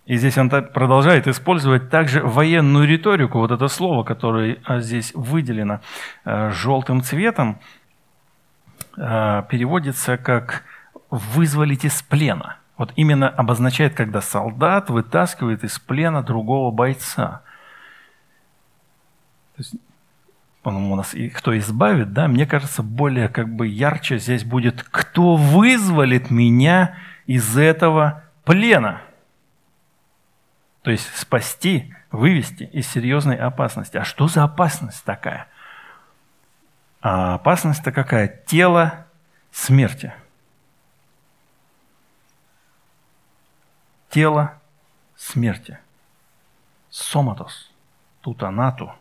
И 0.06 0.16
здесь 0.16 0.38
он 0.38 0.48
продолжает 0.48 1.26
использовать 1.26 1.90
также 1.90 2.22
военную 2.22 2.86
риторику, 2.86 3.38
вот 3.38 3.50
это 3.50 3.66
слово, 3.66 4.04
которое 4.04 4.58
а, 4.64 4.78
здесь 4.78 5.12
выделено 5.14 5.80
э, 6.24 6.52
желтым 6.52 7.02
цветом, 7.02 7.58
э, 8.96 9.42
переводится 9.50 10.16
как 10.16 10.62
«вызволить 11.10 11.84
из 11.84 12.02
плена». 12.02 12.58
Вот 12.78 12.92
именно 12.94 13.28
обозначает, 13.28 13.94
когда 13.94 14.20
солдат 14.20 14.90
вытаскивает 14.90 15.64
из 15.64 15.78
плена 15.80 16.22
другого 16.22 16.70
бойца. 16.70 17.42
Он 20.66 20.90
у 20.90 20.96
нас 20.96 21.14
и 21.14 21.28
кто 21.28 21.56
избавит, 21.56 22.12
да, 22.12 22.26
мне 22.26 22.44
кажется, 22.44 22.82
более 22.82 23.28
как 23.28 23.54
бы 23.54 23.68
ярче 23.68 24.18
здесь 24.18 24.42
будет, 24.42 24.82
кто 24.82 25.36
вызволит 25.36 26.32
меня 26.32 26.96
из 27.26 27.56
этого 27.56 28.24
плена. 28.44 29.00
То 30.82 30.90
есть 30.90 31.08
спасти, 31.14 31.94
вывести 32.10 32.64
из 32.64 32.88
серьезной 32.88 33.36
опасности. 33.36 33.96
А 33.96 34.02
что 34.02 34.26
за 34.26 34.42
опасность 34.42 35.04
такая? 35.04 35.46
А 37.00 37.34
опасность-то 37.34 37.92
какая? 37.92 38.26
Тело 38.26 39.06
смерти. 39.52 40.12
Тело 44.08 44.60
смерти. 45.14 45.78
Соматос. 46.90 47.70
Тутанату. 48.20 48.92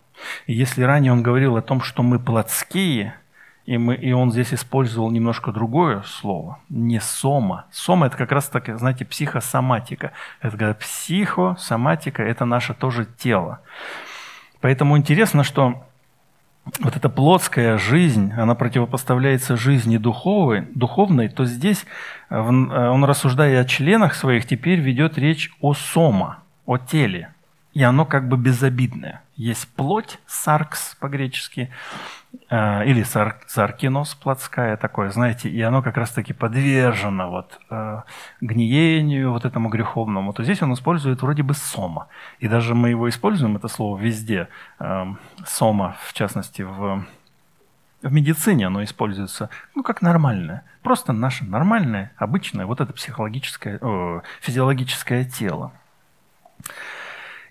И 0.48 0.54
если 0.54 0.84
ранее 0.84 1.12
он 1.12 1.24
говорил 1.24 1.58
о 1.58 1.62
том, 1.62 1.82
что 1.82 2.04
мы 2.04 2.20
плотские, 2.20 3.16
и, 3.66 3.78
мы, 3.78 3.96
и 3.96 4.12
он 4.12 4.32
здесь 4.32 4.54
использовал 4.54 5.10
немножко 5.10 5.52
другое 5.52 6.04
слово, 6.06 6.60
не 6.70 7.00
сома. 7.00 7.66
Сома– 7.72 8.06
это 8.08 8.18
как 8.18 8.32
раз 8.32 8.48
так, 8.48 8.78
знаете, 8.78 9.06
психосоматика. 9.06 10.12
Это 10.42 10.58
когда 10.58 10.74
психосоматика– 10.76 12.22
это 12.24 12.46
наше 12.46 12.76
тоже 12.76 13.08
тело. 13.18 13.62
Поэтому 14.62 14.98
интересно, 14.98 15.44
что 15.44 15.84
вот 16.80 16.96
эта 16.96 17.10
плотская 17.10 17.78
жизнь, 17.78 18.32
она 18.34 18.56
противопоставляется 18.56 19.56
жизни 19.56 19.98
духовной, 19.98 20.68
духовной, 20.74 21.30
то 21.30 21.46
здесь 21.46 21.86
э, 22.30 22.40
он, 22.40 23.04
рассуждая 23.04 23.62
о 23.62 23.66
членах 23.66 24.16
своих, 24.16 24.46
теперь 24.46 24.80
ведет 24.80 25.18
речь 25.18 25.52
о 25.62 25.74
сома, 25.74 26.40
о 26.66 26.78
теле. 26.78 27.35
И 27.76 27.84
оно 27.84 28.06
как 28.06 28.30
бы 28.30 28.38
безобидное. 28.38 29.22
Есть 29.36 29.68
плоть, 29.68 30.20
саркс 30.26 30.96
по-гречески, 31.02 31.70
э, 32.50 32.86
или 32.86 33.04
сар, 33.04 33.42
саркинос, 33.48 34.16
плотская 34.16 34.78
такое, 34.78 35.10
знаете, 35.10 35.50
и 35.50 35.62
оно 35.62 35.82
как 35.82 35.98
раз-таки 35.98 36.32
подвержено 36.32 37.30
вот, 37.30 37.60
э, 37.70 38.02
гниению, 38.40 39.34
вот 39.34 39.44
этому 39.44 39.68
греховному, 39.68 40.32
то 40.32 40.42
здесь 40.42 40.62
он 40.62 40.74
использует 40.74 41.22
вроде 41.22 41.44
бы 41.44 41.54
сома. 41.54 42.08
И 42.40 42.48
даже 42.48 42.76
мы 42.76 42.92
его 42.92 43.10
используем, 43.10 43.58
это 43.58 43.68
слово, 43.68 44.00
везде. 44.00 44.48
Э, 44.80 45.08
сома, 45.46 45.98
в 46.08 46.14
частности, 46.14 46.62
в, 46.62 47.06
в 48.02 48.14
медицине 48.14 48.68
оно 48.68 48.86
используется, 48.86 49.50
ну, 49.76 49.84
как 49.84 50.02
нормальное. 50.02 50.64
Просто 50.82 51.12
наше 51.12 51.44
нормальное, 51.44 52.14
обычное, 52.16 52.66
вот 52.66 52.80
это 52.80 52.94
психологическое, 52.94 53.80
о, 53.82 54.22
физиологическое 54.40 55.26
тело. 55.26 55.74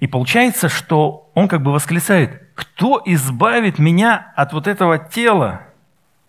И 0.01 0.07
получается, 0.07 0.69
что 0.69 1.31
он 1.35 1.49
как 1.49 1.63
бы 1.63 1.73
восклицает, 1.73 2.43
кто 2.55 3.01
избавит 3.05 3.79
меня 3.79 4.33
от 4.37 4.53
вот 4.53 4.67
этого 4.67 4.99
тела? 4.99 5.63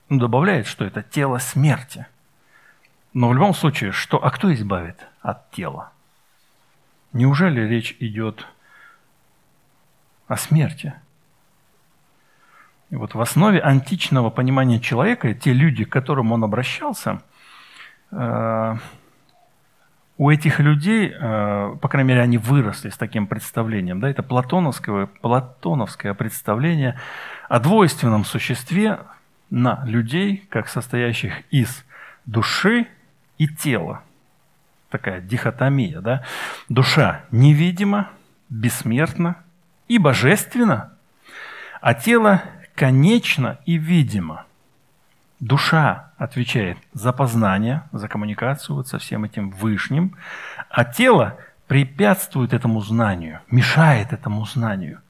Он 0.09 0.19
добавляет, 0.19 0.67
что 0.67 0.85
это 0.85 1.01
тело 1.01 1.39
смерти. 1.39 2.05
Но 3.13 3.29
в 3.29 3.33
любом 3.33 3.53
случае, 3.53 3.91
что, 3.91 4.23
а 4.23 4.29
кто 4.29 4.53
избавит 4.53 5.07
от 5.21 5.49
тела? 5.51 5.91
Неужели 7.13 7.61
речь 7.61 7.95
идет 7.99 8.45
о 10.27 10.37
смерти? 10.37 10.93
И 12.89 12.95
вот 12.95 13.15
в 13.15 13.21
основе 13.21 13.61
античного 13.61 14.29
понимания 14.29 14.79
человека, 14.79 15.33
те 15.33 15.53
люди, 15.53 15.85
к 15.85 15.91
которым 15.91 16.31
он 16.31 16.43
обращался, 16.43 17.21
э, 18.11 18.75
у 20.17 20.29
этих 20.29 20.59
людей, 20.59 21.13
э, 21.13 21.75
по 21.81 21.87
крайней 21.89 22.09
мере, 22.09 22.21
они 22.21 22.37
выросли 22.37 22.89
с 22.89 22.97
таким 22.97 23.27
представлением. 23.27 23.99
Да, 23.99 24.09
это 24.09 24.23
платоновское, 24.23 25.07
платоновское 25.07 26.13
представление 26.13 26.97
о 27.49 27.59
двойственном 27.59 28.23
существе 28.23 28.99
на 29.49 29.83
людей, 29.85 30.45
как 30.49 30.69
состоящих 30.69 31.41
из 31.51 31.83
души 32.25 32.87
и 33.37 33.47
тело. 33.47 34.01
Такая 34.89 35.19
дихотомия, 35.19 35.99
да? 35.99 36.23
Душа 36.69 37.25
невидима, 37.31 38.09
бессмертна 38.49 39.35
и 39.89 39.97
божественна, 39.97 40.93
а 41.81 41.93
тело 41.93 42.41
конечно 42.75 43.59
и 43.65 43.77
видимо. 43.77 44.45
Душа 45.39 46.11
отвечает 46.17 46.77
за 46.93 47.11
познание, 47.11 47.83
за 47.91 48.07
коммуникацию 48.07 48.75
вот 48.75 48.87
со 48.87 48.99
всем 48.99 49.25
этим 49.25 49.51
вышним, 49.51 50.15
а 50.69 50.85
тело 50.85 51.37
препятствует 51.67 52.53
этому 52.53 52.81
знанию, 52.81 53.41
мешает 53.49 54.13
этому 54.13 54.45
знанию 54.45 55.01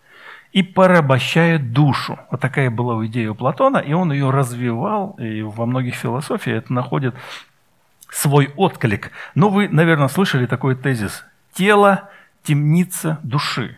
и 0.51 0.63
порабощает 0.63 1.73
душу. 1.73 2.17
Вот 2.31 2.39
такая 2.39 2.69
была 2.69 3.05
идея 3.05 3.31
у 3.31 3.35
Платона, 3.35 3.77
и 3.77 3.93
он 3.93 4.11
ее 4.11 4.29
развивал, 4.29 5.11
и 5.19 5.41
во 5.41 5.65
многих 5.65 5.95
философиях 5.95 6.63
это 6.63 6.73
находит 6.73 7.13
свой 8.09 8.51
отклик. 8.55 9.11
Но 9.35 9.49
вы, 9.49 9.67
наверное, 9.67 10.07
слышали 10.07 10.45
такой 10.45 10.75
тезис. 10.75 11.25
Тело– 11.53 12.09
темница 12.43 13.19
души. 13.21 13.77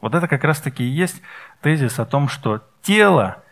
Вот 0.00 0.14
это 0.14 0.28
как 0.28 0.44
раз-таки 0.44 0.84
и 0.84 0.88
есть 0.88 1.22
тезис 1.62 1.98
о 1.98 2.04
том, 2.04 2.28
что 2.28 2.62
тело 2.82 3.42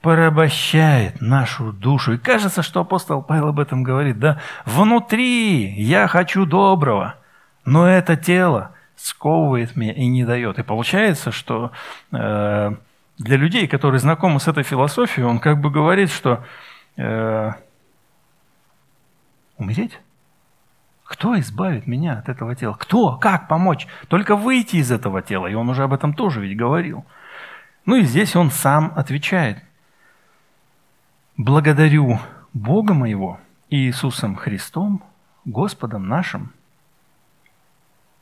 порабощает 0.00 1.20
нашу 1.20 1.72
душу. 1.72 2.14
И 2.14 2.18
кажется, 2.18 2.62
что 2.62 2.80
апостол 2.80 3.22
Павел 3.22 3.48
об 3.48 3.60
этом 3.60 3.82
говорит. 3.82 4.18
Да, 4.18 4.38
внутри 4.64 5.72
я 5.80 6.06
хочу 6.06 6.46
доброго, 6.46 7.16
но 7.64 7.86
это 7.86 8.16
тело 8.16 8.72
сковывает 8.96 9.76
меня 9.76 9.92
и 9.92 10.06
не 10.06 10.24
дает. 10.24 10.58
И 10.58 10.62
получается, 10.62 11.32
что 11.32 11.72
э, 12.12 12.72
для 13.18 13.36
людей, 13.36 13.66
которые 13.66 14.00
знакомы 14.00 14.40
с 14.40 14.48
этой 14.48 14.62
философией, 14.62 15.26
он 15.26 15.40
как 15.40 15.60
бы 15.60 15.70
говорит, 15.70 16.10
что 16.10 16.44
э, 16.96 17.50
умереть? 19.56 19.98
Кто 21.04 21.38
избавит 21.40 21.86
меня 21.86 22.18
от 22.18 22.28
этого 22.28 22.54
тела? 22.54 22.74
Кто? 22.74 23.16
Как 23.16 23.48
помочь? 23.48 23.86
Только 24.08 24.36
выйти 24.36 24.76
из 24.76 24.92
этого 24.92 25.22
тела. 25.22 25.46
И 25.46 25.54
он 25.54 25.68
уже 25.70 25.84
об 25.84 25.92
этом 25.94 26.12
тоже 26.12 26.40
ведь 26.40 26.56
говорил. 26.56 27.04
Ну 27.86 27.96
и 27.96 28.02
здесь 28.02 28.36
он 28.36 28.50
сам 28.50 28.92
отвечает. 28.94 29.62
Благодарю 31.38 32.18
Бога 32.52 32.94
моего 32.94 33.38
Иисусом 33.70 34.34
Христом, 34.34 35.04
Господом 35.44 36.08
нашим. 36.08 36.52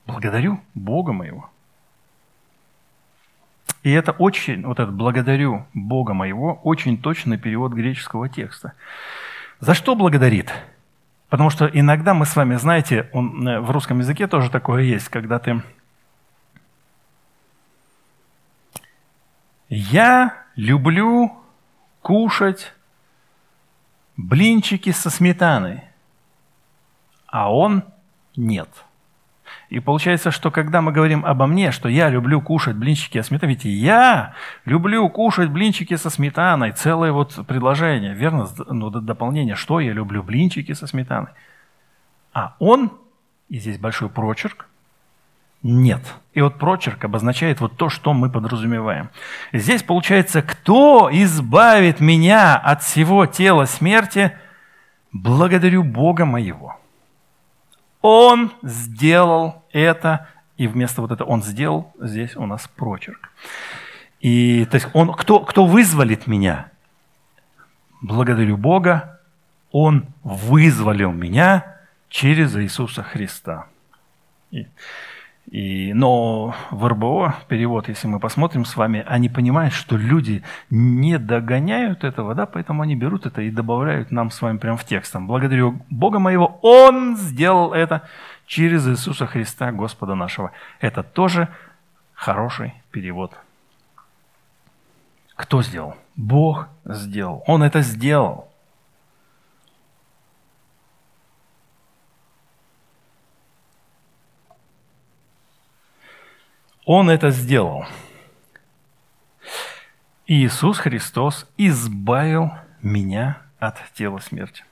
Благодарю 0.06 0.60
Бога 0.74 1.14
моего. 1.14 1.48
И 3.82 3.90
это 3.90 4.12
очень, 4.12 4.66
вот 4.66 4.80
это 4.80 4.92
«благодарю 4.92 5.64
Бога 5.72 6.12
моего» 6.12 6.60
очень 6.62 7.00
точный 7.00 7.38
перевод 7.38 7.72
греческого 7.72 8.28
текста. 8.28 8.74
За 9.60 9.72
что 9.72 9.94
благодарит? 9.94 10.52
Потому 11.30 11.48
что 11.48 11.70
иногда 11.72 12.12
мы 12.12 12.26
с 12.26 12.36
вами, 12.36 12.56
знаете, 12.56 13.08
он, 13.14 13.48
э, 13.48 13.60
в 13.60 13.70
русском 13.70 14.00
языке 14.00 14.26
тоже 14.26 14.50
такое 14.50 14.82
есть, 14.82 15.08
когда 15.08 15.38
ты... 15.38 15.62
Я 19.70 20.44
люблю 20.54 21.32
кушать 22.02 22.75
блинчики 24.16 24.90
со 24.90 25.10
сметаной, 25.10 25.82
а 27.26 27.52
он 27.52 27.84
нет– 28.36 28.68
и 29.68 29.80
получается, 29.80 30.30
что 30.30 30.50
когда 30.50 30.80
мы 30.80 30.92
говорим 30.92 31.24
обо 31.24 31.46
мне, 31.46 31.72
что 31.72 31.88
я 31.88 32.08
люблю 32.08 32.40
кушать 32.40 32.76
блинчики 32.76 33.20
со 33.20 33.28
сметаной, 33.28 33.54
ведь 33.54 33.64
я 33.64 34.34
люблю 34.64 35.08
кушать 35.08 35.50
блинчики 35.50 35.96
со 35.96 36.08
сметаной, 36.08 36.72
целое 36.72 37.12
вот 37.12 37.46
предложение, 37.46 38.14
верно, 38.14 38.48
ну, 38.68 38.90
дополнение, 38.90 39.56
что 39.56 39.80
я 39.80 39.92
люблю 39.92 40.22
блинчики 40.22 40.72
со 40.72 40.86
сметаной. 40.86 41.30
А 42.32 42.54
он, 42.60 42.92
и 43.48 43.58
здесь 43.58 43.78
большой 43.78 44.08
прочерк, 44.08 44.68
нет. 45.66 46.02
И 46.32 46.40
вот 46.40 46.58
прочерк 46.58 47.04
обозначает 47.04 47.60
вот 47.60 47.76
то, 47.76 47.88
что 47.88 48.12
мы 48.12 48.30
подразумеваем. 48.30 49.10
Здесь 49.52 49.82
получается, 49.82 50.42
кто 50.42 51.08
избавит 51.12 52.00
меня 52.00 52.56
от 52.56 52.82
всего 52.82 53.26
тела 53.26 53.64
смерти, 53.64 54.32
благодарю 55.12 55.82
Бога 55.82 56.24
моего. 56.24 56.78
Он 58.02 58.52
сделал 58.62 59.64
это, 59.72 60.28
и 60.56 60.66
вместо 60.66 61.00
вот 61.02 61.10
этого 61.10 61.28
«он 61.28 61.42
сделал» 61.42 61.92
здесь 61.98 62.36
у 62.36 62.46
нас 62.46 62.68
прочерк. 62.76 63.30
И 64.20 64.64
то 64.66 64.76
есть 64.76 64.88
он, 64.92 65.12
кто, 65.12 65.40
кто 65.40 65.66
вызволит 65.66 66.26
меня? 66.26 66.70
Благодарю 68.02 68.56
Бога, 68.56 69.20
Он 69.72 70.06
вызволил 70.22 71.12
меня 71.12 71.76
через 72.08 72.56
Иисуса 72.56 73.02
Христа. 73.02 73.66
И, 75.50 75.92
но 75.94 76.54
в 76.70 76.86
РБО, 76.86 77.36
перевод, 77.48 77.88
если 77.88 78.08
мы 78.08 78.18
посмотрим 78.18 78.64
с 78.64 78.76
вами, 78.76 79.04
они 79.06 79.28
понимают, 79.28 79.74
что 79.74 79.96
люди 79.96 80.42
не 80.70 81.18
догоняют 81.18 82.02
этого, 82.02 82.34
да, 82.34 82.46
поэтому 82.46 82.82
они 82.82 82.96
берут 82.96 83.26
это 83.26 83.42
и 83.42 83.50
добавляют 83.50 84.10
нам 84.10 84.30
с 84.30 84.42
вами 84.42 84.58
прямо 84.58 84.76
в 84.76 84.84
текстом. 84.84 85.28
Благодарю 85.28 85.80
Бога 85.88 86.18
моего, 86.18 86.58
Он 86.62 87.16
сделал 87.16 87.72
это 87.72 88.02
через 88.46 88.88
Иисуса 88.88 89.26
Христа, 89.26 89.70
Господа 89.70 90.16
нашего. 90.16 90.50
Это 90.80 91.04
тоже 91.04 91.48
хороший 92.12 92.74
перевод. 92.90 93.32
Кто 95.36 95.62
сделал? 95.62 95.94
Бог 96.16 96.68
сделал. 96.84 97.44
Он 97.46 97.62
это 97.62 97.82
сделал. 97.82 98.45
Он 106.86 107.10
это 107.10 107.30
сделал. 107.30 107.84
Иисус 110.28 110.78
Христос 110.78 111.46
избавил 111.56 112.52
меня 112.80 113.42
от 113.58 113.76
тела 113.92 114.20
смерти. 114.20 114.64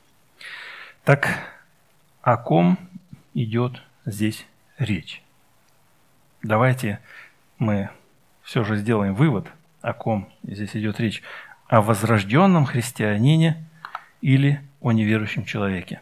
Так 1.02 1.28
о 2.22 2.36
ком 2.36 2.78
идет 3.34 3.82
здесь 4.06 4.46
речь? 4.78 5.22
Давайте 6.44 7.00
мы 7.58 7.90
все 8.44 8.62
же 8.62 8.76
сделаем 8.76 9.16
вывод, 9.16 9.48
о 9.82 9.92
ком 9.92 10.32
здесь 10.44 10.76
идет 10.76 11.00
речь. 11.00 11.20
О 11.66 11.80
возрожденном 11.80 12.64
христианине 12.64 13.64
или 14.20 14.62
о 14.80 14.92
неверующем 14.92 15.44
человеке. 15.44 16.00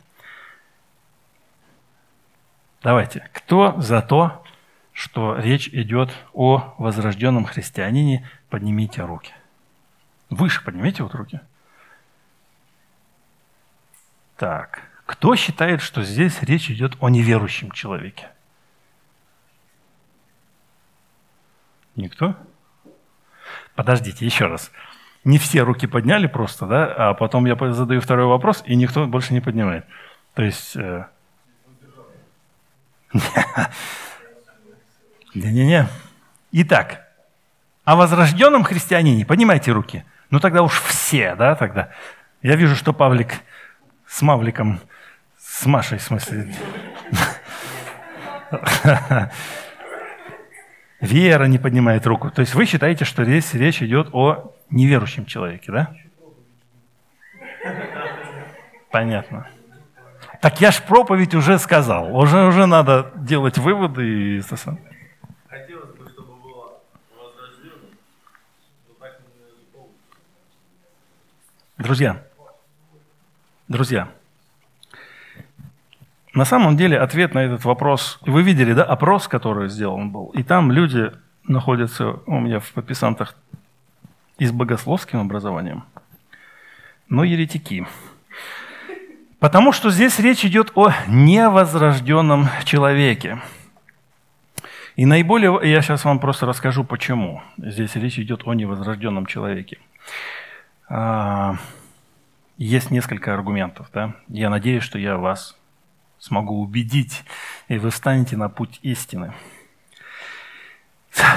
Давайте, 2.83 3.31
кто 3.33 3.81
за 3.81 4.03
то, 4.03 4.42
что 4.93 5.37
речь 5.37 5.69
идет 5.69 6.11
о 6.33 6.75
возрожденном 6.79 7.45
христианине, 7.45 8.29
поднимите 8.51 9.03
руки. 9.05 9.33
Выше 10.31 10.65
поднимите 10.65 11.03
вот 11.03 11.15
руки. 11.15 11.41
Так, 14.37 14.83
кто 15.07 15.37
считает, 15.37 15.81
что 15.81 16.03
здесь 16.03 16.43
речь 16.43 16.71
идет 16.71 16.97
о 17.01 17.09
неверующем 17.09 17.71
человеке? 17.71 18.31
Никто? 21.97 22.37
Подождите, 23.75 24.25
еще 24.25 24.47
раз. 24.47 24.71
Не 25.25 25.39
все 25.39 25.63
руки 25.63 25.87
подняли 25.87 26.27
просто, 26.27 26.67
да, 26.67 27.11
а 27.11 27.15
потом 27.15 27.47
я 27.47 27.57
задаю 27.73 28.01
второй 28.01 28.27
вопрос, 28.27 28.63
и 28.67 28.75
никто 28.75 29.07
больше 29.07 29.35
не 29.35 29.41
поднимает. 29.41 29.87
То 30.35 30.43
есть... 30.43 30.77
Э... 30.77 31.07
Не-не-не. 35.35 35.89
Итак, 36.53 37.09
о 37.85 37.97
возрожденном 37.97 38.65
христианине 38.65 39.25
поднимайте 39.25 39.73
руки. 39.73 40.05
Ну 40.31 40.41
тогда 40.41 40.63
уж 40.63 40.81
все, 40.81 41.35
да, 41.35 41.55
тогда. 41.55 41.91
Я 42.43 42.57
вижу, 42.57 42.77
что 42.77 42.93
Павлик 42.93 43.41
с 44.07 44.21
Мавликом, 44.23 44.81
с 45.39 45.65
Машей, 45.67 45.99
в 45.99 46.03
смысле. 46.03 46.55
Вера 51.01 51.45
не 51.47 51.59
поднимает 51.59 52.07
руку. 52.07 52.31
То 52.31 52.41
есть 52.41 52.55
вы 52.55 52.67
считаете, 52.67 53.05
что 53.05 53.25
здесь 53.25 53.55
речь 53.55 53.83
идет 53.83 54.11
о 54.13 54.55
неверующем 54.71 55.27
человеке, 55.27 55.73
да? 55.73 55.95
Понятно. 58.91 59.49
Так 60.41 60.61
я 60.61 60.71
ж 60.71 60.83
проповедь 60.83 61.35
уже 61.35 61.59
сказал. 61.59 62.15
Уже, 62.17 62.45
уже 62.45 62.67
надо 62.67 63.11
делать 63.17 63.59
выводы 63.59 64.37
и... 64.39 64.43
Друзья, 71.83 72.23
друзья, 73.67 74.09
на 76.33 76.45
самом 76.45 76.77
деле 76.77 76.97
ответ 76.97 77.35
на 77.35 77.41
этот 77.41 77.65
вопрос, 77.65 78.21
вы 78.21 78.45
видели, 78.45 78.73
да, 78.73 78.85
опрос, 78.85 79.27
который 79.27 79.69
сделан 79.69 80.11
был, 80.11 80.27
и 80.27 80.45
там 80.45 80.71
люди 80.71 81.11
находятся 81.43 82.21
у 82.27 82.39
меня 82.39 82.61
в 82.61 82.71
подписантах 82.71 83.35
и 84.39 84.47
с 84.47 84.53
богословским 84.53 85.19
образованием, 85.19 85.83
но 87.09 87.25
еретики. 87.25 87.85
Потому 89.41 89.73
что 89.73 89.91
здесь 89.91 90.21
речь 90.21 90.45
идет 90.45 90.71
о 90.77 90.93
невозрожденном 91.09 92.47
человеке. 92.65 93.43
И 94.95 95.05
наиболее, 95.05 95.59
я 95.65 95.83
сейчас 95.83 96.05
вам 96.05 96.21
просто 96.21 96.47
расскажу, 96.47 96.85
почему. 96.85 97.43
Здесь 97.59 97.97
речь 97.97 98.21
идет 98.21 98.43
о 98.45 98.55
невозрожденном 98.55 99.27
человеке. 99.27 99.79
А, 100.95 101.57
есть 102.59 102.91
несколько 102.91 103.33
аргументов. 103.33 103.89
Да? 103.95 104.15
Я 104.29 104.51
надеюсь, 104.51 104.83
что 104.83 104.99
я 104.99 105.17
вас 105.17 105.57
смогу 106.19 106.61
убедить, 106.61 107.25
и 107.69 107.79
вы 107.79 107.89
встанете 107.89 108.37
на 108.37 108.51
путь 108.51 108.79
истины. 108.83 109.33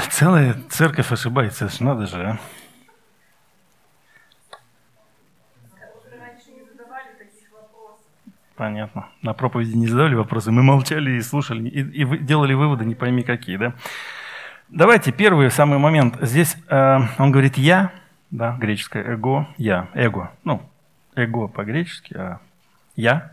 Целая 0.09 0.55
церковь 0.69 1.09
ошибается, 1.09 1.69
надо 1.79 2.05
же, 2.05 2.21
а? 2.21 2.37
Понятно. 8.57 9.07
На 9.21 9.33
проповеди 9.33 9.75
не 9.75 9.87
задавали 9.87 10.15
вопросы, 10.15 10.51
мы 10.51 10.63
молчали 10.63 11.11
и 11.11 11.21
слушали, 11.21 11.67
и, 11.67 12.01
и 12.01 12.17
делали 12.19 12.53
выводы, 12.53 12.85
не 12.85 12.95
пойми 12.95 13.23
какие, 13.23 13.55
да? 13.57 13.73
Давайте 14.67 15.13
первый 15.13 15.49
самый 15.49 15.77
момент. 15.77 16.17
Здесь 16.21 16.57
э, 16.67 16.99
он 17.17 17.31
говорит 17.31 17.57
«я», 17.57 17.91
да, 18.31 18.55
греческое 18.57 19.03
«эго», 19.03 19.47
«я», 19.57 19.89
«эго». 19.93 20.31
Ну, 20.43 20.61
«эго» 21.15 21.47
по-гречески, 21.47 22.13
а 22.13 22.39
«я». 22.95 23.31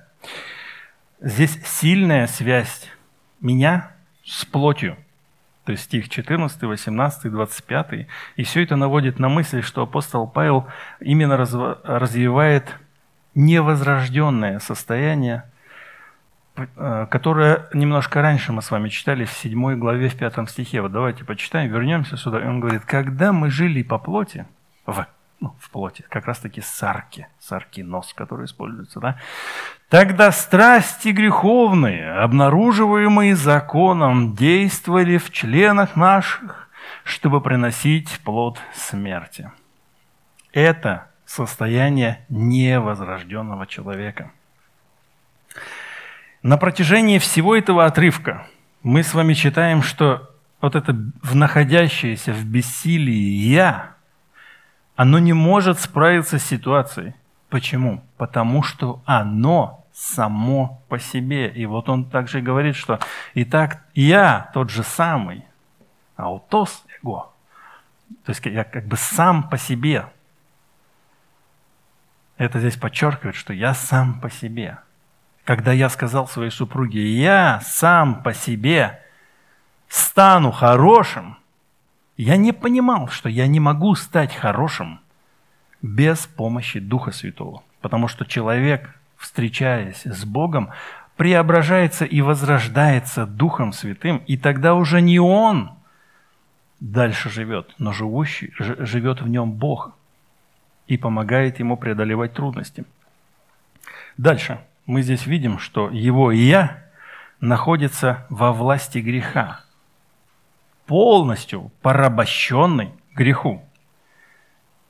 Здесь 1.20 1.58
сильная 1.64 2.26
связь 2.26 2.90
меня 3.40 3.92
с 4.24 4.44
плотью. 4.44 4.96
То 5.64 5.72
есть 5.72 5.84
стих 5.84 6.08
14, 6.08 6.62
18, 6.62 7.30
25. 7.30 8.06
И 8.36 8.42
все 8.42 8.62
это 8.62 8.74
наводит 8.74 9.18
на 9.18 9.28
мысль, 9.28 9.62
что 9.62 9.82
апостол 9.82 10.26
Павел 10.26 10.66
именно 11.00 11.36
развивает 11.36 12.74
невозрожденное 13.34 14.58
состояние, 14.58 15.44
э, 16.56 17.06
которое 17.08 17.68
немножко 17.72 18.20
раньше 18.20 18.52
мы 18.52 18.60
с 18.60 18.70
вами 18.70 18.88
читали 18.88 19.24
в 19.24 19.30
7 19.30 19.76
главе, 19.76 20.08
в 20.08 20.16
5 20.16 20.50
стихе. 20.50 20.82
Вот 20.82 20.90
давайте 20.90 21.24
почитаем, 21.24 21.70
вернемся 21.70 22.16
сюда. 22.16 22.40
И 22.40 22.46
он 22.46 22.58
говорит, 22.58 22.84
когда 22.84 23.32
мы 23.32 23.50
жили 23.50 23.82
по 23.82 23.98
плоти, 23.98 24.46
в, 24.86 25.06
ну, 25.40 25.54
в 25.60 25.70
плоти, 25.70 26.04
как 26.08 26.26
раз 26.26 26.38
таки 26.38 26.60
сарки, 26.60 27.28
сарки 27.38 27.80
нос, 27.80 28.12
который 28.14 28.46
используется, 28.46 29.00
да, 29.00 29.18
тогда 29.88 30.32
страсти 30.32 31.08
греховные, 31.08 32.12
обнаруживаемые 32.12 33.36
законом, 33.36 34.34
действовали 34.34 35.18
в 35.18 35.30
членах 35.30 35.96
наших, 35.96 36.68
чтобы 37.04 37.40
приносить 37.40 38.20
плод 38.24 38.58
смерти. 38.74 39.50
Это 40.52 41.08
состояние 41.24 42.24
невозрожденного 42.28 43.66
человека. 43.66 44.30
На 46.42 46.56
протяжении 46.56 47.18
всего 47.18 47.56
этого 47.56 47.86
отрывка 47.86 48.46
мы 48.82 49.02
с 49.02 49.14
вами 49.14 49.34
читаем, 49.34 49.82
что 49.82 50.28
вот 50.60 50.74
это 50.74 50.96
находящееся 51.32 52.32
в 52.32 52.44
бессилии 52.44 53.48
«я», 53.48 53.91
оно 54.96 55.18
не 55.18 55.32
может 55.32 55.78
справиться 55.78 56.38
с 56.38 56.44
ситуацией. 56.44 57.14
Почему? 57.48 58.02
Потому 58.16 58.62
что 58.62 59.02
оно 59.04 59.84
само 59.92 60.82
по 60.88 60.98
себе. 60.98 61.48
И 61.48 61.66
вот 61.66 61.88
он 61.88 62.04
также 62.04 62.40
говорит, 62.40 62.76
что 62.76 62.98
«Итак, 63.34 63.84
я 63.94 64.50
тот 64.54 64.70
же 64.70 64.82
самый, 64.82 65.44
аутос 66.16 66.84
эго». 67.02 67.28
То 68.24 68.30
есть 68.30 68.44
я 68.46 68.64
как 68.64 68.86
бы 68.86 68.96
сам 68.96 69.48
по 69.48 69.58
себе– 69.58 70.06
это 72.42 72.58
здесь 72.58 72.76
подчеркивает, 72.76 73.36
что 73.36 73.52
я 73.52 73.72
сам 73.72 74.20
по 74.20 74.28
себе. 74.28 74.78
Когда 75.44 75.72
я 75.72 75.88
сказал 75.88 76.26
своей 76.26 76.50
супруге, 76.50 77.06
я 77.06 77.60
сам 77.64 78.22
по 78.22 78.34
себе 78.34 79.00
стану 79.88 80.50
хорошим, 80.50 81.36
я 82.16 82.36
не 82.36 82.52
понимал, 82.52 83.08
что 83.08 83.28
я 83.28 83.46
не 83.46 83.60
могу 83.60 83.94
стать 83.94 84.34
хорошим 84.34 85.00
без 85.80 86.26
помощи 86.26 86.78
Духа 86.78 87.12
Святого. 87.12 87.62
Потому 87.80 88.08
что 88.08 88.24
человек, 88.24 88.94
встречаясь 89.16 90.04
с 90.04 90.24
Богом, 90.24 90.70
преображается 91.16 92.04
и 92.04 92.20
возрождается 92.20 93.26
Духом 93.26 93.72
Святым, 93.72 94.18
и 94.26 94.36
тогда 94.36 94.74
уже 94.74 95.00
не 95.00 95.18
он 95.18 95.70
дальше 96.80 97.30
живет, 97.30 97.74
но 97.78 97.92
живущий, 97.92 98.52
живет 98.58 99.20
в 99.20 99.28
нем 99.28 99.52
Бог 99.52 99.92
и 100.86 100.96
помогает 100.96 101.58
ему 101.60 101.76
преодолевать 101.76 102.34
трудности. 102.34 102.84
Дальше 104.16 104.60
мы 104.86 105.02
здесь 105.02 105.26
видим, 105.26 105.58
что 105.58 105.90
его 105.90 106.32
«я» 106.32 106.82
находится 107.40 108.26
во 108.30 108.52
власти 108.52 108.98
греха, 108.98 109.60
полностью 110.86 111.70
порабощенный 111.82 112.92
греху. 113.14 113.62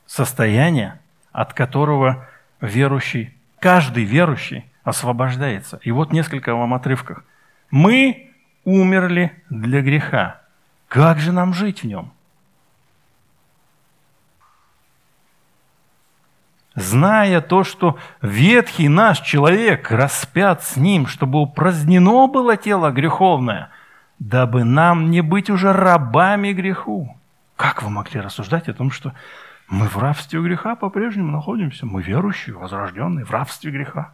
Состояние, 0.05 0.99
от 1.31 1.53
которого 1.53 2.27
верующий, 2.61 3.33
каждый 3.59 4.03
верующий 4.03 4.65
освобождается. 4.83 5.79
И 5.83 5.91
вот 5.91 6.11
несколько 6.11 6.55
вам 6.55 6.73
отрывках. 6.73 7.23
Мы 7.71 8.31
умерли 8.63 9.43
для 9.49 9.81
греха. 9.81 10.41
Как 10.87 11.19
же 11.19 11.31
нам 11.31 11.53
жить 11.53 11.83
в 11.83 11.87
нем? 11.87 12.13
зная 16.75 17.41
то, 17.41 17.63
что 17.63 17.97
ветхий 18.21 18.89
наш 18.89 19.21
человек 19.21 19.91
распят 19.91 20.63
с 20.63 20.75
ним, 20.75 21.07
чтобы 21.07 21.39
упразднено 21.39 22.27
было 22.27 22.57
тело 22.57 22.91
греховное, 22.91 23.69
дабы 24.23 24.63
нам 24.63 25.11
не 25.11 25.19
быть 25.19 25.49
уже 25.49 25.73
рабами 25.73 26.53
греху. 26.53 27.17
Как 27.57 27.83
вы 27.83 27.89
могли 27.89 28.21
рассуждать 28.21 28.69
о 28.69 28.73
том, 28.73 28.89
что 28.89 29.13
мы 29.67 29.87
в 29.87 29.97
рабстве 29.97 30.41
греха 30.41 30.75
по-прежнему 30.75 31.31
находимся? 31.31 31.85
Мы 31.85 32.01
верующие, 32.01 32.55
возрожденные 32.55 33.25
в 33.25 33.31
рабстве 33.31 33.71
греха. 33.71 34.13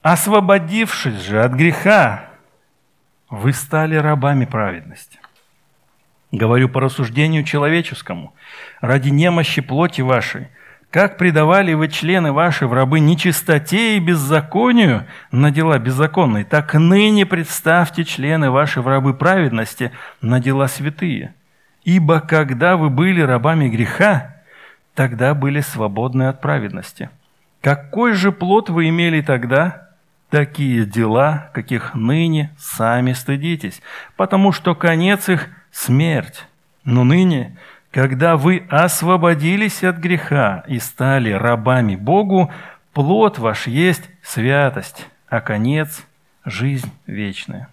Освободившись 0.00 1.20
же 1.20 1.42
от 1.42 1.52
греха, 1.52 2.30
вы 3.28 3.52
стали 3.52 3.96
рабами 3.96 4.46
праведности. 4.46 5.18
Говорю 6.32 6.70
по 6.70 6.80
рассуждению 6.80 7.44
человеческому, 7.44 8.34
ради 8.80 9.10
немощи 9.10 9.60
плоти 9.60 10.00
вашей. 10.00 10.48
Как 10.96 11.18
предавали 11.18 11.74
вы 11.74 11.88
члены 11.88 12.32
ваши 12.32 12.66
в 12.66 12.72
рабы 12.72 13.00
нечистоте 13.00 13.98
и 13.98 14.00
беззаконию 14.00 15.04
на 15.30 15.50
дела 15.50 15.78
беззаконные, 15.78 16.46
так 16.46 16.72
ныне 16.72 17.26
представьте 17.26 18.02
члены 18.02 18.50
ваши 18.50 18.80
в 18.80 18.88
рабы 18.88 19.12
праведности 19.12 19.92
на 20.22 20.40
дела 20.40 20.68
святые. 20.68 21.34
Ибо 21.84 22.20
когда 22.20 22.78
вы 22.78 22.88
были 22.88 23.20
рабами 23.20 23.68
греха, 23.68 24.36
тогда 24.94 25.34
были 25.34 25.60
свободны 25.60 26.28
от 26.28 26.40
праведности. 26.40 27.10
Какой 27.60 28.14
же 28.14 28.32
плод 28.32 28.70
вы 28.70 28.88
имели 28.88 29.20
тогда? 29.20 29.90
Такие 30.30 30.86
дела, 30.86 31.50
каких 31.52 31.94
ныне 31.94 32.56
сами 32.56 33.12
стыдитесь, 33.12 33.82
потому 34.16 34.50
что 34.50 34.74
конец 34.74 35.28
их– 35.28 35.50
смерть. 35.72 36.46
Но 36.86 37.04
ныне 37.04 37.58
когда 37.96 38.36
вы 38.36 38.66
освободились 38.68 39.82
от 39.82 39.96
греха 39.96 40.64
и 40.68 40.78
стали 40.80 41.30
рабами 41.30 41.96
Богу, 41.96 42.52
плод 42.92 43.38
ваш 43.38 43.68
есть 43.68 44.10
святость, 44.22 45.08
а 45.30 45.40
конец– 45.40 46.04
жизнь 46.44 46.92
вечная. 47.06 47.70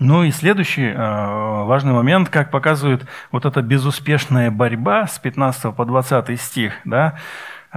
Ну 0.00 0.24
и 0.24 0.32
следующий 0.32 0.88
э, 0.88 0.96
важный 0.96 1.92
момент, 1.92 2.28
как 2.28 2.50
показывает 2.50 3.06
вот 3.30 3.46
эта 3.46 3.62
безуспешная 3.62 4.50
борьба 4.50 5.06
с 5.06 5.20
15 5.20 5.76
по 5.76 5.84
20 5.84 6.40
стих, 6.40 6.74
да, 6.84 7.20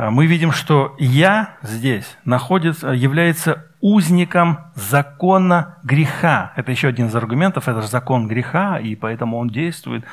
мы 0.10 0.28
видим, 0.28 0.52
что 0.52 0.95
«я» 0.97 1.58
здесь 1.62 2.18
находится, 2.24 2.89
является 2.89 3.66
узником 3.82 4.60
закона 4.76 5.78
греха. 5.84 6.54
Это 6.56 6.72
еще 6.72 6.88
один 6.88 7.08
из 7.08 7.16
аргументов, 7.16 7.68
это 7.68 7.82
же 7.82 7.88
закон 7.88 8.28
греха, 8.28 8.80
и 8.80 8.95
поэтому 8.95 9.38
он 9.38 9.50
действует. 9.50 10.06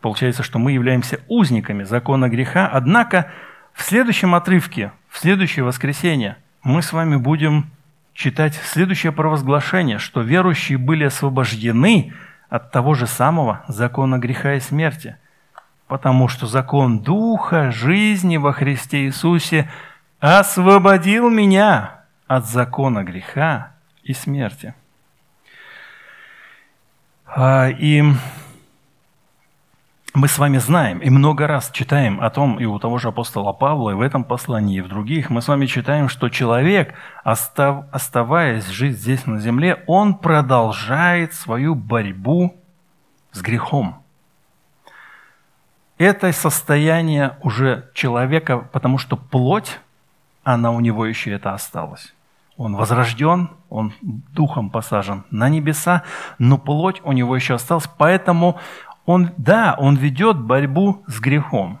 Получается, 0.00 0.42
что 0.42 0.58
мы 0.58 0.72
являемся 0.72 1.20
узниками 1.28 1.84
закона 1.84 2.28
греха. 2.28 2.68
Однако 2.72 3.30
в 3.74 3.82
следующем 3.82 4.34
отрывке, 4.34 4.92
в 5.08 5.18
следующее 5.18 5.64
воскресенье, 5.64 6.36
мы 6.62 6.82
с 6.82 6.92
вами 6.92 7.16
будем 7.16 7.70
читать 8.14 8.54
следующее 8.54 9.12
провозглашение, 9.12 9.98
что 9.98 10.22
верующие 10.22 10.78
были 10.78 11.04
освобождены 11.04 12.14
от 12.48 12.70
того 12.72 12.94
же 12.94 13.06
самого 13.06 13.64
закона 13.68 14.18
греха 14.18 14.54
и 14.54 14.60
смерти, 14.60 15.16
потому 15.88 16.28
что 16.28 16.46
закон 16.46 17.00
Духа, 17.00 17.70
жизни 17.70 18.36
во 18.36 18.52
Христе 18.52 19.04
Иисусе 19.06 19.70
освободил 20.20 21.30
меня 21.30 22.04
от 22.26 22.46
закона 22.46 23.04
греха 23.04 23.72
и 24.02 24.12
смерти. 24.12 24.74
А, 27.26 27.68
и 27.68 28.02
мы 30.14 30.28
с 30.28 30.38
вами 30.38 30.56
знаем 30.56 30.98
и 31.00 31.10
много 31.10 31.46
раз 31.46 31.70
читаем 31.70 32.20
о 32.22 32.30
том, 32.30 32.58
и 32.58 32.64
у 32.64 32.78
того 32.78 32.98
же 32.98 33.08
апостола 33.08 33.52
Павла, 33.52 33.90
и 33.90 33.94
в 33.94 34.00
этом 34.00 34.24
послании, 34.24 34.78
и 34.78 34.80
в 34.80 34.88
других, 34.88 35.28
мы 35.28 35.42
с 35.42 35.48
вами 35.48 35.66
читаем, 35.66 36.08
что 36.08 36.30
человек, 36.30 36.94
остав, 37.22 37.84
оставаясь 37.92 38.66
жить 38.66 38.98
здесь 38.98 39.26
на 39.26 39.38
земле, 39.38 39.84
он 39.86 40.14
продолжает 40.14 41.34
свою 41.34 41.74
борьбу 41.74 42.56
с 43.32 43.42
грехом. 43.42 44.05
Это 45.98 46.30
состояние 46.32 47.38
уже 47.42 47.90
человека, 47.94 48.58
потому 48.58 48.98
что 48.98 49.16
плоть, 49.16 49.78
она 50.44 50.70
у 50.70 50.80
него 50.80 51.06
еще 51.06 51.32
это 51.32 51.54
осталась. 51.54 52.14
Он 52.58 52.76
возрожден, 52.76 53.50
он 53.68 53.92
духом 54.02 54.70
посажен 54.70 55.24
на 55.30 55.48
небеса, 55.48 56.02
но 56.38 56.58
плоть 56.58 57.00
у 57.04 57.12
него 57.12 57.34
еще 57.36 57.54
осталась, 57.54 57.88
поэтому 57.98 58.58
он, 59.04 59.30
да, 59.36 59.74
он 59.78 59.96
ведет 59.96 60.38
борьбу 60.38 61.02
с 61.06 61.20
грехом. 61.20 61.80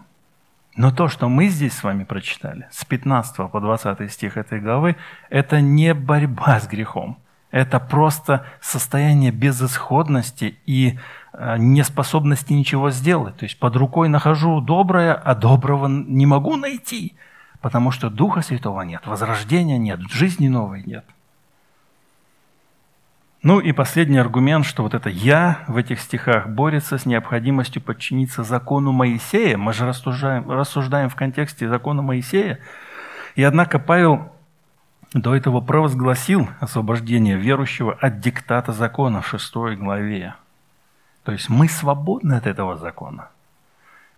Но 0.76 0.90
то, 0.90 1.08
что 1.08 1.28
мы 1.28 1.48
здесь 1.48 1.72
с 1.72 1.82
вами 1.82 2.04
прочитали, 2.04 2.68
с 2.70 2.84
15 2.84 3.50
по 3.50 3.60
20 3.60 4.12
стих 4.12 4.36
этой 4.36 4.60
главы, 4.60 4.96
это 5.30 5.60
не 5.60 5.94
борьба 5.94 6.60
с 6.60 6.66
грехом. 6.66 7.18
Это 7.50 7.80
просто 7.80 8.44
состояние 8.60 9.30
безысходности 9.30 10.58
и 10.66 10.98
неспособности 11.58 12.52
ничего 12.52 12.90
сделать. 12.90 13.36
То 13.36 13.44
есть 13.44 13.58
под 13.58 13.76
рукой 13.76 14.08
нахожу 14.08 14.60
доброе, 14.60 15.14
а 15.14 15.34
доброго 15.34 15.88
не 15.88 16.26
могу 16.26 16.56
найти, 16.56 17.14
потому 17.60 17.90
что 17.90 18.10
Духа 18.10 18.42
Святого 18.42 18.82
нет, 18.82 19.06
возрождения 19.06 19.78
нет, 19.78 20.00
жизни 20.10 20.48
новой 20.48 20.82
нет. 20.84 21.04
Ну 23.42 23.60
и 23.60 23.70
последний 23.72 24.18
аргумент, 24.18 24.66
что 24.66 24.82
вот 24.82 24.94
это 24.94 25.08
«я» 25.08 25.60
в 25.68 25.76
этих 25.76 26.00
стихах 26.00 26.48
борется 26.48 26.98
с 26.98 27.06
необходимостью 27.06 27.80
подчиниться 27.80 28.42
закону 28.42 28.90
Моисея. 28.90 29.56
Мы 29.56 29.72
же 29.72 29.86
рассуждаем, 29.86 30.50
рассуждаем 30.50 31.08
в 31.08 31.14
контексте 31.14 31.68
закона 31.68 32.02
Моисея. 32.02 32.58
И 33.36 33.44
однако 33.44 33.78
Павел 33.78 34.32
до 35.12 35.36
этого 35.36 35.60
провозгласил 35.60 36.48
освобождение 36.58 37.36
верующего 37.36 37.92
от 37.92 38.18
диктата 38.18 38.72
закона 38.72 39.20
в 39.20 39.28
шестой 39.28 39.76
главе. 39.76 40.34
То 41.26 41.32
есть 41.32 41.48
мы 41.48 41.68
свободны 41.68 42.34
от 42.34 42.46
этого 42.46 42.76
закона. 42.76 43.30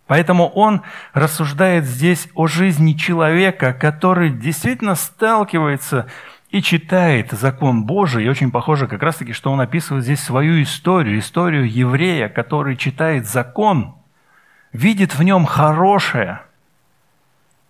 Поэтому 0.05 0.47
он 0.47 0.83
рассуждает 1.13 1.85
здесь 1.85 2.29
о 2.35 2.45
жизни 2.45 2.93
человека, 2.93 3.73
который 3.73 4.29
действительно 4.29 4.93
сталкивается 4.93 6.05
и 6.51 6.61
читает 6.61 7.31
закон 7.31 7.85
Божий, 7.85 8.25
и 8.25 8.29
очень 8.29 8.51
похоже 8.51 8.87
как 8.87 9.01
раз-таки, 9.01 9.33
что 9.33 9.51
он 9.51 9.59
описывает 9.59 10.03
здесь 10.03 10.21
свою 10.21 10.61
историю, 10.61 11.17
историю 11.17 11.67
еврея, 11.67 12.29
который 12.29 12.75
читает 12.75 13.27
закон, 13.27 13.95
видит 14.71 15.15
в 15.15 15.23
нем 15.23 15.47
хорошее, 15.47 16.41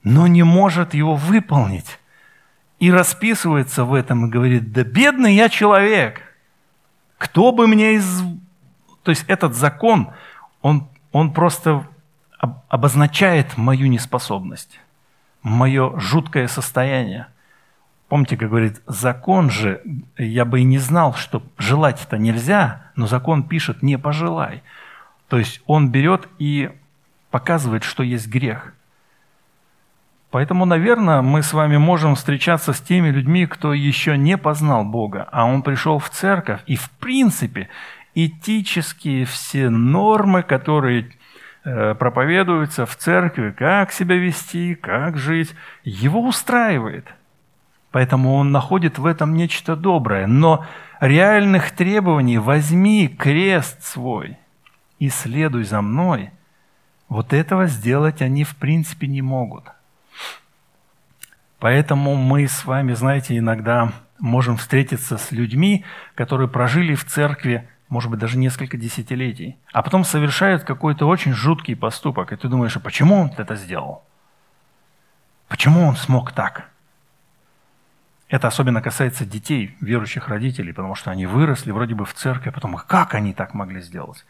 но 0.04 0.28
не 0.28 0.44
может 0.44 0.94
его 0.94 1.16
выполнить. 1.16 1.98
И 2.80 2.92
расписывается 2.92 3.86
в 3.86 3.94
этом 3.94 4.26
и 4.26 4.30
говорит, 4.30 4.74
да 4.74 4.84
бедный 4.84 5.34
я 5.34 5.48
человек, 5.48 6.22
кто 7.18 7.54
бы 7.54 7.68
мне 7.68 7.94
из... 7.94 8.22
То 9.10 9.12
есть 9.12 9.26
этот 9.28 9.56
закон, 9.56 10.12
он, 10.62 10.88
он 11.12 11.34
просто 11.34 11.84
обозначает 12.68 13.58
мою 13.58 13.88
неспособность, 13.88 14.80
мое 15.42 16.00
жуткое 16.00 16.48
состояние– 16.48 17.26
Помните, 18.08 18.38
как 18.38 18.50
говорит, 18.50 18.82
закон 18.88 19.52
же, 19.52 19.82
я 20.18 20.44
бы 20.44 20.62
и 20.62 20.64
не 20.64 20.80
знал, 20.80 21.14
что 21.14 21.44
желать 21.60 22.04
это 22.04 22.18
нельзя, 22.18 22.92
но 22.96 23.06
закон 23.06 23.44
пишет 23.44 23.84
«не 23.84 24.00
пожелай». 24.00 24.64
То 25.28 25.38
есть 25.38 25.62
он 25.68 25.92
берет 25.92 26.28
и 26.40 26.72
показывает, 27.30 27.84
что 27.84 28.02
есть 28.02 28.28
грех. 28.28 28.74
Поэтому, 30.32 30.66
наверное, 30.66 31.22
мы 31.22 31.42
с 31.42 31.54
вами 31.54 31.78
можем 31.78 32.16
встречаться 32.16 32.74
с 32.74 32.82
теми 32.82 33.10
людьми, 33.10 33.48
кто 33.48 33.74
еще 33.74 34.18
не 34.18 34.38
познал 34.38 34.86
Бога, 34.86 35.28
а 35.32 35.46
он 35.46 35.64
пришел 35.64 35.98
в 35.98 36.10
церковь, 36.10 36.62
и 36.68 36.76
в 36.76 36.90
принципе 36.92 37.70
этические 38.16 39.26
все 39.26 39.70
нормы, 39.70 40.44
которые 40.44 41.12
э, 41.64 41.96
проповедуются 41.96 42.86
в 42.86 42.96
церкви, 42.96 43.52
как 43.52 43.92
себя 43.92 44.16
вести, 44.16 44.76
как 44.76 45.18
жить, 45.18 45.56
его 45.84 46.22
устраивает– 46.26 47.08
Поэтому 47.92 48.36
он 48.36 48.52
находит 48.52 49.00
в 49.00 49.06
этом 49.06 49.36
нечто 49.36 49.76
доброе. 49.76 50.28
Но 50.28 50.66
реальных 51.00 51.72
требований 51.72 52.38
«возьми 52.38 53.08
крест 53.08 53.84
свой 53.84 54.38
и 55.00 55.10
следуй 55.10 55.64
за 55.64 55.82
мной» 55.82 56.32
вот 57.08 57.34
этого 57.34 57.66
сделать 57.66 58.22
они 58.22 58.44
в 58.44 58.56
принципе 58.56 59.08
не 59.08 59.24
могут. 59.24 59.66
Поэтому 61.58 62.16
мы 62.16 62.48
с 62.48 62.66
вами, 62.66 62.94
знаете, 62.94 63.36
иногда 63.36 63.92
можем 64.20 64.58
встретиться 64.58 65.18
с 65.18 65.32
людьми, 65.32 65.84
которые 66.14 66.48
прожили 66.48 66.94
в 66.94 67.06
церкви, 67.06 67.68
может 67.90 68.12
быть, 68.12 68.20
даже 68.20 68.38
несколько 68.38 68.78
десятилетий, 68.78 69.58
а 69.74 69.82
потом 69.82 70.04
совершают 70.04 70.64
какой-то 70.64 71.08
очень 71.08 71.34
жуткий 71.34 71.76
поступок, 71.76 72.32
и 72.32 72.36
ты 72.36 72.48
думаешь, 72.48 72.78
а 72.78 72.80
почему 72.80 73.16
он 73.22 73.32
это 73.36 73.56
сделал? 73.56 74.04
Почему 75.48 75.86
он 75.88 75.96
смог 75.96 76.32
так? 76.32 76.70
Это 78.30 78.48
особенно 78.48 78.82
касается 78.84 79.26
детей, 79.26 79.76
верующих 79.82 80.28
родителей, 80.28 80.72
потому 80.72 80.94
что 80.94 81.10
они 81.10 81.26
выросли 81.26 81.72
вроде 81.72 81.96
бы 81.96 82.06
в 82.06 82.14
церкви, 82.14 82.50
а 82.50 82.52
потом 82.52 82.76
как 82.76 83.16
они 83.16 83.34
так 83.34 83.56
могли 83.56 83.82
сделать? 83.82 84.24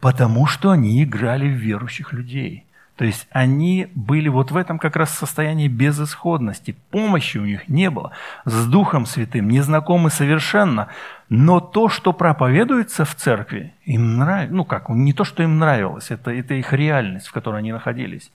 Потому 0.00 0.46
что 0.46 0.70
они 0.70 1.04
играли 1.04 1.46
в 1.46 1.56
верующих 1.56 2.14
людей. 2.14 2.64
То 2.96 3.04
есть 3.04 3.28
они 3.30 3.88
были 3.94 4.28
вот 4.28 4.50
в 4.50 4.56
этом 4.56 4.78
как 4.78 4.96
раз 4.96 5.10
состоянии 5.10 5.68
безысходности. 5.68 6.74
Помощи 6.90 7.36
у 7.36 7.44
них 7.44 7.68
не 7.68 7.90
было. 7.90 8.12
С 8.46 8.66
Духом 8.66 9.04
Святым, 9.04 9.48
незнакомы 9.48 10.08
совершенно. 10.08 10.88
Но 11.28 11.60
то, 11.60 11.88
что 11.88 12.12
проповедуется 12.12 13.04
в 13.04 13.14
церкви, 13.14 13.74
им 13.84 14.16
нравится. 14.16 14.54
Ну 14.54 14.64
как, 14.64 14.88
не 14.88 15.12
то, 15.12 15.24
что 15.24 15.42
им 15.42 15.58
нравилось, 15.58 16.10
это, 16.10 16.30
это 16.30 16.54
их 16.54 16.72
реальность, 16.72 17.26
в 17.26 17.32
которой 17.32 17.58
они 17.58 17.72
находились. 17.72 18.30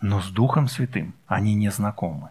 Но 0.00 0.20
с 0.20 0.28
Духом 0.30 0.68
Святым 0.68 1.14
они 1.26 1.54
не 1.54 1.70
знакомы 1.70 2.30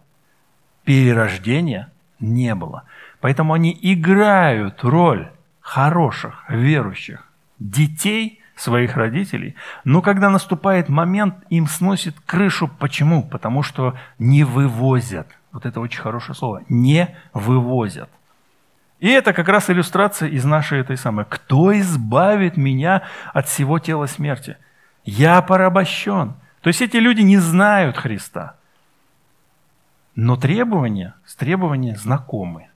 перерождения 0.85 1.91
не 2.19 2.55
было. 2.55 2.83
Поэтому 3.19 3.53
они 3.53 3.77
играют 3.81 4.83
роль 4.83 5.29
хороших, 5.59 6.45
верующих 6.47 7.27
детей 7.59 8.39
своих 8.55 8.95
родителей, 8.95 9.55
но 9.83 10.01
когда 10.01 10.29
наступает 10.29 10.87
момент, 10.87 11.35
им 11.49 11.67
сносит 11.67 12.15
крышу. 12.25 12.69
Почему? 12.79 13.23
Потому 13.23 13.63
что 13.63 13.95
не 14.17 14.45
вывозят. 14.45 15.27
Вот 15.51 15.65
это 15.65 15.81
очень 15.81 15.99
хорошее 15.99 16.35
слово. 16.35 16.61
Не 16.69 17.17
вывозят. 17.33 18.09
И 19.05 19.09
это 19.09 19.33
как 19.33 19.49
раз 19.49 19.69
иллюстрация 19.69 20.29
из 20.29 20.45
нашей 20.45 20.79
этой 20.79 20.97
самой. 20.97 21.25
Кто 21.29 21.79
избавит 21.79 22.57
меня 22.57 23.03
от 23.35 23.47
всего 23.47 23.77
тела 23.77 24.07
смерти? 24.07 24.57
Я 25.03 25.43
порабощен. 25.43 26.33
То 26.61 26.69
есть 26.69 26.81
эти 26.81 26.97
люди 26.97 27.21
не 27.21 27.37
знают 27.37 27.97
Христа. 27.97 28.55
Но 30.15 30.37
требования, 30.37 31.13
с 31.23 31.35
требования 31.35 31.95
знакомы. 31.95 32.69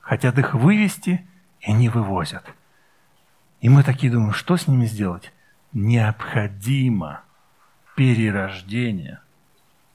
Хотят 0.00 0.36
их 0.40 0.54
вывести 0.54 1.24
и 1.60 1.70
не 1.70 1.88
вывозят. 1.88 2.42
И 3.60 3.68
мы 3.68 3.84
такие 3.84 4.12
думаем, 4.12 4.32
что 4.32 4.56
с 4.56 4.66
ними 4.66 4.86
сделать? 4.86 5.32
Необходимо 5.72 7.20
перерождение 7.94 9.20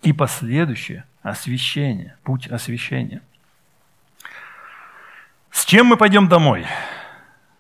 и 0.04 0.14
последующее 0.14 1.04
освящение, 1.22 2.16
путь 2.24 2.48
освящения. 2.48 3.22
С 5.52 5.66
чем 5.66 5.88
мы 5.88 5.98
пойдем 5.98 6.28
домой? 6.28 6.66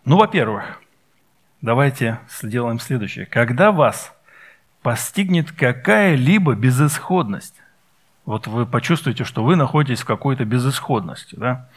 Ну, 0.06 0.18
во-первых, 0.18 0.82
давайте 1.62 2.20
сделаем 2.30 2.80
следующее. 2.80 3.26
Когда 3.26 3.72
вас 3.72 4.14
постигнет 4.82 5.52
какая-либо 5.52 6.56
безысходность, 6.56 7.56
вот 8.26 8.48
вы 8.48 8.66
почувствуете, 8.66 9.24
что 9.24 9.44
вы 9.44 9.56
находитесь 9.56 10.02
в 10.02 10.06
какой-то 10.06 10.46
безысходности, 10.46 11.36
да, 11.36 11.68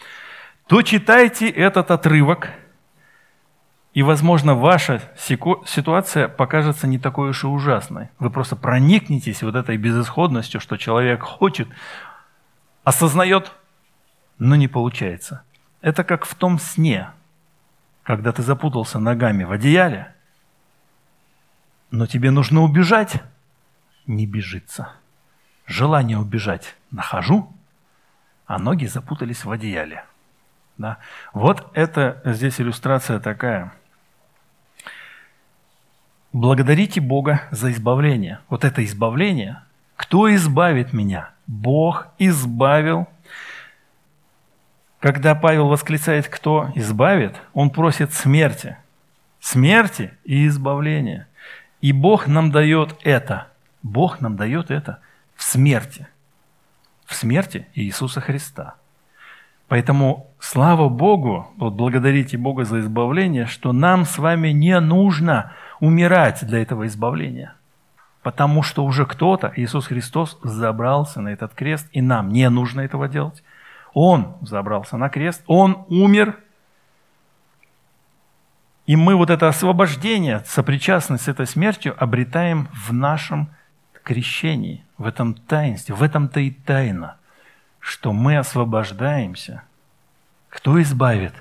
то 0.67 0.83
читайте 0.83 1.49
этот 1.49 1.91
отрывок, 1.91 2.51
и, 3.95 4.03
возможно, 4.03 4.55
ваша 4.55 5.03
ситуация 5.17 6.29
покажется 6.29 6.87
не 6.87 6.99
такой 6.99 7.31
уж 7.31 7.45
и 7.45 7.47
ужасной. 7.47 8.09
Вы 8.19 8.31
просто 8.31 8.57
проникнетесь 8.57 9.43
вот 9.43 9.55
этой 9.55 9.77
безысходностью, 9.77 10.61
что 10.61 10.79
человек 10.79 11.23
хочет, 11.23 11.69
осознает, 12.85 13.53
но 14.39 14.57
не 14.57 14.67
получается. 14.67 15.43
Это 15.83 16.05
как 16.05 16.25
в 16.25 16.35
том 16.35 16.59
сне, 16.59 17.11
когда 18.05 18.33
ты 18.33 18.43
запутался 18.43 18.99
ногами 18.99 19.45
в 19.45 19.53
одеяле, 19.53 20.15
но 21.91 22.07
тебе 22.07 22.31
нужно 22.31 22.63
убежать, 22.63 23.23
не 24.07 24.27
бежится. 24.27 24.93
Желание 25.67 26.19
убежать 26.19 26.77
нахожу, 26.91 27.53
а 28.47 28.59
ноги 28.59 28.87
запутались 28.87 29.45
в 29.45 29.51
одеяле. 29.51 30.05
Да? 30.79 30.99
Вот 31.33 31.71
это 31.75 32.23
здесь 32.25 32.61
иллюстрация 32.61 33.21
такая. 33.21 33.73
Благодарите 36.33 37.01
Бога 37.01 37.43
за 37.51 37.71
избавление. 37.73 38.41
Вот 38.49 38.65
это 38.65 38.85
избавление. 38.85 39.63
Кто 39.97 40.35
избавит 40.35 40.93
меня? 40.93 41.31
Бог 41.47 42.07
избавил. 42.19 43.07
Когда 45.03 45.35
Павел 45.35 45.67
восклицает 45.67 46.29
«Кто 46.29 46.71
избавит?», 46.77 47.35
он 47.55 47.71
просит 47.71 48.13
смерти. 48.13 48.77
Смерти 49.41 50.13
и 50.23 50.47
избавления. 50.47 51.27
И 51.81 51.91
Бог 51.91 52.29
нам 52.29 52.53
дает 52.53 52.97
это. 53.03 53.49
Бог 53.83 54.21
нам 54.21 54.37
дает 54.37 54.71
это 54.71 55.01
в 55.35 55.43
смерти. 55.43 56.07
В 57.05 57.17
смерти 57.17 57.67
Иисуса 57.75 58.21
Христа. 58.21 58.77
Поэтому 59.67 60.31
слава 60.39 60.89
Богу, 60.89 61.51
вот 61.57 61.75
благодарите 61.75 62.39
Бога 62.39 62.65
за 62.65 62.79
избавление, 62.79 63.47
что 63.47 63.73
нам 63.73 64.05
с 64.05 64.19
вами 64.19 64.51
не 64.51 64.79
нужно 64.79 65.51
умирать 65.81 66.47
для 66.47 66.63
этого 66.63 66.87
избавления. 66.87 67.55
Потому 68.23 68.63
что 68.63 68.85
уже 68.85 69.05
кто-то, 69.05 69.53
Иисус 69.57 69.87
Христос, 69.89 70.39
забрался 70.45 71.21
на 71.21 71.31
этот 71.31 71.55
крест, 71.55 71.89
и 71.91 72.01
нам 72.01 72.29
не 72.29 72.49
нужно 72.51 72.83
этого 72.83 73.09
делать. 73.09 73.43
Он 73.95 74.37
забрался 74.41 74.97
на 74.97 75.09
крест, 75.09 75.43
Он 75.47 75.85
умер, 75.89 76.39
и 78.87 78.97
мы 78.97 79.15
вот 79.15 79.31
это 79.31 79.49
освобождение, 79.49 80.43
сопричастность 80.45 81.25
с 81.25 81.29
этой 81.29 81.47
смертью 81.47 81.95
обретаем 82.03 82.69
в 82.73 82.93
нашем 82.93 83.49
крещении, 84.03 84.85
в 84.99 85.07
этом 85.07 85.35
таинстве. 85.35 85.95
В 85.95 86.03
этом-то 86.03 86.41
и 86.41 86.51
тайна, 86.51 87.17
что 87.79 88.13
мы 88.13 88.37
освобождаемся. 88.37 89.63
Кто 90.49 90.81
избавит? 90.83 91.33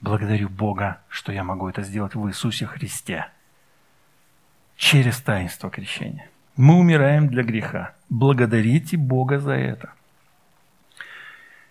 Благодарю 0.00 0.48
Бога, 0.48 1.00
что 1.08 1.32
я 1.32 1.44
могу 1.44 1.68
это 1.68 1.82
сделать 1.82 2.14
в 2.14 2.26
Иисусе 2.28 2.66
Христе 2.66 3.26
через 4.76 5.20
таинство 5.20 5.70
крещения. 5.70 6.28
Мы 6.56 6.78
умираем 6.78 7.28
для 7.28 7.42
греха. 7.42 7.92
Благодарите 8.08 8.96
Бога 8.96 9.38
за 9.38 9.52
это. 9.52 9.92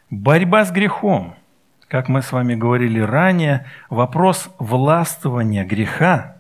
Борьба 0.10 0.66
с 0.66 0.72
грехом. 0.72 1.36
Как 1.88 2.10
мы 2.10 2.22
с 2.22 2.32
вами 2.32 2.56
говорили 2.56 3.00
ранее, 3.00 3.66
вопрос 3.90 4.50
властвования 4.60 5.64
греха 5.64 6.38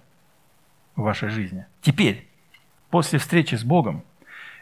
в 0.96 1.02
вашей 1.02 1.30
жизни. 1.30 1.66
Теперь, 1.82 2.28
после 2.90 3.20
встречи 3.20 3.56
с 3.56 3.64
Богом, 3.64 4.04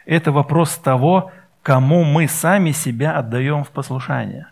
это 0.04 0.32
вопрос 0.32 0.76
того, 0.76 1.32
кому 1.62 2.04
мы 2.04 2.28
сами 2.28 2.72
себя 2.72 3.16
отдаем 3.16 3.64
в 3.64 3.70
послушание. 3.70 4.48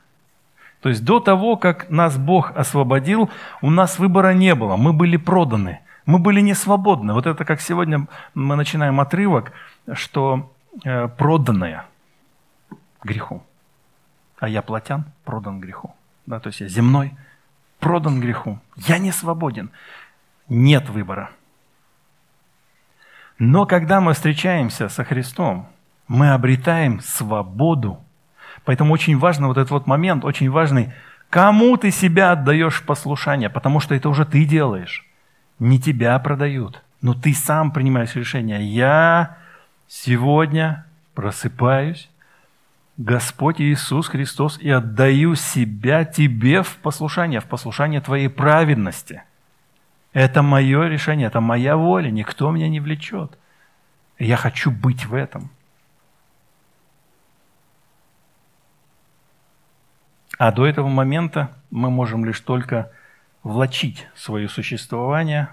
То 0.80 0.88
есть 0.88 1.04
до 1.04 1.20
того, 1.20 1.56
как 1.56 1.90
нас 1.90 2.16
Бог 2.16 2.56
освободил, 2.56 3.30
у 3.60 3.70
нас 3.70 3.98
выбора 3.98 4.32
не 4.32 4.54
было, 4.54 4.76
мы 4.76 4.92
были 4.92 5.16
проданы– 5.16 5.80
мы 6.06 6.18
были 6.18 6.40
не 6.40 6.54
свободны. 6.54 7.12
Вот 7.12 7.26
это 7.26 7.44
как 7.44 7.60
сегодня 7.60 8.06
мы 8.34 8.56
начинаем 8.56 9.00
отрывок, 9.00 9.52
что 9.92 10.52
э, 10.84 11.08
проданное 11.08 11.86
греху. 13.04 13.42
А 14.42 14.48
я 14.48 14.60
плотян, 14.60 15.04
продан 15.24 15.60
греху. 15.60 15.94
Да, 16.26 16.40
то 16.40 16.48
есть 16.48 16.62
я 16.62 16.66
земной, 16.66 17.12
продан 17.78 18.20
греху. 18.20 18.58
Я 18.74 18.98
не 18.98 19.12
свободен. 19.12 19.70
Нет 20.48 20.88
выбора. 20.88 21.30
Но 23.38 23.66
когда 23.66 24.00
мы 24.00 24.14
встречаемся 24.14 24.88
со 24.88 25.04
Христом, 25.04 25.68
мы 26.08 26.32
обретаем 26.32 26.98
свободу. 26.98 28.00
Поэтому 28.64 28.92
очень 28.92 29.16
важно 29.16 29.46
вот 29.46 29.58
этот 29.58 29.70
вот 29.70 29.86
момент, 29.86 30.24
очень 30.24 30.50
важный, 30.50 30.92
кому 31.30 31.76
ты 31.76 31.92
себя 31.92 32.32
отдаешь 32.32 32.82
послушание, 32.82 33.48
потому 33.48 33.78
что 33.78 33.94
это 33.94 34.08
уже 34.08 34.24
ты 34.24 34.44
делаешь 34.44 35.06
не 35.60 35.78
тебя 35.78 36.18
продают, 36.18 36.82
но 37.00 37.14
ты 37.14 37.32
сам 37.32 37.70
принимаешь 37.70 38.16
решение. 38.16 38.60
Я 38.66 39.36
сегодня 39.86 40.84
просыпаюсь, 41.14 42.10
Господь 42.98 43.60
Иисус 43.60 44.08
Христос, 44.08 44.58
и 44.58 44.70
отдаю 44.70 45.34
себя 45.34 46.04
тебе 46.04 46.62
в 46.62 46.76
послушание, 46.76 47.40
в 47.40 47.46
послушание 47.46 48.00
твоей 48.00 48.28
праведности. 48.28 49.24
Это 50.12 50.42
мое 50.42 50.88
решение, 50.88 51.26
это 51.26 51.40
моя 51.40 51.76
воля, 51.76 52.10
никто 52.10 52.50
меня 52.50 52.68
не 52.68 52.80
влечет. 52.80 53.38
Я 54.18 54.36
хочу 54.36 54.70
быть 54.70 55.06
в 55.06 55.14
этом. 55.14 55.50
А 60.38 60.52
до 60.52 60.66
этого 60.66 60.88
момента 60.88 61.56
мы 61.70 61.90
можем 61.90 62.24
лишь 62.24 62.40
только 62.40 62.90
влачить 63.42 64.06
свое 64.14 64.48
существование, 64.48 65.48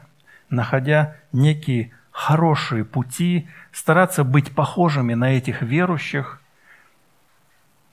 находя 0.50 1.16
некие 1.32 1.92
хорошие 2.12 2.84
пути, 2.84 3.48
стараться 3.72 4.24
быть 4.24 4.54
похожими 4.54 5.14
на 5.14 5.38
этих 5.38 5.62
верующих. 5.62 6.39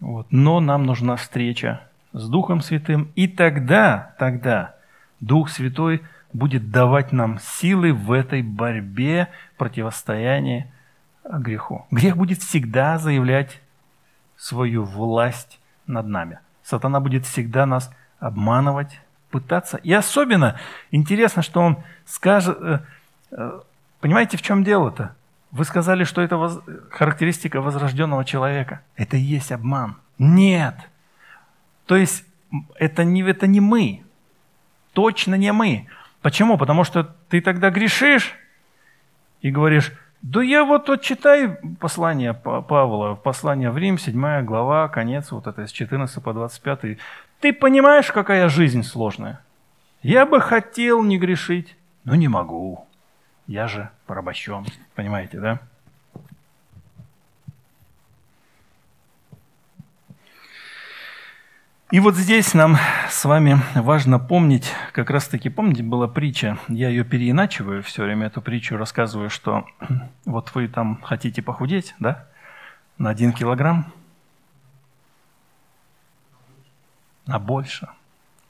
Вот. 0.00 0.26
Но 0.30 0.60
нам 0.60 0.84
нужна 0.84 1.16
встреча 1.16 1.82
с 2.12 2.28
Духом 2.28 2.60
Святым, 2.60 3.12
и 3.14 3.28
тогда, 3.28 4.14
тогда 4.18 4.74
Дух 5.20 5.50
Святой 5.50 6.02
будет 6.32 6.70
давать 6.70 7.12
нам 7.12 7.38
силы 7.40 7.92
в 7.92 8.12
этой 8.12 8.42
борьбе, 8.42 9.28
противостоянии 9.56 10.70
греху. 11.24 11.86
Грех 11.90 12.16
будет 12.16 12.42
всегда 12.42 12.98
заявлять 12.98 13.60
свою 14.36 14.84
власть 14.84 15.58
над 15.86 16.06
нами. 16.06 16.40
Сатана 16.62 17.00
будет 17.00 17.24
всегда 17.26 17.66
нас 17.66 17.90
обманывать, 18.18 19.00
пытаться. 19.30 19.76
И 19.78 19.92
особенно 19.92 20.58
интересно, 20.90 21.42
что 21.42 21.60
он 21.60 21.78
скажет... 22.04 22.56
Э, 22.60 22.80
э, 23.30 23.60
понимаете, 24.00 24.36
в 24.36 24.42
чем 24.42 24.64
дело-то? 24.64 25.14
Вы 25.56 25.64
сказали, 25.64 26.04
что 26.04 26.20
это 26.20 26.36
воз... 26.36 26.60
характеристика 26.90 27.62
возрожденного 27.62 28.26
человека. 28.26 28.82
Это 28.94 29.16
и 29.16 29.20
есть 29.20 29.52
обман. 29.52 29.96
Нет. 30.18 30.74
То 31.86 31.96
есть 31.96 32.26
это 32.74 33.04
не, 33.04 33.22
это 33.22 33.46
не 33.46 33.60
мы. 33.60 34.04
Точно 34.92 35.34
не 35.34 35.52
мы. 35.52 35.86
Почему? 36.20 36.58
Потому 36.58 36.84
что 36.84 37.04
ты 37.30 37.40
тогда 37.40 37.70
грешишь 37.70 38.34
и 39.40 39.50
говоришь, 39.50 39.92
да 40.20 40.42
я 40.42 40.62
вот, 40.62 40.88
вот 40.88 41.00
читай 41.00 41.56
послание 41.80 42.34
Павла, 42.34 43.14
послание 43.14 43.70
в 43.70 43.78
Рим, 43.78 43.96
7 43.96 44.44
глава, 44.44 44.88
конец, 44.88 45.30
вот 45.30 45.46
это 45.46 45.66
с 45.66 45.72
14 45.72 46.22
по 46.22 46.34
25. 46.34 46.98
Ты 47.40 47.52
понимаешь, 47.54 48.12
какая 48.12 48.50
жизнь 48.50 48.82
сложная? 48.82 49.40
Я 50.02 50.26
бы 50.26 50.38
хотел 50.40 51.02
не 51.02 51.18
грешить, 51.18 51.76
но 52.04 52.14
не 52.14 52.28
могу. 52.28 52.86
Я 53.46 53.68
же 53.68 53.90
порабощен. 54.06 54.66
Понимаете, 54.94 55.40
да? 55.40 55.60
И 61.92 62.00
вот 62.00 62.16
здесь 62.16 62.52
нам 62.52 62.76
с 63.08 63.24
вами 63.24 63.60
важно 63.76 64.18
помнить, 64.18 64.72
как 64.92 65.08
раз 65.08 65.28
таки, 65.28 65.48
помните, 65.48 65.84
была 65.84 66.08
притча, 66.08 66.58
я 66.66 66.88
ее 66.88 67.04
переиначиваю 67.04 67.84
все 67.84 68.02
время, 68.02 68.26
эту 68.26 68.42
притчу 68.42 68.76
рассказываю, 68.76 69.30
что 69.30 69.64
вот 70.24 70.52
вы 70.56 70.66
там 70.66 71.00
хотите 71.00 71.42
похудеть, 71.42 71.94
да, 72.00 72.26
на 72.98 73.10
один 73.10 73.32
килограмм, 73.32 73.92
на 77.26 77.38
больше. 77.38 77.88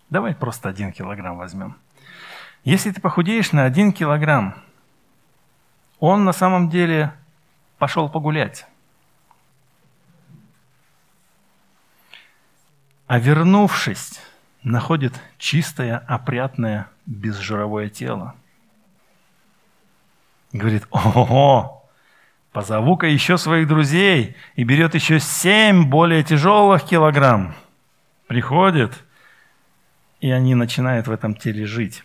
Давай 0.08 0.34
просто 0.34 0.70
один 0.70 0.90
килограмм 0.90 1.36
возьмем. 1.36 1.76
Если 2.64 2.90
ты 2.90 3.02
похудеешь 3.02 3.52
на 3.52 3.64
один 3.64 3.92
килограмм, 3.92 4.54
он 6.00 6.24
на 6.24 6.32
самом 6.32 6.68
деле 6.68 7.12
пошел 7.78 8.08
погулять. 8.08 8.66
А 13.06 13.18
вернувшись, 13.18 14.20
находит 14.62 15.14
чистое, 15.38 15.98
опрятное, 15.98 16.88
безжировое 17.06 17.88
тело. 17.88 18.34
Говорит, 20.52 20.86
ого, 20.90 21.88
позову-ка 22.52 23.06
еще 23.06 23.38
своих 23.38 23.68
друзей 23.68 24.36
и 24.54 24.64
берет 24.64 24.94
еще 24.94 25.20
семь 25.20 25.88
более 25.88 26.22
тяжелых 26.22 26.84
килограмм– 26.84 27.54
приходит, 28.26 29.04
и 30.20 30.30
они 30.30 30.54
начинают 30.54 31.06
в 31.06 31.10
этом 31.10 31.34
теле 31.34 31.66
жить. 31.66 32.02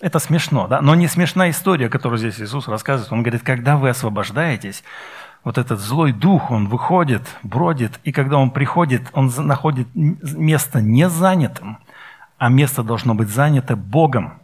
Это 0.00 0.18
смешно, 0.18 0.66
да? 0.66 0.80
Но 0.80 0.94
не 0.94 1.08
смешная 1.08 1.50
история, 1.50 1.88
которую 1.88 2.18
здесь 2.18 2.40
Иисус 2.40 2.68
рассказывает. 2.68 3.12
Он 3.12 3.22
говорит, 3.22 3.42
когда 3.42 3.76
вы 3.76 3.90
освобождаетесь, 3.90 4.82
вот 5.44 5.58
этот 5.58 5.78
злой 5.78 6.12
дух, 6.12 6.50
он 6.50 6.66
выходит, 6.68 7.22
бродит, 7.42 8.00
и 8.02 8.12
когда 8.12 8.38
он 8.38 8.50
приходит, 8.50 9.02
он 9.12 9.30
находит 9.36 9.88
место 9.94 10.80
не 10.80 11.08
занятым, 11.08 11.78
а 12.38 12.48
место 12.48 12.82
должно 12.82 13.14
быть 13.14 13.28
занято 13.28 13.76
Богом. 13.76 14.40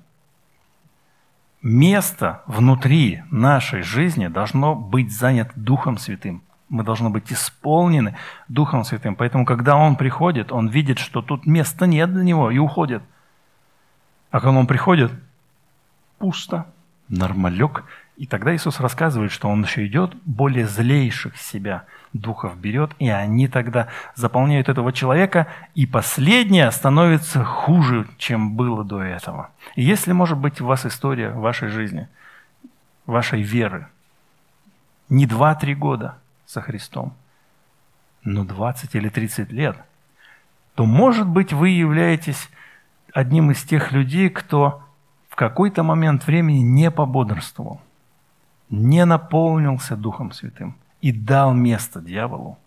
Место 1.63 2.43
внутри 2.47 3.23
нашей 3.31 3.83
жизни 3.83 4.29
должно 4.29 4.75
быть 4.75 5.13
занято 5.13 5.53
Духом 5.57 5.99
Святым. 5.99 6.43
Мы 6.69 6.85
должны 6.85 7.11
быть 7.11 7.33
исполнены 7.33 8.17
Духом 8.49 8.85
Святым. 8.85 9.17
Поэтому, 9.17 9.45
когда 9.45 9.77
Он 9.77 9.97
приходит, 9.97 10.53
Он 10.53 10.69
видит, 10.69 10.99
что 10.99 11.21
тут 11.21 11.45
места 11.45 11.87
нет 11.87 12.13
для 12.13 12.23
Него 12.23 12.51
и 12.51 12.59
уходит. 12.59 13.03
А 14.31 14.41
когда 14.41 14.59
Он 14.59 14.67
приходит, 14.67 15.13
пусто, 16.21 16.66
нормалек. 17.09 17.85
И 18.16 18.27
тогда 18.27 18.55
Иисус 18.55 18.79
рассказывает, 18.79 19.33
что 19.33 19.49
Он 19.49 19.62
еще 19.62 19.87
идет, 19.87 20.14
более 20.27 20.66
злейших 20.66 21.37
себя 21.39 21.85
духов 22.12 22.57
берет, 22.59 22.91
и 22.99 23.09
они 23.09 23.49
тогда 23.49 23.89
заполняют 24.14 24.68
этого 24.68 24.93
человека, 24.93 25.47
и 25.75 25.87
последнее 25.87 26.71
становится 26.71 27.43
хуже, 27.43 28.07
чем 28.18 28.55
было 28.57 28.85
до 28.85 29.03
этого. 29.03 29.51
И 29.75 29.83
если, 29.83 30.12
может 30.12 30.37
быть, 30.37 30.61
у 30.61 30.66
вас 30.66 30.85
история 30.85 31.31
вашей 31.31 31.68
жизни, 31.68 32.09
вашей 33.07 33.43
веры, 33.43 33.89
не 35.09 35.27
2-3 35.27 35.75
года 35.75 36.18
со 36.47 36.61
Христом, 36.61 37.14
но 38.23 38.45
20 38.45 38.95
или 38.95 39.09
30 39.09 39.51
лет, 39.51 39.77
то, 40.75 40.85
может 40.85 41.27
быть, 41.27 41.55
вы 41.55 41.71
являетесь 41.71 42.51
одним 43.14 43.51
из 43.51 43.62
тех 43.62 43.93
людей, 43.93 44.29
кто 44.29 44.83
какой-то 45.41 45.82
момент 45.82 46.26
времени 46.26 46.59
не 46.59 46.91
пободрствовал, 46.91 47.80
не 48.68 49.07
наполнился 49.07 49.97
Духом 49.97 50.32
Святым 50.32 50.76
и 51.01 51.12
дал 51.12 51.55
место 51.55 52.03
дьяволу. 52.03 52.59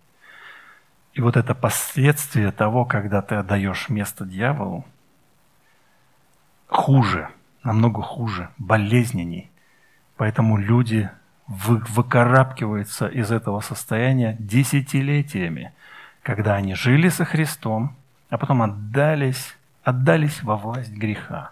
И 1.13 1.21
вот 1.21 1.37
это 1.37 1.53
последствие 1.53 2.51
того, 2.51 2.85
когда 2.85 3.21
ты 3.21 3.35
отдаешь 3.35 3.89
место 3.89 4.25
дьяволу, 4.25 4.85
хуже, 6.67 7.29
намного 7.61 8.01
хуже, 8.01 8.49
болезненней. 8.57 9.51
Поэтому 10.17 10.57
люди 10.57 11.11
вы, 11.45 11.77
выкарабкиваются 11.77 13.05
из 13.05 13.31
этого 13.31 13.59
состояния 13.59 14.35
десятилетиями, 14.39 15.73
когда 16.23 16.55
они 16.55 16.73
жили 16.73 17.09
со 17.09 17.23
Христом, 17.23 17.95
а 18.31 18.39
потом 18.39 18.63
отдались, 18.63 19.55
отдались 19.83 20.41
во 20.41 20.55
власть 20.55 20.91
греха. 20.91 21.51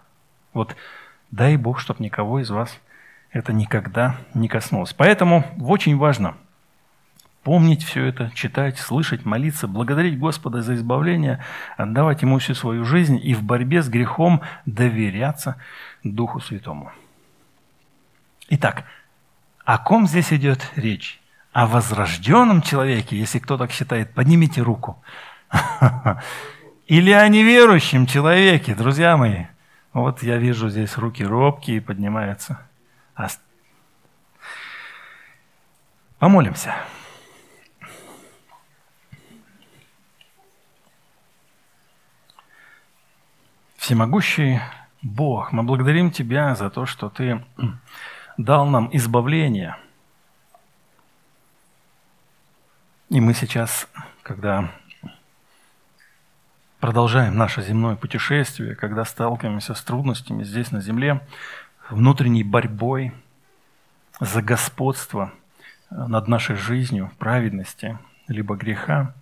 Вот 0.52 0.74
дай 1.32 1.56
Бог, 1.56 1.80
чтобы 1.80 2.04
никого 2.04 2.38
из 2.38 2.50
вас 2.50 2.78
это 3.32 3.52
никогда 3.52 4.16
не 4.34 4.46
коснулось. 4.46 4.92
Поэтому 4.92 5.44
очень 5.58 5.96
важно 5.96 6.36
помнить 7.42 7.82
все 7.82 8.04
это, 8.04 8.30
читать, 8.34 8.78
слышать, 8.78 9.24
молиться, 9.24 9.66
благодарить 9.66 10.18
Господа 10.18 10.62
за 10.62 10.74
избавление, 10.74 11.42
отдавать 11.76 12.22
Ему 12.22 12.38
всю 12.38 12.54
свою 12.54 12.84
жизнь 12.84 13.18
и 13.20 13.34
в 13.34 13.42
борьбе 13.42 13.82
с 13.82 13.88
грехом 13.88 14.42
доверяться 14.66 15.56
Духу 16.04 16.40
Святому. 16.40 16.92
Итак, 18.50 18.84
о 19.64 19.78
ком 19.78 20.06
здесь 20.06 20.32
идет 20.32 20.70
речь? 20.76 21.20
О 21.52 21.66
возрожденном 21.66 22.62
человеке, 22.62 23.18
если 23.18 23.38
кто 23.38 23.58
так 23.58 23.72
считает, 23.72 24.14
поднимите 24.14 24.62
руку. 24.62 25.02
Или 26.86 27.10
о 27.10 27.28
неверующем 27.28 28.06
человеке, 28.06 28.74
друзья 28.74 29.16
мои. 29.16 29.44
Вот 29.92 30.22
я 30.22 30.38
вижу 30.38 30.70
здесь 30.70 30.96
руки 30.96 31.22
робкие 31.22 31.82
поднимаются. 31.82 32.66
Помолимся. 36.18 36.74
Всемогущий 43.76 44.60
Бог, 45.02 45.50
мы 45.50 45.64
благодарим 45.64 46.12
Тебя 46.12 46.54
за 46.54 46.70
то, 46.70 46.86
что 46.86 47.10
Ты 47.10 47.44
дал 48.38 48.66
нам 48.66 48.88
избавление. 48.92 49.76
И 53.10 53.20
мы 53.20 53.34
сейчас, 53.34 53.88
когда 54.22 54.70
продолжаем 56.82 57.36
наше 57.36 57.62
земное 57.62 57.94
путешествие, 57.94 58.74
когда 58.74 59.04
сталкиваемся 59.04 59.72
с 59.72 59.82
трудностями 59.82 60.42
здесь 60.42 60.72
на 60.72 60.80
земле, 60.80 61.20
внутренней 61.88 62.42
борьбой 62.42 63.12
за 64.18 64.42
господство 64.42 65.32
над 65.90 66.26
нашей 66.26 66.56
жизнью, 66.56 67.12
праведности, 67.20 68.00
либо 68.26 68.56
греха, 68.56 69.14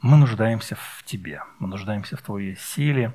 мы 0.00 0.16
нуждаемся 0.16 0.76
в 0.76 1.02
Тебе, 1.04 1.42
мы 1.58 1.68
нуждаемся 1.68 2.16
в 2.16 2.22
Твоей 2.22 2.56
силе. 2.56 3.12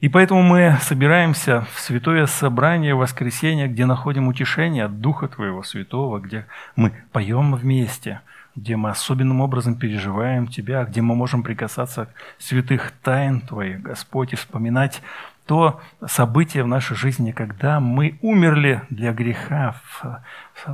И 0.00 0.10
поэтому 0.10 0.42
мы 0.42 0.76
собираемся 0.82 1.66
в 1.74 1.80
святое 1.80 2.26
собрание 2.26 2.94
воскресенья, 2.94 3.66
где 3.66 3.86
находим 3.86 4.28
утешение 4.28 4.84
от 4.84 5.00
Духа 5.00 5.28
Твоего 5.28 5.62
Святого, 5.62 6.20
где 6.20 6.46
мы 6.76 6.92
поем 7.12 7.54
вместе, 7.54 8.20
где 8.56 8.76
мы 8.76 8.90
особенным 8.90 9.40
образом 9.40 9.76
переживаем 9.76 10.46
Тебя, 10.46 10.84
где 10.84 11.00
мы 11.02 11.14
можем 11.14 11.42
прикасаться 11.42 12.06
к 12.06 12.10
святых 12.38 12.92
тайн 13.02 13.40
Твоих, 13.40 13.82
Господь, 13.82 14.32
и 14.32 14.36
вспоминать 14.36 15.02
то 15.46 15.80
событие 16.06 16.62
в 16.62 16.68
нашей 16.68 16.96
жизни, 16.96 17.32
когда 17.32 17.80
мы 17.80 18.18
умерли 18.22 18.82
для 18.90 19.12
греха 19.12 19.74
в, 19.84 20.22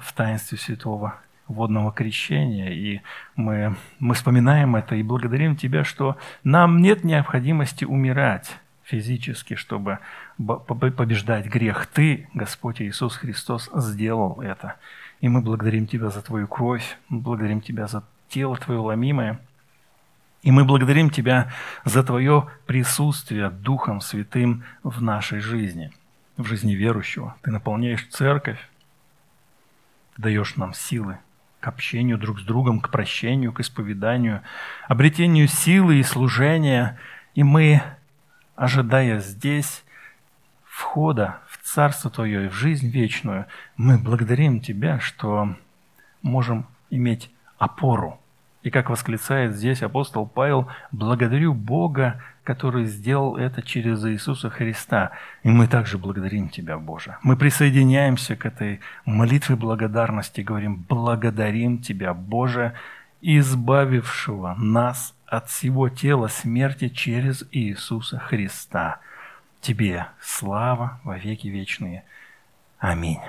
в 0.00 0.12
таинстве 0.12 0.58
Святого 0.58 1.14
водного 1.46 1.92
крещения, 1.92 2.70
и 2.70 3.00
мы, 3.34 3.74
мы 3.98 4.14
вспоминаем 4.14 4.76
это 4.76 4.94
и 4.94 5.02
благодарим 5.02 5.56
Тебя, 5.56 5.84
что 5.84 6.18
нам 6.44 6.82
нет 6.82 7.04
необходимости 7.04 7.84
умирать 7.84 8.58
физически, 8.84 9.54
чтобы 9.54 9.98
побеждать 10.38 11.46
грех. 11.46 11.86
Ты, 11.86 12.28
Господь 12.34 12.80
Иисус 12.80 13.16
Христос, 13.16 13.70
сделал 13.74 14.40
это. 14.40 14.76
И 15.20 15.28
мы 15.28 15.40
благодарим 15.40 15.86
Тебя 15.86 16.10
за 16.10 16.22
Твою 16.22 16.46
кровь, 16.46 16.98
мы 17.08 17.20
благодарим 17.20 17.60
Тебя 17.60 17.86
за 17.86 18.04
тело 18.28 18.56
Твое 18.56 18.80
ломимое, 18.80 19.40
и 20.42 20.50
мы 20.50 20.64
благодарим 20.64 21.10
Тебя 21.10 21.50
за 21.84 22.04
Твое 22.04 22.48
присутствие 22.66 23.50
Духом 23.50 24.00
Святым 24.00 24.64
в 24.82 25.02
нашей 25.02 25.40
жизни, 25.40 25.92
в 26.36 26.44
жизни 26.44 26.74
верующего. 26.74 27.34
Ты 27.42 27.50
наполняешь 27.50 28.06
церковь, 28.08 28.60
даешь 30.16 30.56
нам 30.56 30.74
силы 30.74 31.18
к 31.60 31.66
общению 31.66 32.18
друг 32.18 32.38
с 32.38 32.44
другом, 32.44 32.80
к 32.80 32.90
прощению, 32.90 33.52
к 33.52 33.60
исповеданию, 33.60 34.42
обретению 34.86 35.48
силы 35.48 35.96
и 35.96 36.04
служения. 36.04 36.98
И 37.34 37.42
мы, 37.42 37.82
ожидая 38.54 39.18
здесь 39.18 39.84
входа 40.64 41.40
Царство 41.74 42.10
Твое 42.10 42.46
и 42.46 42.48
в 42.48 42.54
жизнь 42.54 42.88
вечную, 42.88 43.46
мы 43.76 43.98
благодарим 43.98 44.60
Тебя, 44.60 45.00
что 45.00 45.54
можем 46.22 46.66
иметь 46.90 47.30
опору 47.58 48.18
и 48.62 48.70
как 48.70 48.90
восклицает 48.90 49.54
здесь 49.54 49.82
апостол 49.82 50.26
Павел, 50.26 50.68
благодарю 50.92 51.54
Бога, 51.54 52.20
который 52.42 52.86
сделал 52.86 53.36
это 53.36 53.62
через 53.62 54.04
Иисуса 54.04 54.50
Христа. 54.50 55.12
И 55.42 55.48
мы 55.48 55.66
также 55.68 55.96
благодарим 55.96 56.48
Тебя, 56.48 56.78
Боже. 56.78 57.16
Мы 57.22 57.36
присоединяемся 57.36 58.36
к 58.36 58.46
этой 58.46 58.80
молитве 59.04 59.56
благодарности, 59.56 60.40
говорим, 60.40 60.84
благодарим 60.88 61.78
Тебя, 61.78 62.14
Боже, 62.14 62.74
избавившего 63.20 64.54
нас 64.58 65.14
от 65.26 65.48
всего 65.48 65.88
тела 65.88 66.28
смерти 66.28 66.88
через 66.88 67.44
Иисуса 67.52 68.18
Христа. 68.18 69.00
Тебе 69.60 70.08
слава 70.20 71.00
во 71.04 71.18
веки 71.18 71.48
вечные. 71.48 72.04
Аминь. 72.78 73.20